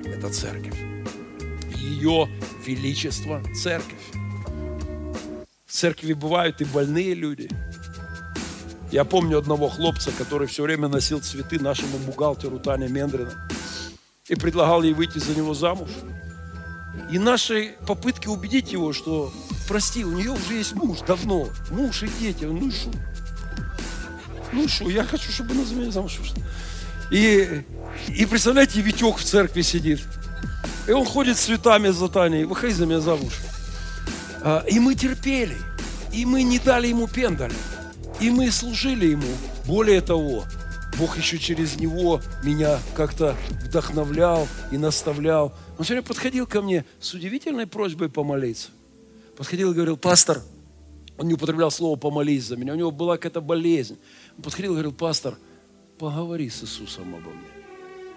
Это 0.04 0.30
церковь. 0.30 0.76
Ее 1.76 2.28
величество– 2.66 3.43
церковь. 3.56 4.12
В 5.68 5.72
церкви 5.72 6.14
бывают 6.14 6.62
и 6.62 6.66
больные 6.66 7.14
люди. 7.14 7.48
Я 8.91 9.06
помню 9.06 9.38
одного 9.38 9.70
хлопца, 9.70 10.12
который 10.18 10.48
все 10.48 10.64
время 10.64 10.88
носил 10.88 11.22
цветы 11.22 11.60
нашему 11.60 12.00
бухгалтеру 12.00 12.60
Тане 12.60 12.88
Мендрина 12.88 13.48
и 14.28 14.34
предлагал 14.36 14.82
ей 14.82 14.93
выйти 14.93 15.20
за 15.20 15.36
него 15.36 15.54
замуж. 15.54 15.89
И 17.12 17.20
наши 17.20 17.76
попытки 17.86 18.28
убедить 18.28 18.72
его, 18.72 18.93
что, 18.93 19.32
прости, 19.68 20.06
у 20.06 20.12
нее 20.12 20.32
уже 20.32 20.56
есть 20.56 20.74
муж 20.74 21.02
давно, 21.02 21.50
муж 21.70 22.02
и 22.02 22.10
дети, 22.20 22.46
ну 22.46 22.70
и 22.70 22.72
что? 22.72 22.89
Ну 24.56 24.89
я 24.89 25.03
хочу, 25.03 25.32
чтобы 25.32 25.51
она 25.51 25.66
за 25.66 25.76
меня 25.76 25.91
замуж 25.91 26.18
вышла. 26.20 26.38
И, 27.12 27.64
и 28.08 28.26
представляете, 28.26 28.82
Витек 28.82 29.18
в 29.18 29.24
церкви 29.24 29.62
сидит. 29.62 29.99
И 30.88 30.91
он 30.91 31.06
ходит 31.06 31.38
с 31.38 31.41
цветами 31.41 31.89
за 31.89 32.08
Таней. 32.08 32.45
Выходи 32.45 32.74
за 32.74 32.86
меня 32.86 32.99
замуж. 32.99 33.34
А, 34.41 34.64
и 34.68 34.80
мы 34.80 34.95
терпели. 34.95 35.58
И 36.14 36.26
мы 36.26 36.43
не 36.43 36.60
дали 36.60 36.88
ему 36.88 37.08
пендали. 37.08 37.53
И 38.22 38.30
мы 38.30 38.49
служили 38.49 39.08
ему. 39.08 39.28
Более 39.66 40.01
того, 40.01 40.45
Бог 40.97 41.18
еще 41.18 41.38
через 41.38 41.78
него 41.78 42.22
меня 42.43 42.80
как-то 42.95 43.36
вдохновлял 43.64 44.47
и 44.72 44.78
наставлял. 44.78 45.53
Он 45.78 45.84
время 45.84 46.01
подходил 46.01 46.47
ко 46.47 46.62
мне 46.62 46.86
с 46.99 47.14
удивительной 47.14 47.68
просьбой 47.68 48.10
помолиться. 48.10 48.70
Подходил 49.36 49.72
и 49.72 49.76
говорил, 49.76 49.97
пастор, 49.97 50.41
он 51.18 51.28
не 51.28 51.34
употреблял 51.34 51.72
слово 51.72 51.97
«помолись 51.97 52.45
за 52.45 52.58
меня», 52.58 52.74
у 52.74 52.76
него 52.76 52.91
была 52.91 53.18
какая-то 53.18 53.41
болезнь. 53.41 53.97
Подходил 54.44 54.72
и 54.72 54.76
говорил, 54.76 54.94
пастор, 54.94 55.38
поговори 55.98 56.50
с 56.50 56.64
Иисусом 56.64 57.16
обо 57.16 57.30
мне. 57.30 57.48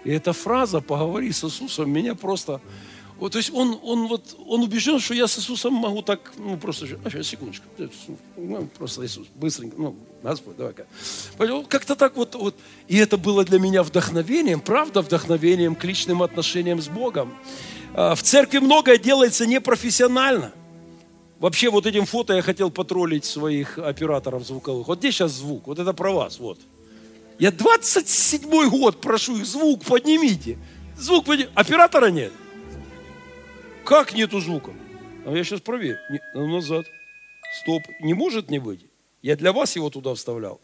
И 0.03 0.11
эта 0.11 0.33
фраза 0.33 0.81
«поговори 0.81 1.31
с 1.31 1.43
Иисусом» 1.43 1.91
меня 1.91 2.15
просто... 2.15 2.61
Вот, 3.17 3.33
то 3.33 3.37
есть 3.37 3.51
он, 3.53 3.77
он, 3.83 4.07
вот, 4.07 4.33
он 4.47 4.61
убежден, 4.61 4.97
что 4.99 5.13
я 5.13 5.27
с 5.27 5.37
Иисусом 5.37 5.73
могу 5.73 6.01
так, 6.01 6.31
ну 6.37 6.55
просто, 6.55 6.85
а 7.03 7.09
сейчас, 7.09 7.27
секундочку, 7.27 7.65
ну, 8.37 8.69
просто 8.77 9.05
Иисус, 9.05 9.27
быстренько, 9.35 9.75
ну, 9.77 9.97
Господь, 10.23 10.55
давай-ка. 10.55 10.85
Как-то 11.67 11.97
так 11.97 12.15
вот, 12.15 12.35
вот. 12.35 12.55
И 12.87 12.95
это 12.95 13.17
было 13.17 13.43
для 13.43 13.59
меня 13.59 13.83
вдохновением, 13.83 14.61
правда, 14.61 15.01
вдохновением 15.01 15.75
к 15.75 15.83
личным 15.83 16.23
отношениям 16.23 16.81
с 16.81 16.87
Богом. 16.87 17.33
А, 17.93 18.15
в 18.15 18.23
церкви 18.23 18.59
многое 18.59 18.97
делается 18.97 19.45
непрофессионально. 19.45 20.53
Вообще 21.39 21.69
вот 21.69 21.85
этим 21.85 22.05
фото 22.05 22.33
я 22.33 22.41
хотел 22.41 22.69
потроллить 22.69 23.23
своих 23.23 23.77
операторов 23.77 24.45
звуковых. 24.45 24.87
Вот 24.87 24.99
где 24.99 25.11
сейчас 25.11 25.31
звук? 25.31 25.67
Вот 25.67 25.79
это 25.79 25.93
про 25.93 26.11
вас, 26.11 26.37
вот. 26.39 26.59
Я 27.39 27.51
27 27.51 28.69
год 28.69 28.99
прошу 28.99 29.37
их, 29.37 29.45
звук 29.45 29.85
поднимите. 29.85 30.57
Звук 30.97 31.25
поднимите. 31.25 31.51
Оператора 31.55 32.07
нет. 32.07 32.33
Как 33.85 34.13
нету 34.13 34.41
звука? 34.41 34.71
А 35.25 35.31
я 35.31 35.43
сейчас 35.45 35.61
проверю. 35.61 35.97
Не, 36.09 36.19
ну, 36.35 36.47
назад. 36.47 36.85
Стоп. 37.61 37.83
Не 38.01 38.13
может 38.13 38.49
не 38.51 38.59
быть. 38.59 38.81
Я 39.21 39.37
для 39.37 39.53
вас 39.53 39.75
его 39.77 39.89
туда 39.89 40.13
вставлял. 40.15 40.59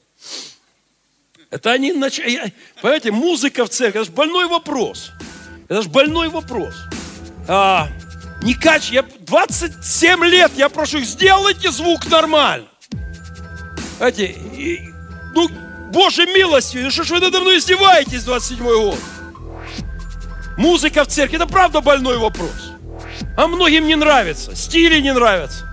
Это 1.49 1.71
они 1.71 1.93
начали. 1.93 2.53
Понимаете, 2.82 3.11
музыка 3.11 3.65
в 3.65 3.69
церкви, 3.69 4.01
это 4.01 4.09
же 4.09 4.15
больной 4.15 4.47
вопрос. 4.47 5.11
Это 5.69 5.82
же 5.82 5.89
больной 5.89 6.28
вопрос. 6.28 6.76
А, 7.47 7.88
не 8.46 8.54
кач, 8.54 8.91
я 8.91 9.04
27 9.22 10.24
лет, 10.26 10.52
я 10.56 10.70
прошу 10.70 11.00
их, 11.00 11.06
сделайте 11.06 11.72
звук 11.72 12.06
нормально. 12.06 12.68
Знаете, 13.98 14.26
и, 14.28 14.93
ну, 15.34 15.50
Боже 15.91 16.28
милостью, 16.28 16.84
ну 16.84 16.91
что 16.91 17.04
ж 17.04 17.10
вы 17.10 17.22
надо 17.22 17.39
мной 17.39 17.58
издеваетесь 17.58 18.24
27 18.24 18.64
год? 18.64 19.00
Музыка 20.58 21.06
в 21.06 21.08
церкви, 21.08 21.38
это 21.38 21.48
правда 21.48 21.82
больной 21.82 22.20
вопрос. 22.20 22.74
А 23.36 23.48
многим 23.48 23.88
не 23.88 23.96
нравится, 23.96 24.56
стили 24.56 25.00
не 25.00 25.12
нравятся. 25.12 25.66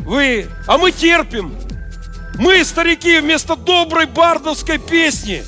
Вы, 0.00 0.48
а 0.66 0.76
мы 0.76 0.92
терпим. 0.92 1.56
Мы, 2.34 2.62
старики, 2.62 3.20
вместо 3.20 3.56
доброй 3.56 4.04
бардовской 4.04 4.78
песни 4.78 5.44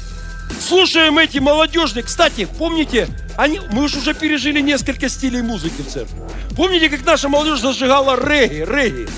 слушаем 0.60 1.18
эти 1.18 1.38
молодежные. 1.38 2.02
Кстати, 2.02 2.48
помните, 2.58 3.08
они, 3.36 3.60
мы 3.70 3.88
же 3.88 3.98
уже 3.98 4.14
пережили 4.14 4.60
несколько 4.60 5.08
стилей 5.08 5.42
музыки 5.42 5.82
в 5.82 5.88
церкви. 5.88 6.16
Помните, 6.56 6.88
как 6.88 7.04
наша 7.04 7.28
молодежь 7.28 7.60
зажигала 7.60 8.16
регги, 8.16 8.64
регги? 8.68 9.08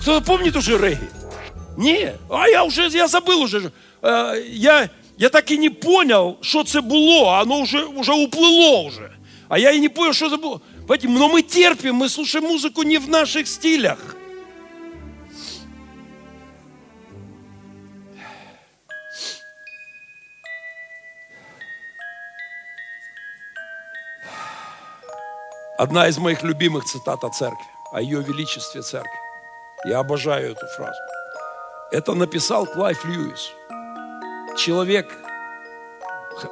Кто-то 0.00 0.24
помнит 0.24 0.56
уже 0.56 0.78
регги? 0.78 1.08
Не, 1.76 2.14
а 2.28 2.48
я 2.48 2.64
уже, 2.64 2.88
я 2.88 3.08
забыл 3.08 3.42
уже. 3.42 3.72
Э, 4.02 4.34
я, 4.48 4.90
я 5.16 5.28
так 5.28 5.50
и 5.50 5.58
не 5.58 5.68
понял, 5.68 6.38
что 6.42 6.62
это 6.62 6.82
было, 6.82 7.40
оно 7.40 7.60
уже, 7.60 7.84
уже 7.84 8.12
уплыло 8.12 8.82
уже. 8.82 9.12
А 9.48 9.58
я 9.58 9.72
и 9.72 9.78
не 9.78 9.88
понял, 9.88 10.12
что 10.12 10.26
это 10.26 10.36
было. 10.36 10.60
Поэтому, 10.86 11.18
но 11.18 11.28
мы 11.28 11.42
терпим, 11.42 11.96
мы 11.96 12.08
слушаем 12.08 12.46
музыку 12.46 12.82
не 12.82 12.98
в 12.98 13.08
наших 13.08 13.48
стилях. 13.48 13.98
Одна 25.80 26.08
из 26.08 26.18
моих 26.18 26.42
любимых 26.42 26.84
цитат 26.84 27.24
о 27.24 27.30
церкви, 27.30 27.64
о 27.90 28.02
ее 28.02 28.22
величестве 28.22 28.82
церкви. 28.82 29.18
Я 29.86 30.00
обожаю 30.00 30.52
эту 30.52 30.66
фразу. 30.76 31.00
Это 31.90 32.12
написал 32.12 32.66
Клайв 32.66 33.02
Льюис. 33.06 33.50
Человек, 34.58 35.06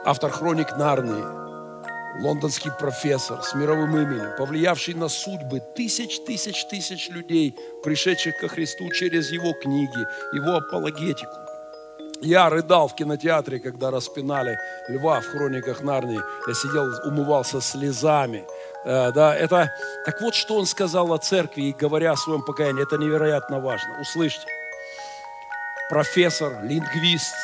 автор 0.07 0.31
хроник 0.31 0.79
Нарнии, 0.79 2.23
лондонский 2.23 2.71
профессор 2.81 3.43
с 3.43 3.53
мировым 3.55 3.99
именем, 3.99 4.35
повлиявший 4.39 4.95
на 4.95 5.09
судьбы 5.09 5.61
тысяч, 5.77 6.25
тысяч, 6.25 6.65
тысяч 6.65 7.11
людей, 7.11 7.55
пришедших 7.85 8.35
ко 8.39 8.49
Христу 8.49 8.89
через 8.93 9.31
его 9.31 9.53
книги, 9.53 10.07
его 10.35 10.57
апологетику. 10.57 11.49
Я 12.21 12.51
рыдал 12.51 12.89
в 12.89 12.97
кинотеатре, 12.97 13.61
когда 13.61 13.93
распинали 13.93 14.59
льва 14.89 15.21
в 15.21 15.27
хрониках 15.27 15.83
Нарнии. 15.83 16.21
Я 16.49 16.55
сидел, 16.55 16.89
умывался 17.05 17.61
слезами. 17.61 18.45
Э, 18.85 19.13
да, 19.13 19.37
это, 19.37 19.73
так 20.05 20.21
вот, 20.21 20.35
что 20.35 20.57
он 20.57 20.67
сказал 20.67 21.13
о 21.13 21.19
церкви, 21.19 21.75
говоря 21.79 22.13
о 22.13 22.17
своем 22.17 22.43
покаянии, 22.43 22.83
это 22.83 22.97
невероятно 22.97 23.61
важно. 23.61 24.01
Услышьте. 24.01 24.47
Профессор, 25.89 26.63
лингвист, 26.63 27.35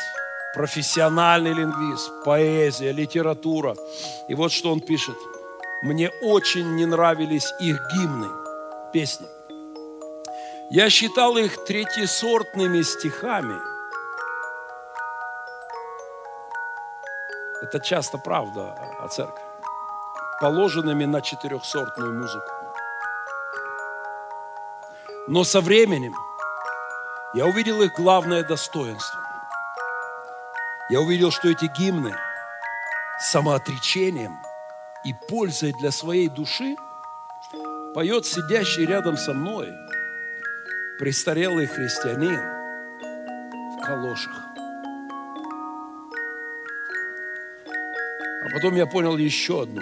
профессиональный 0.55 1.53
лингвист, 1.53 2.11
поэзия, 2.25 2.93
литература. 2.93 3.75
И 4.29 4.35
вот 4.35 4.53
что 4.53 4.73
он 4.73 4.81
пишет. 4.81 5.17
Мне 5.83 6.11
очень 6.23 6.77
не 6.77 6.87
нравились 6.87 7.53
их 7.61 7.79
гимны, 7.93 8.29
песни. 8.93 9.27
Я 10.71 10.89
считал 10.89 11.37
их 11.37 11.65
третьесортными 11.65 12.83
стихами. 12.83 13.57
Это 17.63 17.81
часто 17.81 18.19
правда 18.19 18.75
о 19.01 19.09
церкви. 19.09 19.54
Положенными 20.45 21.07
на 21.07 21.23
четырехсортную 21.23 22.13
музыку. 22.13 22.53
Но 25.27 25.43
со 25.43 25.63
временем 25.63 26.15
я 27.35 27.47
увидел 27.47 27.81
их 27.81 27.95
главное 27.97 28.45
достоинство 28.45 29.25
я 30.91 31.01
увидел, 31.01 31.31
что 31.31 31.49
эти 31.49 31.65
гимны 31.65 32.15
самоотречением 33.19 34.39
и 35.03 35.15
пользой 35.29 35.73
для 35.73 35.91
своей 35.91 36.29
души 36.29 36.77
поет 37.95 38.27
сидящий 38.27 38.85
рядом 38.85 39.17
со 39.17 39.33
мной 39.33 39.73
престарелый 40.99 41.67
христианин 41.67 42.41
в 43.79 43.83
калошах. 43.83 44.43
А 48.43 48.49
потом 48.53 48.77
я 48.77 48.87
понял 48.87 49.17
еще 49.17 49.63
одно. 49.63 49.81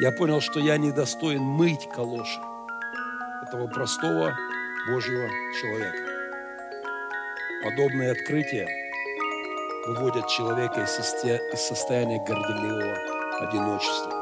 Я 0.00 0.12
понял, 0.12 0.40
что 0.40 0.60
я 0.60 0.76
недостоин 0.76 1.42
мыть 1.42 1.88
калоши 1.88 2.40
этого 3.46 3.66
простого 3.68 4.36
Божьего 4.90 5.28
человека. 5.60 5.98
Подобные 7.64 8.12
открытия– 8.12 8.68
выводят 9.88 10.28
человека 10.28 10.82
из 10.82 11.60
состояния 11.60 12.22
горделивого 12.24 12.94
одиночества. 13.40 14.12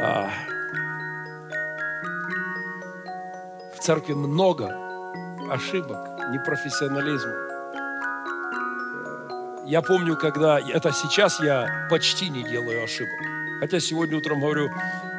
А, 0.00 0.30
в 3.74 3.78
церкви 3.80 4.12
много 4.12 4.76
ошибок, 5.50 5.98
непрофессионализма. 6.30 7.32
Я 9.66 9.80
помню, 9.80 10.16
когда, 10.16 10.60
это 10.60 10.92
сейчас 10.92 11.40
я 11.40 11.86
почти 11.88 12.28
не 12.28 12.42
делаю 12.44 12.84
ошибок. 12.84 13.18
Хотя 13.60 13.80
сегодня 13.80 14.16
утром 14.18 14.40
говорю, 14.40 14.70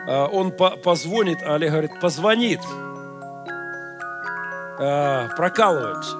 а, 0.07 0.27
он 0.27 0.51
позвонит, 0.51 1.39
а 1.43 1.55
Олег 1.55 1.71
говорит, 1.71 1.99
позвонит, 1.99 2.59
а, 4.79 5.29
прокалываемся. 5.35 6.17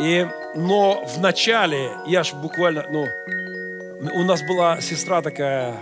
И 0.00 0.26
но 0.54 1.04
в 1.04 1.20
начале, 1.20 1.96
я 2.06 2.22
ж 2.22 2.32
буквально, 2.32 2.84
ну, 2.88 3.06
у 4.12 4.22
нас 4.22 4.42
была 4.42 4.80
сестра 4.80 5.20
такая, 5.20 5.74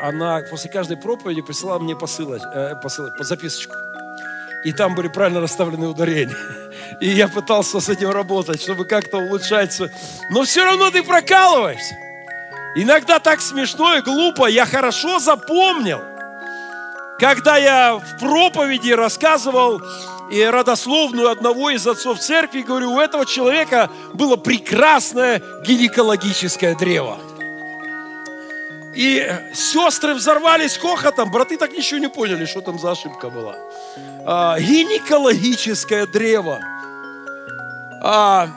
она 0.00 0.42
после 0.50 0.70
каждой 0.70 0.96
проповеди 0.96 1.42
присылала 1.42 1.78
мне 1.78 1.96
посылать, 1.96 2.42
э, 2.54 2.74
посылать, 2.82 3.14
записочку. 3.20 3.74
И 4.64 4.72
там 4.72 4.94
были 4.94 5.08
правильно 5.08 5.40
расставлены 5.40 5.88
ударения. 5.88 6.36
И 7.00 7.08
я 7.08 7.28
пытался 7.28 7.80
с 7.80 7.88
этим 7.88 8.10
работать, 8.10 8.60
чтобы 8.60 8.84
как-то 8.84 9.18
улучшать. 9.18 9.80
Но 10.30 10.42
все 10.42 10.64
равно 10.64 10.90
ты 10.90 11.02
прокалываешься. 11.02 11.94
Иногда 12.74 13.18
так 13.18 13.40
смешно 13.40 13.96
и 13.96 14.00
глупо. 14.00 14.46
Я 14.46 14.64
хорошо 14.64 15.18
запомнил, 15.18 16.00
когда 17.18 17.56
я 17.56 17.96
в 17.96 18.18
проповеди 18.18 18.92
рассказывал 18.92 19.82
и 20.30 20.42
родословную 20.44 21.28
одного 21.28 21.70
из 21.70 21.86
отцов 21.86 22.20
церкви, 22.20 22.62
говорю, 22.62 22.92
у 22.92 23.00
этого 23.00 23.26
человека 23.26 23.90
было 24.14 24.36
прекрасное 24.36 25.42
гинекологическое 25.64 26.76
древо. 26.76 27.18
И 28.94 29.28
сестры 29.54 30.14
взорвались 30.14 30.76
хохотом, 30.76 31.30
браты 31.30 31.56
так 31.56 31.72
ничего 31.72 31.98
не 31.98 32.08
поняли, 32.08 32.44
что 32.44 32.60
там 32.60 32.78
за 32.78 32.92
ошибка 32.92 33.30
была. 33.30 33.56
А, 34.24 34.58
гинекологическое 34.58 36.06
древо. 36.06 36.60
А, 38.02 38.48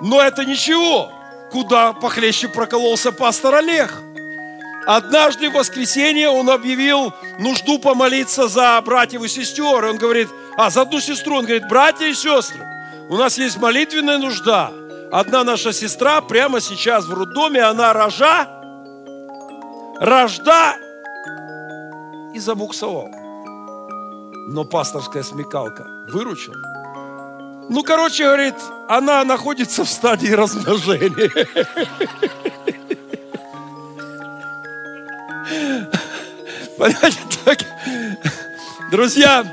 но 0.00 0.20
это 0.20 0.44
ничего, 0.44 1.12
куда 1.50 1.92
похлеще 1.92 2.48
прокололся 2.48 3.12
пастор 3.12 3.56
Олег. 3.56 3.92
Однажды 4.86 5.50
в 5.50 5.54
воскресенье 5.54 6.30
он 6.30 6.48
объявил 6.48 7.12
нужду 7.38 7.78
помолиться 7.78 8.48
за 8.48 8.80
братьев 8.80 9.22
и 9.22 9.28
сестер. 9.28 9.84
Он 9.84 9.98
говорит, 9.98 10.28
а, 10.56 10.70
за 10.70 10.82
одну 10.82 11.00
сестру. 11.00 11.36
Он 11.36 11.44
говорит, 11.44 11.68
братья 11.68 12.06
и 12.06 12.14
сестры, 12.14 12.66
у 13.10 13.16
нас 13.16 13.38
есть 13.38 13.58
молитвенная 13.58 14.18
нужда. 14.18 14.72
Одна 15.10 15.44
наша 15.44 15.72
сестра 15.72 16.20
прямо 16.20 16.60
сейчас 16.60 17.06
в 17.06 17.14
роддоме, 17.14 17.62
она 17.62 17.92
рожа, 17.92 18.46
рожда 20.00 20.76
и 22.34 22.38
забуксовал. 22.38 23.08
Но 24.48 24.64
пасторская 24.64 25.22
смекалка 25.22 25.86
выручила. 26.12 26.56
Ну, 27.68 27.82
короче, 27.82 28.24
говорит, 28.24 28.54
она 28.88 29.24
находится 29.24 29.84
в 29.84 29.88
стадии 29.88 30.30
размножения. 30.30 31.30
Понимаете, 36.78 37.18
так, 37.44 37.58
друзья, 38.90 39.44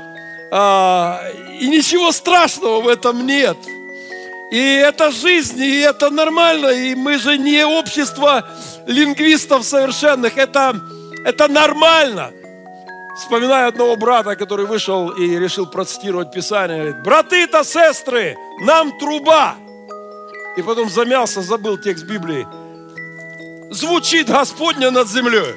а, 0.50 1.20
и 1.60 1.68
ничего 1.68 2.12
страшного 2.12 2.80
в 2.80 2.88
этом 2.88 3.26
нет. 3.26 3.56
И 4.52 4.58
это 4.58 5.10
жизнь, 5.10 5.60
и 5.60 5.80
это 5.80 6.08
нормально. 6.10 6.68
И 6.68 6.94
мы 6.94 7.18
же 7.18 7.36
не 7.36 7.66
общество 7.66 8.48
лингвистов 8.86 9.64
совершенных. 9.64 10.38
Это, 10.38 10.80
это 11.24 11.48
нормально. 11.48 12.30
Вспоминаю 13.16 13.68
одного 13.68 13.96
брата, 13.96 14.36
который 14.36 14.66
вышел 14.66 15.08
и 15.08 15.38
решил 15.38 15.66
процитировать 15.66 16.32
Писание. 16.32 16.78
Говорит, 16.78 17.02
браты-то, 17.02 17.64
сестры, 17.64 18.36
нам 18.60 18.98
труба. 18.98 19.56
И 20.58 20.62
потом 20.62 20.90
замялся, 20.90 21.40
забыл 21.40 21.78
текст 21.78 22.04
Библии. 22.04 22.46
Звучит 23.70 24.28
Господня 24.28 24.90
над 24.90 25.08
землей. 25.08 25.54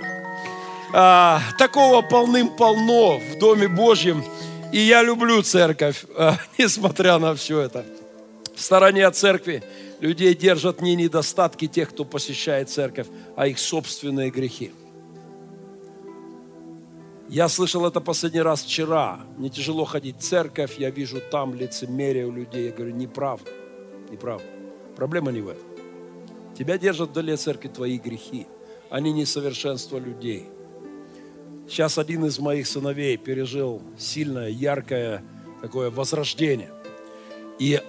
А, 0.94 1.42
такого 1.58 2.02
полным-полно 2.02 3.18
в 3.18 3.40
Доме 3.40 3.68
Божьем. 3.68 4.24
И 4.72 4.80
я 4.80 5.04
люблю 5.04 5.42
церковь, 5.42 6.06
а, 6.16 6.38
несмотря 6.58 7.18
на 7.18 7.36
все 7.36 7.60
это. 7.60 7.86
В 8.56 8.62
стороне 8.62 9.06
от 9.06 9.18
церкви 9.18 9.64
людей 10.00 10.34
держат 10.34 10.82
не 10.82 10.96
недостатки 10.96 11.68
тех, 11.68 11.90
кто 11.90 12.06
посещает 12.06 12.70
церковь, 12.70 13.08
а 13.36 13.48
их 13.48 13.60
собственные 13.60 14.32
грехи. 14.32 14.72
Я 17.30 17.48
слышал 17.48 17.86
это 17.86 18.02
последний 18.02 18.42
раз 18.42 18.64
вчера. 18.64 19.20
Мне 19.38 19.50
тяжело 19.50 19.86
ходить 19.86 20.18
в 20.18 20.22
церковь, 20.22 20.80
я 20.80 20.90
вижу 20.90 21.22
там 21.32 21.54
лицемерие 21.54 22.26
у 22.26 22.32
людей. 22.32 22.66
Я 22.66 22.72
говорю, 22.72 22.96
неправда, 22.96 23.52
неправда. 24.10 24.46
Проблема 24.96 25.32
не 25.32 25.42
в 25.42 25.50
этом. 25.50 25.64
Тебя 26.58 26.78
держат 26.78 27.12
вдали 27.12 27.34
от 27.34 27.40
церкви 27.40 27.70
твои 27.70 27.98
грехи, 27.98 28.48
не 28.92 29.12
несовершенство 29.14 29.98
людей– 29.98 30.50
Сейчас 31.70 32.00
один 32.00 32.26
из 32.26 32.40
моих 32.40 32.66
сыновей 32.66 33.16
пережил 33.16 33.84
сильное, 33.96 34.50
яркое 34.50 35.24
такое 35.62 35.92
возрождение. 35.92 36.72
И 37.60 37.80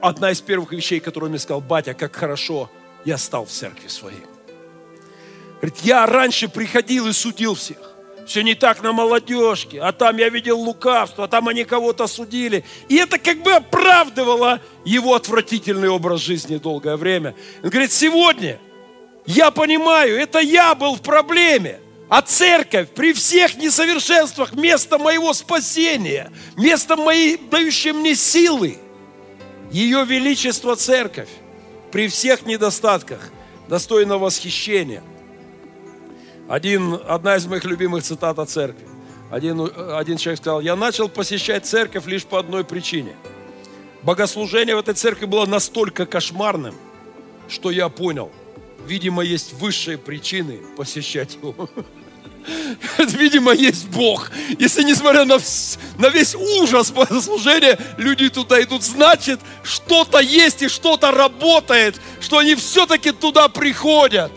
одна 0.00 0.30
из 0.30 0.40
первых 0.40 0.72
вещей, 0.72 1.00
которую 1.00 1.28
мне 1.28 1.38
сказал, 1.38 1.60
батя, 1.60 1.92
как 1.92 2.16
хорошо 2.16 2.70
я 3.04 3.18
стал 3.18 3.44
в 3.44 3.50
церкви 3.50 3.88
своей. 3.88 4.22
Говорит, 5.60 5.80
я 5.82 6.06
раньше 6.06 6.48
приходил 6.48 7.08
и 7.08 7.12
судил 7.12 7.54
всех. 7.54 7.89
Все 8.30 8.44
не 8.44 8.54
так 8.54 8.80
на 8.80 8.92
молодежке, 8.92 9.80
а 9.80 9.90
там 9.90 10.16
я 10.18 10.28
видел 10.28 10.56
лукавство, 10.60 11.24
а 11.24 11.26
там 11.26 11.48
они 11.48 11.64
кого-то 11.64 12.06
судили. 12.06 12.64
И 12.88 12.94
это 12.94 13.18
как 13.18 13.42
бы 13.42 13.54
оправдывало 13.54 14.60
его 14.84 15.16
отвратительный 15.16 15.88
образ 15.88 16.20
жизни 16.20 16.56
долгое 16.56 16.96
время. 16.96 17.34
Он 17.60 17.70
говорит, 17.70 17.90
сегодня 17.90 18.60
я 19.26 19.50
понимаю, 19.50 20.16
это 20.16 20.38
я 20.38 20.76
был 20.76 20.94
в 20.94 21.02
проблеме. 21.02 21.80
А 22.08 22.22
церковь 22.22 22.90
при 22.90 23.14
всех 23.14 23.56
несовершенствах, 23.56 24.52
место 24.52 24.96
моего 24.96 25.32
спасения, 25.32 26.30
место 26.56 26.94
моей, 26.94 27.36
дающей 27.36 27.90
мне 27.90 28.14
силы, 28.14 28.78
ее 29.72 30.04
величество 30.04 30.76
церковь, 30.76 31.30
при 31.90 32.06
всех 32.06 32.46
недостатках, 32.46 33.32
достойно 33.68 34.18
восхищения. 34.18 35.02
Один, 36.50 36.98
одна 37.06 37.36
из 37.36 37.46
моих 37.46 37.64
любимых 37.64 38.02
цитат 38.02 38.36
о 38.40 38.44
церкви. 38.44 38.84
Один, 39.30 39.70
один 39.94 40.16
человек 40.16 40.40
сказал, 40.40 40.60
я 40.60 40.74
начал 40.74 41.08
посещать 41.08 41.64
церковь 41.64 42.06
лишь 42.06 42.24
по 42.24 42.40
одной 42.40 42.64
причине. 42.64 43.14
Богослужение 44.02 44.74
в 44.74 44.80
этой 44.80 44.94
церкви 44.94 45.26
было 45.26 45.46
настолько 45.46 46.06
кошмарным, 46.06 46.74
что 47.48 47.70
я 47.70 47.88
понял, 47.88 48.32
видимо, 48.84 49.22
есть 49.22 49.52
высшие 49.52 49.96
причины 49.96 50.58
посещать 50.76 51.38
его. 51.40 51.70
Видимо, 52.98 53.52
есть 53.52 53.86
Бог. 53.90 54.32
Если 54.58 54.82
несмотря 54.82 55.24
на, 55.24 55.38
на 55.98 56.08
весь 56.08 56.34
ужас 56.34 56.90
богослужения, 56.90 57.78
люди 57.96 58.28
туда 58.28 58.60
идут, 58.60 58.82
значит, 58.82 59.38
что-то 59.62 60.18
есть 60.18 60.62
и 60.62 60.68
что-то 60.68 61.12
работает, 61.12 62.00
что 62.20 62.38
они 62.38 62.56
все-таки 62.56 63.12
туда 63.12 63.48
приходят. 63.48 64.32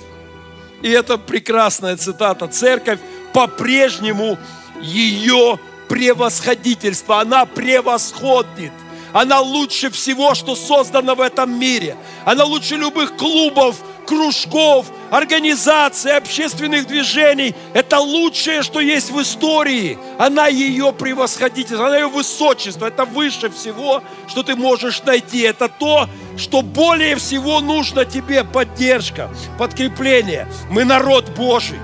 И 0.84 0.90
это 0.90 1.18
прекрасная 1.18 1.98
цитата. 1.98 2.48
Церковь 2.48 3.00
по-прежнему 3.34 4.38
ее 4.82 5.58
превосходительство, 5.88 7.22
она 7.22 7.46
превосходит. 7.46 8.74
Она 9.14 9.40
лучше 9.40 9.90
всего, 9.92 10.36
что 10.36 10.56
создано 10.56 11.16
в 11.16 11.22
этом 11.22 11.58
мире. 11.58 11.96
Она 12.26 12.44
лучше 12.44 12.76
любых 12.76 13.16
клубов, 13.16 13.78
кружков, 14.06 14.88
организаций, 15.10 16.16
общественных 16.16 16.88
движений. 16.88 17.56
Это 17.74 18.00
лучшее, 18.00 18.62
что 18.62 18.80
есть 18.80 19.12
в 19.12 19.22
истории. 19.22 19.98
Она 20.18 20.48
ее 20.48 20.94
превосходительство, 20.94 21.88
она 21.88 21.98
ее 21.98 22.08
высочество. 22.08 22.88
Это 22.88 23.06
выше 23.06 23.50
всего, 23.50 24.04
что 24.28 24.44
ты 24.44 24.56
можешь 24.56 25.04
найти. 25.04 25.42
Это 25.42 25.68
то, 25.68 26.08
что 26.38 26.62
более 26.62 27.16
всего 27.16 27.60
нужно 27.60 28.06
тебе. 28.06 28.44
Поддержка, 28.44 29.30
подкрепление. 29.58 30.48
Мы 30.70 30.84
народ 30.84 31.30
Божий. 31.30 31.80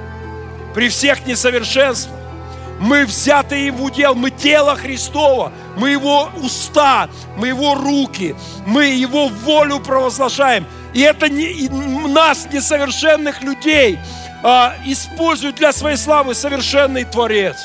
При 0.73 0.89
всех 0.89 1.25
несовершенствах. 1.25 2.19
Мы 2.79 3.05
взяты 3.05 3.71
в 3.73 3.83
удел, 3.83 4.15
мы 4.15 4.31
тело 4.31 4.75
Христова, 4.75 5.51
мы 5.75 5.89
Его 5.89 6.29
уста, 6.41 7.09
мы 7.35 7.49
Его 7.49 7.75
руки, 7.75 8.35
мы 8.65 8.85
Его 8.85 9.27
волю 9.27 9.81
провозглашаем. 9.81 10.65
И 10.93 11.01
это 11.01 11.29
не, 11.29 11.69
нас, 12.07 12.47
несовершенных 12.51 13.41
людей, 13.43 13.99
а, 14.43 14.75
использует 14.85 15.55
для 15.55 15.71
своей 15.71 15.97
славы 15.97 16.33
совершенный 16.33 17.03
Творец. 17.03 17.57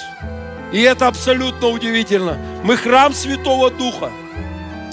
И 0.73 0.81
это 0.81 1.07
абсолютно 1.09 1.69
удивительно. 1.69 2.37
Мы 2.65 2.77
храм 2.77 3.15
Святого 3.15 3.71
Духа, 3.71 4.11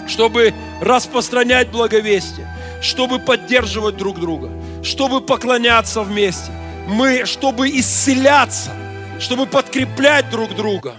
чтобы 0.07 0.53
распространять 0.81 1.69
благовестие, 1.69 2.47
чтобы 2.81 3.19
поддерживать 3.19 3.97
друг 3.97 4.19
друга, 4.19 4.49
чтобы 4.83 5.21
поклоняться 5.21 6.01
вместе, 6.01 6.51
мы, 6.87 7.25
чтобы 7.25 7.69
исцеляться– 7.69 8.71
чтобы 9.21 9.45
подкреплять 9.45 10.29
друг 10.29 10.55
друга. 10.55 10.95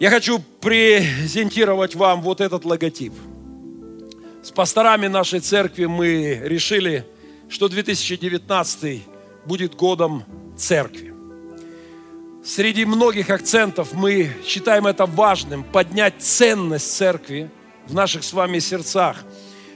Я 0.00 0.10
хочу 0.10 0.40
презентировать 0.60 1.94
вам 1.94 2.22
вот 2.22 2.40
этот 2.40 2.64
логотип. 2.64 3.12
С 4.42 4.50
пасторами 4.50 5.06
нашей 5.06 5.38
церкви 5.38 5.84
мы 5.84 6.40
решили, 6.42 7.06
что 7.48 7.68
2019 7.68 9.02
будет 9.46 9.76
годом 9.76 10.24
церкви. 10.56 11.14
Среди 12.44 12.84
многих 12.84 13.30
акцентов 13.30 13.92
мы 13.92 14.32
считаем 14.44 14.88
это 14.88 15.06
важным, 15.06 15.62
поднять 15.62 16.14
ценность 16.18 16.92
церкви 16.92 17.52
в 17.86 17.94
наших 17.94 18.24
с 18.24 18.32
вами 18.32 18.58
сердцах. 18.58 19.22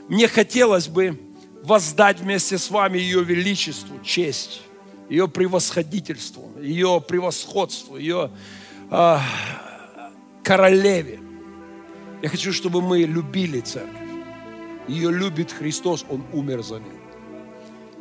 Мне 0.08 0.26
хотелось 0.26 0.88
бы 0.88 1.16
воздать 1.62 2.18
вместе 2.18 2.58
с 2.58 2.68
вами 2.68 2.98
ее 2.98 3.22
величеству, 3.22 4.00
честь 4.02 4.62
ее 5.08 5.28
превосходительству, 5.28 6.50
ее 6.60 7.00
превосходству, 7.06 7.96
ее 7.96 8.32
э, 8.90 9.18
королеве. 10.42 11.20
Я 12.20 12.28
хочу, 12.28 12.52
чтобы 12.52 12.82
мы 12.82 13.02
любили 13.02 13.60
церковь. 13.60 14.05
Ее 14.88 15.10
любит 15.10 15.52
Христос, 15.52 16.04
Он 16.08 16.24
умер 16.32 16.62
за 16.62 16.80
нее. 16.80 17.00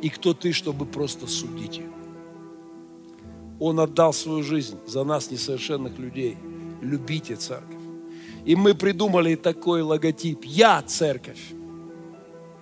И 0.02 0.08
кто 0.08 0.34
ты, 0.34 0.52
чтобы 0.52 0.86
просто 0.86 1.26
судить 1.26 1.78
ее? 1.78 1.90
Он 3.58 3.80
отдал 3.80 4.12
свою 4.12 4.42
жизнь 4.42 4.78
за 4.86 5.04
нас, 5.04 5.30
несовершенных 5.30 5.98
людей. 5.98 6.36
Любите 6.82 7.36
церковь. 7.36 7.80
И 8.44 8.54
мы 8.54 8.74
придумали 8.74 9.34
такой 9.34 9.82
логотип. 9.82 10.44
Я 10.44 10.82
церковь. 10.82 11.40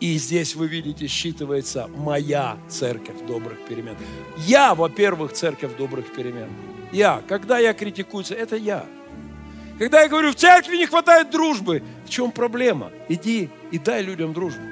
И 0.01 0.17
здесь 0.19 0.55
вы 0.55 0.69
видите, 0.69 1.07
считывается 1.07 1.89
моя 1.89 2.57
церковь 2.69 3.27
добрых 3.27 3.59
перемен. 3.67 3.97
Я, 4.47 4.75
во-первых, 4.75 5.33
церковь 5.33 5.77
добрых 5.77 6.13
перемен. 6.15 6.49
Я. 6.93 7.23
Когда 7.29 7.59
я 7.59 7.75
критикую, 7.75 8.25
это 8.31 8.57
я. 8.57 8.87
Когда 9.79 10.03
я 10.03 10.09
говорю, 10.09 10.31
в 10.31 10.37
церкви 10.37 10.77
не 10.77 10.87
хватает 10.87 11.31
дружбы, 11.31 11.83
в 12.07 12.11
чем 12.11 12.31
проблема? 12.31 12.91
Иди 13.09 13.51
и 13.71 13.79
дай 13.79 14.03
людям 14.03 14.33
дружбу. 14.33 14.63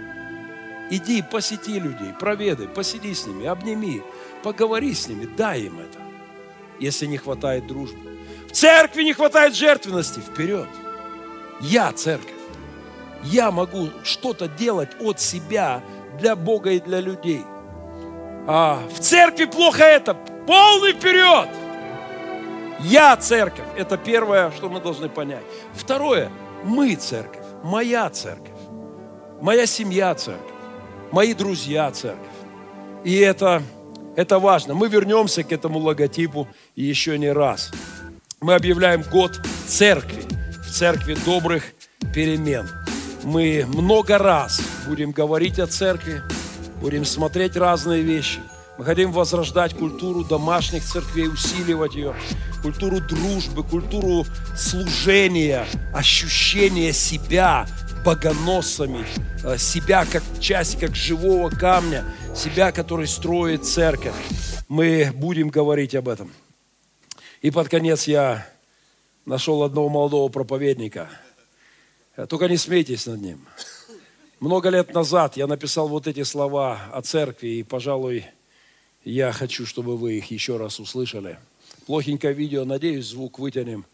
Иди, 0.91 1.23
посети 1.23 1.81
людей, 1.81 2.13
проведай, 2.21 2.69
посиди 2.69 3.15
с 3.15 3.27
ними, 3.27 3.47
обними, 3.47 4.03
поговори 4.43 4.95
с 4.95 5.09
ними, 5.09 5.25
дай 5.25 5.63
им 5.63 5.79
это, 5.81 5.99
если 6.79 7.07
не 7.07 7.17
хватает 7.17 7.67
дружбы. 7.67 8.19
В 8.49 8.53
церкви 8.53 9.03
не 9.03 9.13
хватает 9.13 9.55
жертвенности, 9.55 10.21
вперед. 10.21 10.69
Я 11.61 11.93
церковь 11.93 12.43
я 13.25 13.51
могу 13.51 13.91
что-то 14.03 14.49
делать 14.49 14.91
от 15.01 15.21
себя 15.21 15.83
для 16.19 16.37
Бога 16.37 16.71
и 16.71 16.81
для 16.81 17.01
людей. 17.01 17.43
А 18.47 18.83
в 18.93 18.99
церкви 18.99 19.45
плохо 19.45 19.85
это. 19.85 20.15
Полный 20.47 20.93
вперед! 20.93 21.49
Я 22.83 23.17
церковь. 23.17 23.67
Это 23.77 23.97
первое, 23.97 24.51
что 24.51 24.69
мы 24.69 24.81
должны 24.81 25.09
понять. 25.09 25.45
Второе, 25.75 26.31
мы 26.65 26.95
церковь, 26.95 27.45
моя 27.63 28.11
церковь, 28.11 28.49
моя 29.41 29.67
семья 29.67 30.15
церковь, 30.15 30.55
мои 31.11 31.35
друзья 31.35 31.91
церковь. 31.91 32.27
И 33.05 33.17
это, 33.19 33.63
это 34.17 34.39
важно. 34.39 34.75
Мы 34.75 34.89
вернемся 34.89 35.43
к 35.43 35.53
этому 35.53 35.79
логотипу 35.79 36.49
еще 36.77 37.19
не 37.19 37.31
раз. 37.33 37.71
Мы 38.41 38.55
объявляем 38.55 39.03
год 39.03 39.41
церкви, 39.67 40.23
в 40.67 40.71
церкви 40.71 41.17
добрых 41.25 41.65
перемен 42.15 42.69
мы 43.25 43.65
много 43.67 44.19
раз 44.19 44.61
будем 44.87 45.13
говорить 45.13 45.59
о 45.59 45.67
церкви, 45.67 46.23
будем 46.81 47.05
смотреть 47.05 47.57
разные 47.57 48.03
вещи. 48.03 48.41
Мы 48.83 48.87
хотим 48.87 49.13
возрождать 49.13 49.75
культуру 49.75 50.25
домашних 50.25 50.83
церквей, 50.83 51.29
усиливать 51.29 51.95
ее, 51.95 52.17
культуру 52.63 53.01
дружбы, 53.01 53.63
культуру 53.63 54.27
служения, 54.57 55.67
ощущения 55.95 56.93
себя 56.93 57.69
богоносами, 58.05 59.07
э, 59.45 59.57
себя 59.57 60.05
как 60.05 60.25
часть, 60.41 60.81
как 60.81 60.97
живого 60.97 61.49
камня, 61.49 62.05
себя, 62.35 62.73
который 62.73 63.07
строит 63.07 63.65
церковь. 63.65 64.17
Мы 64.69 65.13
будем 65.15 65.49
говорить 65.49 65.95
об 65.95 66.09
этом. 66.09 66.33
И 67.41 67.53
под 67.53 67.69
конец 67.69 68.09
я 68.09 68.45
нашел 69.27 69.63
одного 69.63 69.89
молодого 69.89 70.29
проповедника– 70.29 71.09
Э, 72.17 72.27
только 72.27 72.49
не 72.49 72.57
смейтесь 72.57 73.07
над 73.07 73.21
ним. 73.21 73.41
Много 74.41 74.69
лет 74.69 74.93
назад 74.93 75.37
я 75.37 75.47
написал 75.47 75.89
вот 75.89 76.07
эти 76.07 76.23
слова 76.25 76.79
о 76.93 77.01
церкви, 77.03 77.49
и, 77.49 77.63
пожалуй, 77.63 78.27
я 79.05 79.33
хочу, 79.33 79.67
чтобы 79.67 79.97
вы 79.97 80.19
их 80.19 80.31
еще 80.31 80.57
раз 80.57 80.79
услышали. 80.81 81.39
Плохенькое 81.87 82.33
видео, 82.33 82.65
надеюсь, 82.65 83.07
звук 83.07 83.39
вытянем. 83.39 83.85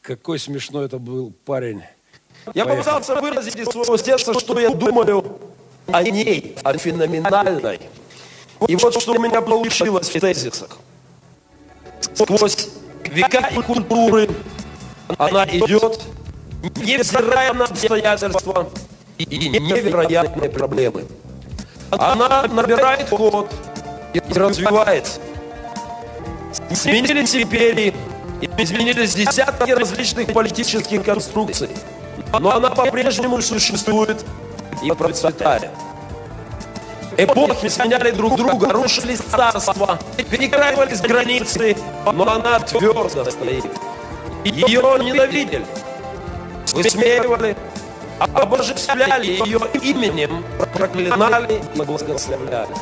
Какой 0.00 0.38
смешной 0.38 0.86
это 0.86 0.98
был 0.98 1.32
парень. 1.44 1.82
Я 2.54 2.66
попытался 2.66 3.14
выразить 3.20 3.56
из 3.56 3.66
своего 3.66 3.96
сердца, 3.96 4.38
что 4.38 4.58
я 4.58 4.70
думаю 4.70 5.38
о 5.86 6.02
ней, 6.02 6.56
о 6.64 6.76
феноменальной. 6.76 7.80
И 8.66 8.76
вот 8.76 9.00
что 9.00 9.12
у 9.12 9.20
меня 9.20 9.40
получилось 9.40 10.08
в 10.08 10.20
тезисах. 10.20 10.78
Сквозь 12.14 12.68
века 13.04 13.48
и 13.48 13.62
культуры 13.62 14.28
она 15.18 15.44
идет 15.46 16.00
невзирая 16.76 17.52
на 17.52 17.64
обстоятельства 17.64 18.70
и 19.18 19.48
невероятные 19.48 20.50
проблемы. 20.50 21.06
Она 21.90 22.48
набирает 22.48 23.08
ход 23.08 23.48
и 24.12 24.20
развивается. 24.34 25.20
Изменились 26.70 27.34
империи, 27.34 27.94
изменились 28.58 29.14
десятки 29.14 29.70
различных 29.70 30.32
политических 30.32 31.02
конструкций, 31.02 31.70
но 32.38 32.50
она 32.50 32.70
по-прежнему 32.70 33.40
существует 33.40 34.24
и 34.82 34.90
процветает. 34.90 35.70
Эпохи 37.16 37.68
сменяли 37.68 38.10
друг 38.10 38.36
друга, 38.36 38.70
рушились 38.70 39.18
царства, 39.18 39.98
перекраивались 40.30 41.00
границы, 41.00 41.76
но 42.10 42.30
она 42.30 42.58
твердо 42.60 43.24
стоит. 43.30 43.64
Ее 44.44 44.80
ненавидели, 44.98 45.64
высмеивали, 46.72 47.56
обожествляли 48.18 49.26
ее 49.26 49.60
именем, 49.82 50.44
проклинали 50.74 51.62
и 51.74 51.82
благословляли. 51.82 52.74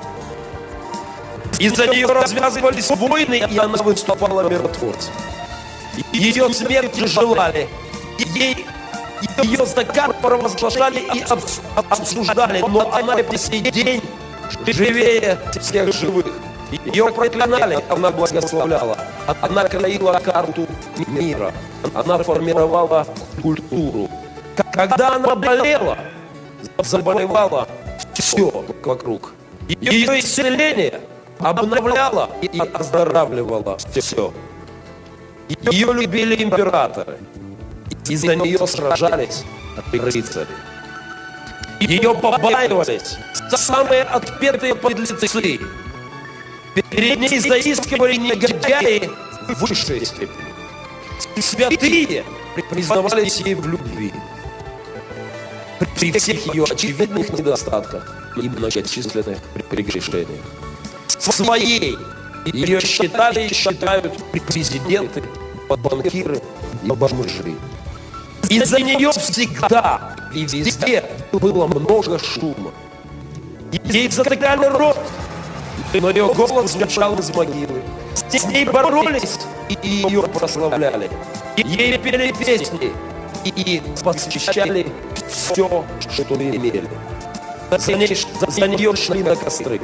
Из-за 1.60 1.86
нее 1.88 2.06
развязывались 2.06 2.88
войны, 2.88 3.34
и 3.34 3.58
она 3.58 3.76
выступала 3.82 4.48
миротворцем. 4.48 5.12
Ее 6.10 6.52
смерти 6.54 7.04
желали. 7.06 7.68
Ей 8.18 8.66
ее 9.42 9.66
закат 9.66 10.18
провозглашали 10.22 11.00
и 11.14 11.22
обсуждали, 11.76 12.60
но 12.66 12.90
она 12.94 13.18
по 13.18 13.36
сей 13.36 13.60
день 13.60 14.02
живее 14.66 15.38
всех 15.60 15.92
живых. 15.92 16.26
Ее 16.86 17.12
проклинали, 17.12 17.78
она 17.90 18.10
благословляла. 18.10 18.96
Она 19.42 19.64
краила 19.64 20.18
карту 20.24 20.66
мира. 21.08 21.52
Она 21.92 22.22
формировала 22.22 23.06
культуру. 23.42 24.08
Когда 24.72 25.16
она 25.16 25.34
болела, 25.34 25.98
заболевала 26.78 27.68
все 28.14 28.64
вокруг. 28.82 29.34
Ее 29.68 30.20
исцеление 30.20 31.00
обновляло 31.40 32.30
и 32.42 32.58
оздоравливало 32.58 33.78
все. 33.92 34.32
Ее 35.48 35.92
любили 35.92 36.42
императоры. 36.42 37.18
И 38.08 38.16
за 38.16 38.34
нее 38.36 38.66
сражались 38.66 39.44
рыцари. 39.92 40.46
Ее 41.80 42.14
побаивались 42.14 43.16
самые 43.56 44.02
отпетые 44.02 44.74
подлецы. 44.74 45.58
Перед 46.90 47.18
ней 47.18 47.38
заискивали 47.38 48.16
негодяи 48.16 49.08
в 49.48 49.60
высшей 49.60 50.04
степени. 50.04 50.50
Святые 51.40 52.24
признавались 52.68 53.40
ей 53.40 53.54
в 53.54 53.66
любви. 53.66 54.12
При 55.98 56.12
всех 56.12 56.54
ее 56.54 56.64
очевидных 56.64 57.30
недостатках 57.30 58.32
и 58.36 58.48
многочисленных 58.48 59.38
прегрешениях. 59.68 60.59
Своей 61.18 61.98
ее 62.46 62.80
считали 62.80 63.48
и 63.48 63.54
считают 63.54 64.12
президенты, 64.46 65.22
банкиры 65.68 66.40
и 66.84 66.88
бомжи. 66.88 67.54
Из-за 68.48 68.80
нее 68.80 69.10
всегда 69.12 70.16
и 70.34 70.44
везде 70.44 71.04
было 71.32 71.66
много 71.66 72.18
шума. 72.18 72.72
Ей 73.84 74.10
затыкали 74.10 74.66
рот, 74.66 74.98
но 75.94 76.10
ее 76.10 76.32
голос 76.34 76.72
звучал 76.72 77.18
из 77.18 77.30
могилы. 77.34 77.82
С 78.28 78.44
ней 78.44 78.64
боролись 78.64 79.38
и 79.68 79.88
ее 79.88 80.22
прославляли. 80.22 81.10
Ей 81.56 81.98
пели 81.98 82.32
песни 82.32 82.92
и 83.44 83.82
посвящали 84.02 84.86
все, 85.28 85.84
что 86.00 86.34
имели. 86.34 86.88
За, 87.78 87.92
ней, 87.92 88.16
за 88.48 88.66
нее 88.66 88.96
шли 88.96 89.22
на 89.22 89.36
костры 89.36 89.80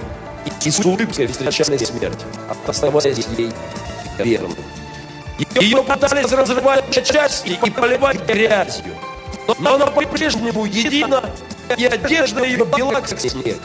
и 0.64 0.70
с 0.70 0.80
улыбкой 0.80 1.26
встречали 1.26 1.76
смерть, 1.76 2.24
оставаясь 2.66 3.26
ей 3.36 3.52
верным. 4.18 4.56
Ее 5.60 5.82
пытались 5.82 6.32
разрывать 6.32 6.94
на 6.94 7.02
части 7.02 7.58
и 7.62 7.70
поливать 7.70 8.26
грязью. 8.26 8.94
Но 9.58 9.74
она 9.74 9.86
по-прежнему 9.86 10.64
едина, 10.64 11.22
и 11.76 11.84
одежда 11.84 12.44
ее 12.44 12.64
бела, 12.64 13.00
как 13.00 13.18
снег. 13.18 13.58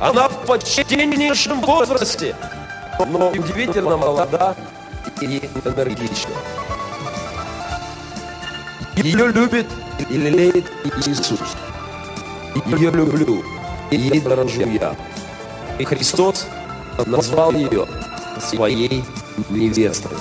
Она 0.00 0.28
в 0.28 0.46
почтеннейшем 0.46 1.60
возрасте, 1.60 2.34
но 3.06 3.30
удивительно 3.30 3.96
молода 3.96 4.54
и 5.20 5.50
энергична. 5.64 6.34
Ее 8.96 9.28
любит 9.28 9.66
и 10.08 10.14
лелеет 10.14 10.66
Иисус. 10.84 11.40
Ее 12.66 12.90
люблю, 12.90 13.44
и 13.90 13.96
ей 13.96 14.20
дорожу 14.20 14.68
я. 14.68 14.94
И 15.78 15.84
Христос 15.84 16.46
назвал 17.06 17.52
ее 17.52 17.86
своей 18.40 19.04
невестой. 19.48 20.16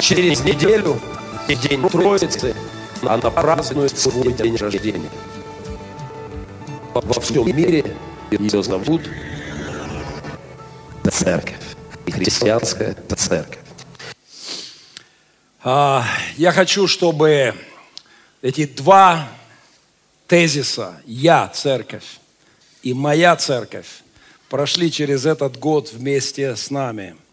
Через 0.00 0.40
неделю, 0.40 1.00
день 1.48 1.88
Троицы, 1.88 2.54
она 3.02 3.30
празднует 3.30 3.98
свой 3.98 4.32
день 4.32 4.56
рождения. 4.56 5.10
Во 6.94 7.20
всем 7.20 7.46
мире 7.46 7.96
ее 8.30 8.62
зовут 8.62 9.02
Церковь. 11.10 11.56
И 12.06 12.10
христианская 12.10 12.96
церковь. 13.16 13.60
А, 15.62 16.04
я 16.36 16.50
хочу, 16.50 16.88
чтобы 16.88 17.54
эти 18.40 18.66
два 18.66 19.28
тезиса 20.26 21.00
«Я 21.06 21.48
церковь» 21.48 22.18
и 22.82 22.92
«Моя 22.92 23.36
церковь» 23.36 24.02
прошли 24.52 24.92
через 24.92 25.24
этот 25.24 25.58
год 25.58 25.90
вместе 25.92 26.54
с 26.54 26.70
нами– 26.70 27.16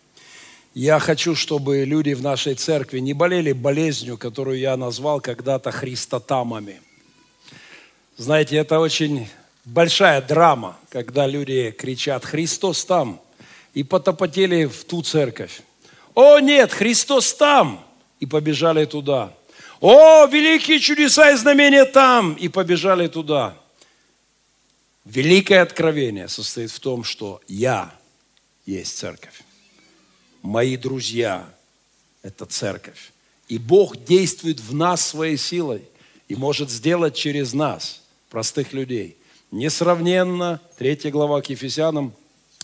я 0.74 0.99
хочу, 0.99 1.36
чтобы 1.36 1.84
люди 1.84 2.13
в 2.13 2.22
нашей 2.22 2.53
церкви 2.53 2.99
не 2.99 3.13
болели 3.13 3.51
болезнью, 3.51 4.17
которую 4.17 4.59
я 4.59 4.78
назвал 4.78 5.20
когда-то 5.20 5.72
христотамами. 5.72 6.80
Знаете, 8.15 8.55
это 8.55 8.80
очень 8.80 9.28
большая 9.65 10.22
драма, 10.22 10.78
когда 10.89 11.28
люди 11.28 11.72
кричат 11.72 12.24
«Христос 12.24 12.86
там!» 12.86 13.20
и 13.74 13.84
потопотели 13.84 14.65
в 14.65 14.86
ту 14.86 15.01
церковь. 15.01 15.61
«О, 16.15 16.39
нет, 16.39 16.72
Христос 16.72 17.34
там!» 17.34 17.84
и 18.22 18.26
побежали 18.26 18.86
туда. 18.86 19.34
«О, 19.82 20.26
великие 20.28 20.80
чудеса 20.80 21.32
и 21.32 21.36
знамения 21.36 21.84
там!» 21.84 22.36
и 22.36 22.47
побежали 22.47 23.07
туда. 23.07 23.55
Великое 25.10 25.62
откровение 25.62 26.28
состоит 26.28 26.72
в 26.72 26.80
том, 26.80 27.03
что 27.03 27.41
я 27.47 27.93
есть 28.66 28.97
церковь 28.97 29.43
мои 30.41 30.78
друзья, 30.78 31.53
это 32.22 32.45
церковь. 32.45 33.12
И 33.47 33.57
Бог 33.57 34.03
действует 34.03 34.60
в 34.60 34.74
нас 34.74 35.05
своей 35.05 35.38
силой 35.38 35.82
и 36.28 36.36
может 36.36 36.70
сделать 36.70 37.16
через 37.16 37.53
нас, 37.53 38.01
простых 38.30 38.74
людей. 38.74 39.18
Несравненно, 39.51 40.62
третья 40.78 41.10
глава 41.10 41.41
к 41.41 41.49
Ефесянам, 41.49 42.14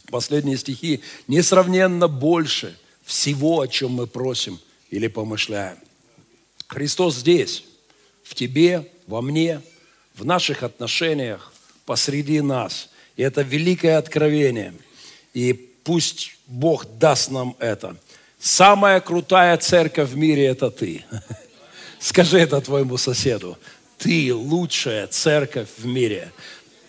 последние 0.09 0.57
стихи, 0.57 1.01
несравненно 1.27 2.07
больше 2.07 2.77
всего, 3.03 3.61
о 3.61 3.67
чем 3.67 3.91
мы 3.93 4.07
просим 4.07 4.59
или 4.91 5.07
помышляем. 5.07 5.77
Христос 6.67 7.17
здесь, 7.17 7.63
в 8.23 8.35
тебе, 8.35 8.91
во 9.07 9.21
мне, 9.21 9.61
в 10.13 10.25
наших 10.25 10.63
отношениях, 10.63 11.51
посреди 11.85 12.41
нас. 12.41 12.89
И 13.15 13.23
это 13.23 13.41
великое 13.41 13.97
откровение. 13.97 14.73
И 15.33 15.53
пусть 15.53 16.37
Бог 16.47 16.85
даст 16.97 17.31
нам 17.31 17.55
это. 17.59 17.95
Самая 18.39 18.99
крутая 18.99 19.57
церковь 19.57 20.09
в 20.09 20.17
мире– 20.17 20.45
это 20.47 20.69
ты. 20.69 21.05
Скажи 21.99 22.39
это 22.39 22.61
твоему 22.61 22.97
соседу. 22.97 23.57
Ты 23.97 24.33
лучшая 24.33 25.07
церковь 25.07 25.69
в 25.77 25.85
мире. 25.85 26.31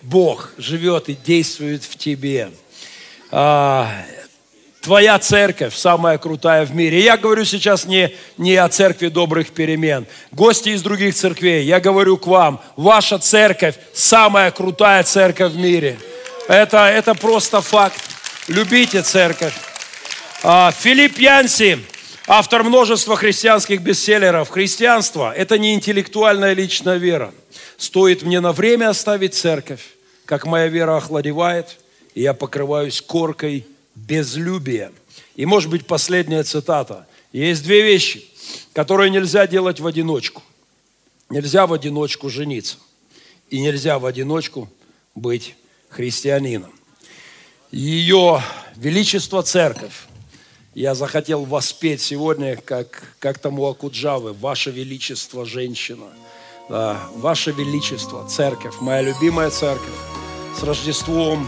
Бог 0.03 0.53
живет 0.59 1.09
и 1.09 1.15
действует 1.15 1.83
в 1.85 1.97
тебе. 1.97 2.51
Твоя 4.87 5.19
церковь 5.19 5.75
самая 5.75 6.17
крутая 6.17 6.65
в 6.65 6.73
мире. 6.73 7.03
Я 7.03 7.17
говорю 7.17 7.45
сейчас 7.45 7.87
не, 7.87 8.15
не 8.39 8.55
о 8.55 8.69
церкви 8.69 9.09
добрых 9.09 9.51
перемен. 9.51 10.07
Гости 10.31 10.69
из 10.69 10.83
других 10.83 11.17
церквей, 11.17 11.65
я 11.65 11.81
говорю 11.81 12.17
к 12.19 12.29
вам, 12.29 12.61
ваша 12.77 13.19
церковь 13.19 13.75
самая 13.93 14.53
крутая 14.53 15.03
церковь 15.03 15.55
в 15.55 15.57
мире. 15.57 15.99
Это, 16.47 16.87
это 16.87 17.15
просто 17.15 17.63
факт. 17.63 18.01
Любите 18.47 19.03
церковь. 19.03 19.55
А, 20.45 20.71
Филипп 20.71 21.19
Янси, 21.19 21.81
автор 22.29 22.63
множества 22.63 23.17
христианских 23.17 23.81
бестселлеров. 23.81 24.51
Христианство– 24.51 25.35
это 25.37 25.59
не 25.59 25.75
интеллектуальная 25.75 26.53
личная 26.53 26.99
вера. 26.99 27.35
Стоит 27.77 28.23
мне 28.23 28.39
на 28.39 28.53
время 28.53 28.91
оставить 28.91 29.35
церковь, 29.35 29.83
как 30.27 30.47
моя 30.47 30.69
вера 30.69 30.97
охладевает, 30.97 31.77
и 32.15 32.23
я 32.23 32.35
покрываюсь 32.35 33.03
коркой 33.03 33.67
безлюбия. 33.97 34.93
И 35.35 35.45
может 35.45 35.69
быть 35.69 35.87
последняя 35.87 36.45
цитата. 36.45 37.09
Есть 37.33 37.65
две 37.65 37.83
вещи, 37.83 38.25
которые 38.73 39.11
нельзя 39.11 39.49
делать 39.49 39.81
в 39.81 39.87
одиночку. 39.87 40.43
Нельзя 41.29 41.67
в 41.67 41.73
одиночку 41.73 42.31
жениться. 42.31 42.77
И 43.51 43.61
нельзя 43.61 43.99
в 43.99 44.07
одиночку 44.07 44.71
быть 45.17 45.57
христианином 45.89 46.73
ее 47.71 48.43
величество 48.77 49.43
церковь. 49.43 50.07
Я 50.75 50.95
захотел 50.95 51.45
воспеть 51.45 52.01
сегодня, 52.01 52.57
как, 52.57 53.15
как 53.19 53.39
тому 53.39 53.67
Акуджавы, 53.67 54.33
Ваше 54.33 54.71
Величество, 54.71 55.47
женщина. 55.47 56.07
Да, 56.69 57.01
Ваше 57.15 57.53
Величество, 57.53 58.27
церковь, 58.29 58.75
моя 58.81 59.03
любимая 59.03 59.51
церковь, 59.51 59.95
с 60.59 60.63
Рождеством, 60.63 61.47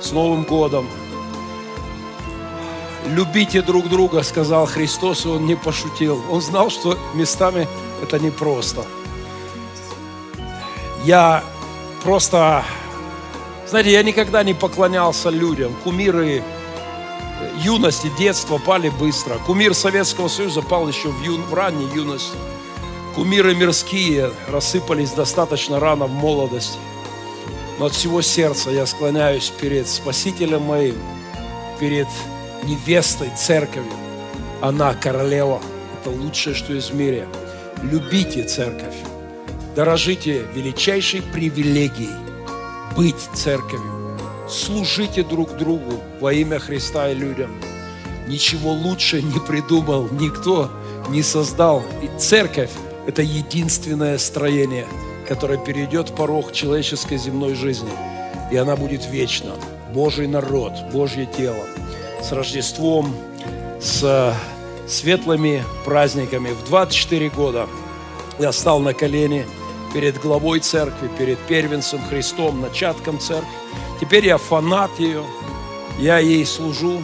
с 0.00 0.10
Новым 0.10 0.44
годом. 0.44 0.88
Любите 3.06 3.62
друг 3.62 3.88
друга, 3.88 4.22
сказал 4.22 4.66
Христос, 4.66 5.24
и 5.24 5.28
Он 5.28 5.46
не 5.46 5.56
пошутил. 5.56 6.22
Он 6.30 6.40
знал, 6.40 6.70
что 6.70 6.96
местами 7.14 7.68
это 8.02 8.18
непросто. 8.18 8.84
Я 11.04 11.42
просто, 12.04 12.64
знаете, 13.68 13.92
я 13.92 14.02
никогда 14.02 14.44
не 14.44 14.54
поклонялся 14.54 15.30
людям. 15.30 15.74
Кумиры 15.82 16.44
юности, 17.56 18.10
детства 18.18 18.58
пали 18.58 18.88
быстро. 18.88 19.34
Кумир 19.46 19.74
Советского 19.74 20.28
Союза 20.28 20.62
пал 20.62 20.88
еще 20.88 21.08
в, 21.08 21.22
ю... 21.22 21.38
в 21.38 21.54
ранней 21.54 21.88
юности. 21.92 22.36
Кумиры 23.14 23.54
мирские 23.54 24.30
рассыпались 24.48 25.10
достаточно 25.10 25.80
рано 25.80 26.06
в 26.06 26.12
молодости. 26.12 26.78
Но 27.78 27.86
от 27.86 27.94
всего 27.94 28.22
сердца 28.22 28.70
я 28.70 28.86
склоняюсь 28.86 29.52
перед 29.60 29.88
Спасителем 29.88 30.62
моим, 30.62 30.96
перед 31.80 32.08
невестой, 32.62 33.30
церковью. 33.36 33.92
Она 34.60 34.94
королева. 34.94 35.60
Это 36.00 36.10
лучшее, 36.10 36.54
что 36.54 36.72
есть 36.72 36.92
в 36.92 36.94
мире. 36.94 37.26
Любите 37.82 38.44
церковь. 38.44 38.94
Дорожите 39.74 40.44
величайшей 40.54 41.22
привилегией 41.22 42.10
быть 42.96 43.28
церковью. 43.34 44.18
Служите 44.48 45.22
друг 45.22 45.56
другу 45.56 45.94
во 46.20 46.32
имя 46.32 46.58
Христа 46.58 47.10
и 47.10 47.14
людям. 47.14 47.50
Ничего 48.28 48.72
лучше 48.72 49.22
не 49.22 49.40
придумал 49.40 50.08
никто, 50.10 50.70
не 51.08 51.22
создал. 51.22 51.82
И 52.02 52.10
церковь– 52.18 52.70
это 53.06 53.22
единственное 53.22 54.18
строение, 54.18 54.86
которое 55.26 55.58
перейдет 55.58 56.14
порог 56.14 56.52
человеческой 56.52 57.16
земной 57.16 57.54
жизни. 57.54 57.90
И 58.50 58.56
она 58.56 58.76
будет 58.76 59.06
вечна. 59.10 59.54
Божий 59.94 60.26
народ, 60.26 60.72
Божье 60.92 61.26
тело. 61.26 61.64
С 62.22 62.32
Рождеством, 62.32 63.14
с 63.80 64.34
светлыми 64.86 65.64
праздниками. 65.84 66.50
В 66.50 66.64
24 66.64 67.28
года 67.30 67.66
я 68.38 68.52
стал 68.52 68.80
на 68.80 68.94
колени– 68.94 69.46
перед 69.92 70.20
главой 70.20 70.60
церкви, 70.60 71.08
перед 71.18 71.38
первенцем 71.40 72.00
Христом, 72.08 72.60
начатком 72.60 73.18
церкви. 73.18 73.48
Теперь 74.00 74.26
я 74.26 74.38
фанат 74.38 74.90
ее, 74.98 75.22
я 75.98 76.18
ей 76.18 76.44
служу. 76.46 77.02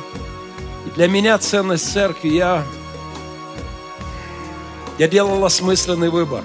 И 0.87 0.91
для 0.91 1.09
меня 1.09 1.39
ценность 1.39 1.93
церкви, 1.93 2.29
я, 2.29 2.65
я 4.99 5.09
делал 5.09 5.45
осмысленный 5.45 6.09
выбор. 6.09 6.43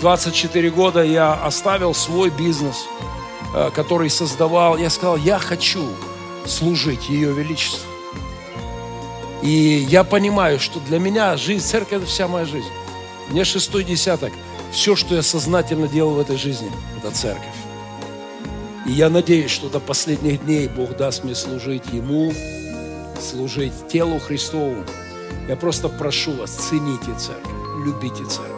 24 0.00 0.70
года 0.70 1.02
я 1.02 1.32
оставил 1.32 1.94
свой 1.94 2.30
бизнес, 2.30 2.86
э, 3.54 3.70
который 3.74 4.10
создавал. 4.10 4.76
Я 4.76 4.90
сказал, 4.90 5.16
я 5.16 5.38
хочу 5.38 5.86
служить 6.46 7.08
Ее 7.08 7.32
Величеству. 7.32 7.86
И 9.42 9.86
я 9.88 10.02
понимаю, 10.04 10.58
что 10.58 10.80
для 10.80 10.98
меня 10.98 11.36
жизнь, 11.36 11.64
церковь– 11.64 11.92
это 12.02 12.06
вся 12.06 12.26
моя 12.26 12.46
жизнь. 12.46 12.70
Мне 13.28 13.44
шестой 13.44 13.84
десяток– 13.84 14.32
все, 14.72 14.96
что 14.96 15.14
я 15.14 15.22
сознательно 15.22 15.88
делал 15.88 16.14
в 16.14 16.20
этой 16.20 16.36
жизни, 16.36 16.70
это 16.98 17.14
церковь. 17.14 17.44
И 18.86 18.92
я 18.92 19.08
надеюсь, 19.08 19.50
что 19.50 19.68
до 19.68 19.80
последних 19.80 20.44
дней 20.44 20.68
Бог 20.68 20.96
даст 20.96 21.24
мне 21.24 21.34
служить 21.34 21.86
Ему, 21.92 22.32
служить 23.20 23.72
телу 23.88 24.18
Христову. 24.18 24.84
Я 25.48 25.56
просто 25.56 25.88
прошу 25.88 26.32
вас, 26.32 26.50
цените 26.50 27.14
церковь, 27.18 27.52
любите 27.84 28.24
церковь. 28.24 28.52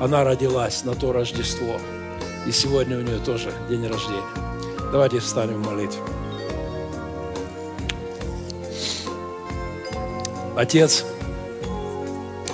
Она 0.00 0.24
родилась 0.24 0.84
на 0.84 0.94
то 0.94 1.12
Рождество. 1.12 1.80
И 2.46 2.52
сегодня 2.52 2.98
у 2.98 3.00
нее 3.00 3.18
тоже 3.18 3.52
день 3.68 3.86
рождения. 3.86 4.22
Давайте 4.92 5.20
встанем 5.20 5.62
в 5.62 5.66
молитве. 5.66 6.00
Отец, 10.56 11.04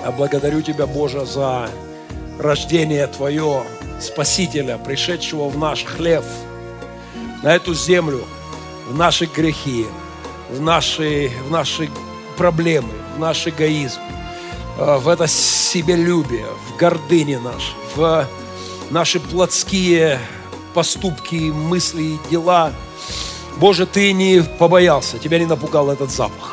я 0.03 0.11
благодарю 0.11 0.63
Тебя, 0.63 0.87
Боже, 0.87 1.27
за 1.27 1.69
рождение 2.39 3.07
Твое, 3.07 3.63
Спасителя, 4.01 4.79
пришедшего 4.79 5.49
в 5.49 5.59
наш 5.59 5.85
хлеб, 5.85 6.25
на 7.43 7.55
эту 7.55 7.75
землю, 7.75 8.25
в 8.89 8.97
наши 8.97 9.27
грехи, 9.27 9.87
в 10.51 10.61
наши, 10.61 11.31
в 11.47 11.51
наши 11.51 11.91
проблемы, 12.39 12.93
в 13.17 13.19
наш 13.19 13.47
эгоизм, 13.47 14.01
э, 14.79 14.97
в 14.97 15.07
это 15.07 15.27
себелюбие, 15.27 16.47
в 16.69 16.79
гордыне 16.79 17.39
наш, 17.39 17.75
в 17.95 18.27
наши 18.91 19.21
плотские 19.21 20.19
поступки, 20.73 21.51
мысли 21.51 22.03
и 22.03 22.19
дела. 22.31 22.73
Боже, 23.59 23.85
Ты 23.85 24.13
не 24.13 24.43
побоялся, 24.43 25.19
Тебя 25.19 25.39
не 25.39 25.47
напугал 25.47 25.91
этот 25.91 26.11
запах. 26.11 26.50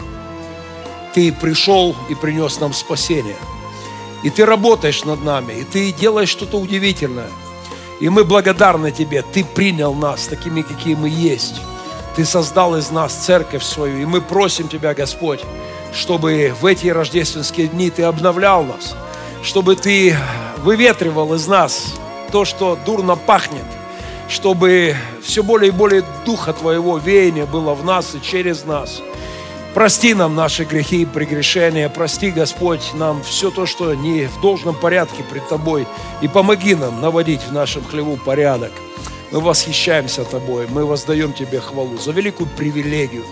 Ты 1.17 1.33
пришел 1.33 1.95
и 2.09 2.15
принес 2.15 2.59
нам 2.59 2.73
спасение– 2.73 3.37
и 4.23 4.29
ты 4.29 4.45
работаешь 4.45 5.03
над 5.03 5.23
нами, 5.23 5.53
и 5.53 5.63
ты 5.63 5.91
делаешь 5.91 6.29
что-то 6.29 6.57
удивительное. 6.59 7.29
И 7.99 8.09
мы 8.09 8.23
благодарны 8.23 8.91
тебе. 8.91 9.21
Ты 9.21 9.43
принял 9.43 9.93
нас 9.93 10.27
такими, 10.27 10.61
какие 10.61 10.95
мы 10.95 11.09
есть. 11.09 11.61
Ты 12.15 12.25
создал 12.25 12.75
из 12.75 12.91
нас 12.91 13.13
церковь 13.13 13.63
свою. 13.63 13.99
И 13.99 14.05
мы 14.05 14.21
просим 14.21 14.67
тебя, 14.67 14.93
Господь, 14.93 15.41
чтобы 15.93 16.53
в 16.59 16.65
эти 16.65 16.87
рождественские 16.87 17.67
дни 17.67 17.89
ты 17.89 18.03
обновлял 18.03 18.63
нас, 18.63 18.95
чтобы 19.43 19.75
ты 19.75 20.15
выветривал 20.57 21.33
из 21.33 21.47
нас 21.47 21.93
то, 22.31 22.43
что 22.43 22.77
дурно 22.85 23.15
пахнет, 23.15 23.65
чтобы 24.29 24.95
все 25.23 25.41
более 25.41 25.69
и 25.69 25.71
более 25.71 26.03
Духа 26.25 26.53
Твоего 26.53 26.97
веяния 26.97 27.45
было 27.45 27.73
в 27.73 27.85
нас 27.85 28.13
и 28.15 28.21
через 28.21 28.65
нас– 28.65 29.01
Прости 29.77 30.15
нам 30.15 30.33
наши 30.33 30.63
грехи 30.63 31.03
и 31.03 31.05
прегрешения. 31.05 31.87
Прости, 31.87 32.31
Господь, 32.31 32.95
нам 32.95 33.21
все 33.21 33.51
то, 33.51 33.67
что 33.67 33.93
не 33.93 34.25
в 34.25 34.41
должном 34.41 34.73
порядке 34.73 35.21
пред 35.21 35.47
Тобой. 35.47 35.85
И 36.19 36.27
помоги 36.27 36.73
нам 36.73 36.99
наводить 36.99 37.43
в 37.43 37.53
нашем 37.53 37.85
хлеву 37.85 38.17
порядок. 38.17 38.71
Мы 39.31 39.39
восхищаемся 39.39 40.23
Тобой. 40.23 40.65
Мы 40.67 40.83
воздаем 40.83 41.31
Тебе 41.31 41.59
хвалу 41.59 41.95
за 41.99 42.11
великую 42.11 42.49
привилегию 42.57 43.23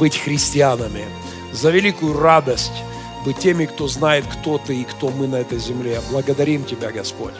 быть 0.00 0.18
христианами, 0.18 1.04
за 1.52 1.70
великую 1.70 2.18
радость 2.18 2.82
быть 3.24 3.38
теми, 3.38 3.66
кто 3.66 3.86
знает, 3.86 4.24
кто 4.26 4.58
Ты 4.58 4.80
и 4.80 4.84
кто 4.84 5.10
мы 5.10 5.28
на 5.28 5.36
этой 5.36 5.60
земле. 5.60 6.00
Благодарим 6.10 6.64
Тебя, 6.64 6.90
Господь. 6.90 7.34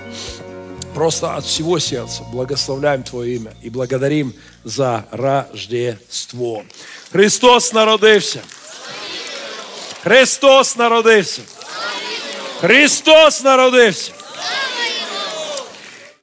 Просто 0.94 1.36
от 1.36 1.44
всего 1.44 1.78
сердца 1.78 2.22
благословляем 2.30 3.02
Твое 3.02 3.36
имя 3.36 3.54
и 3.62 3.70
благодарим 3.70 4.34
за 4.62 5.06
Рождество. 5.10 6.64
Христос 7.10 7.72
народився. 7.72 8.42
Христос 10.02 10.76
народився. 10.76 11.42
Христос 12.60 13.42
народився. 13.42 14.12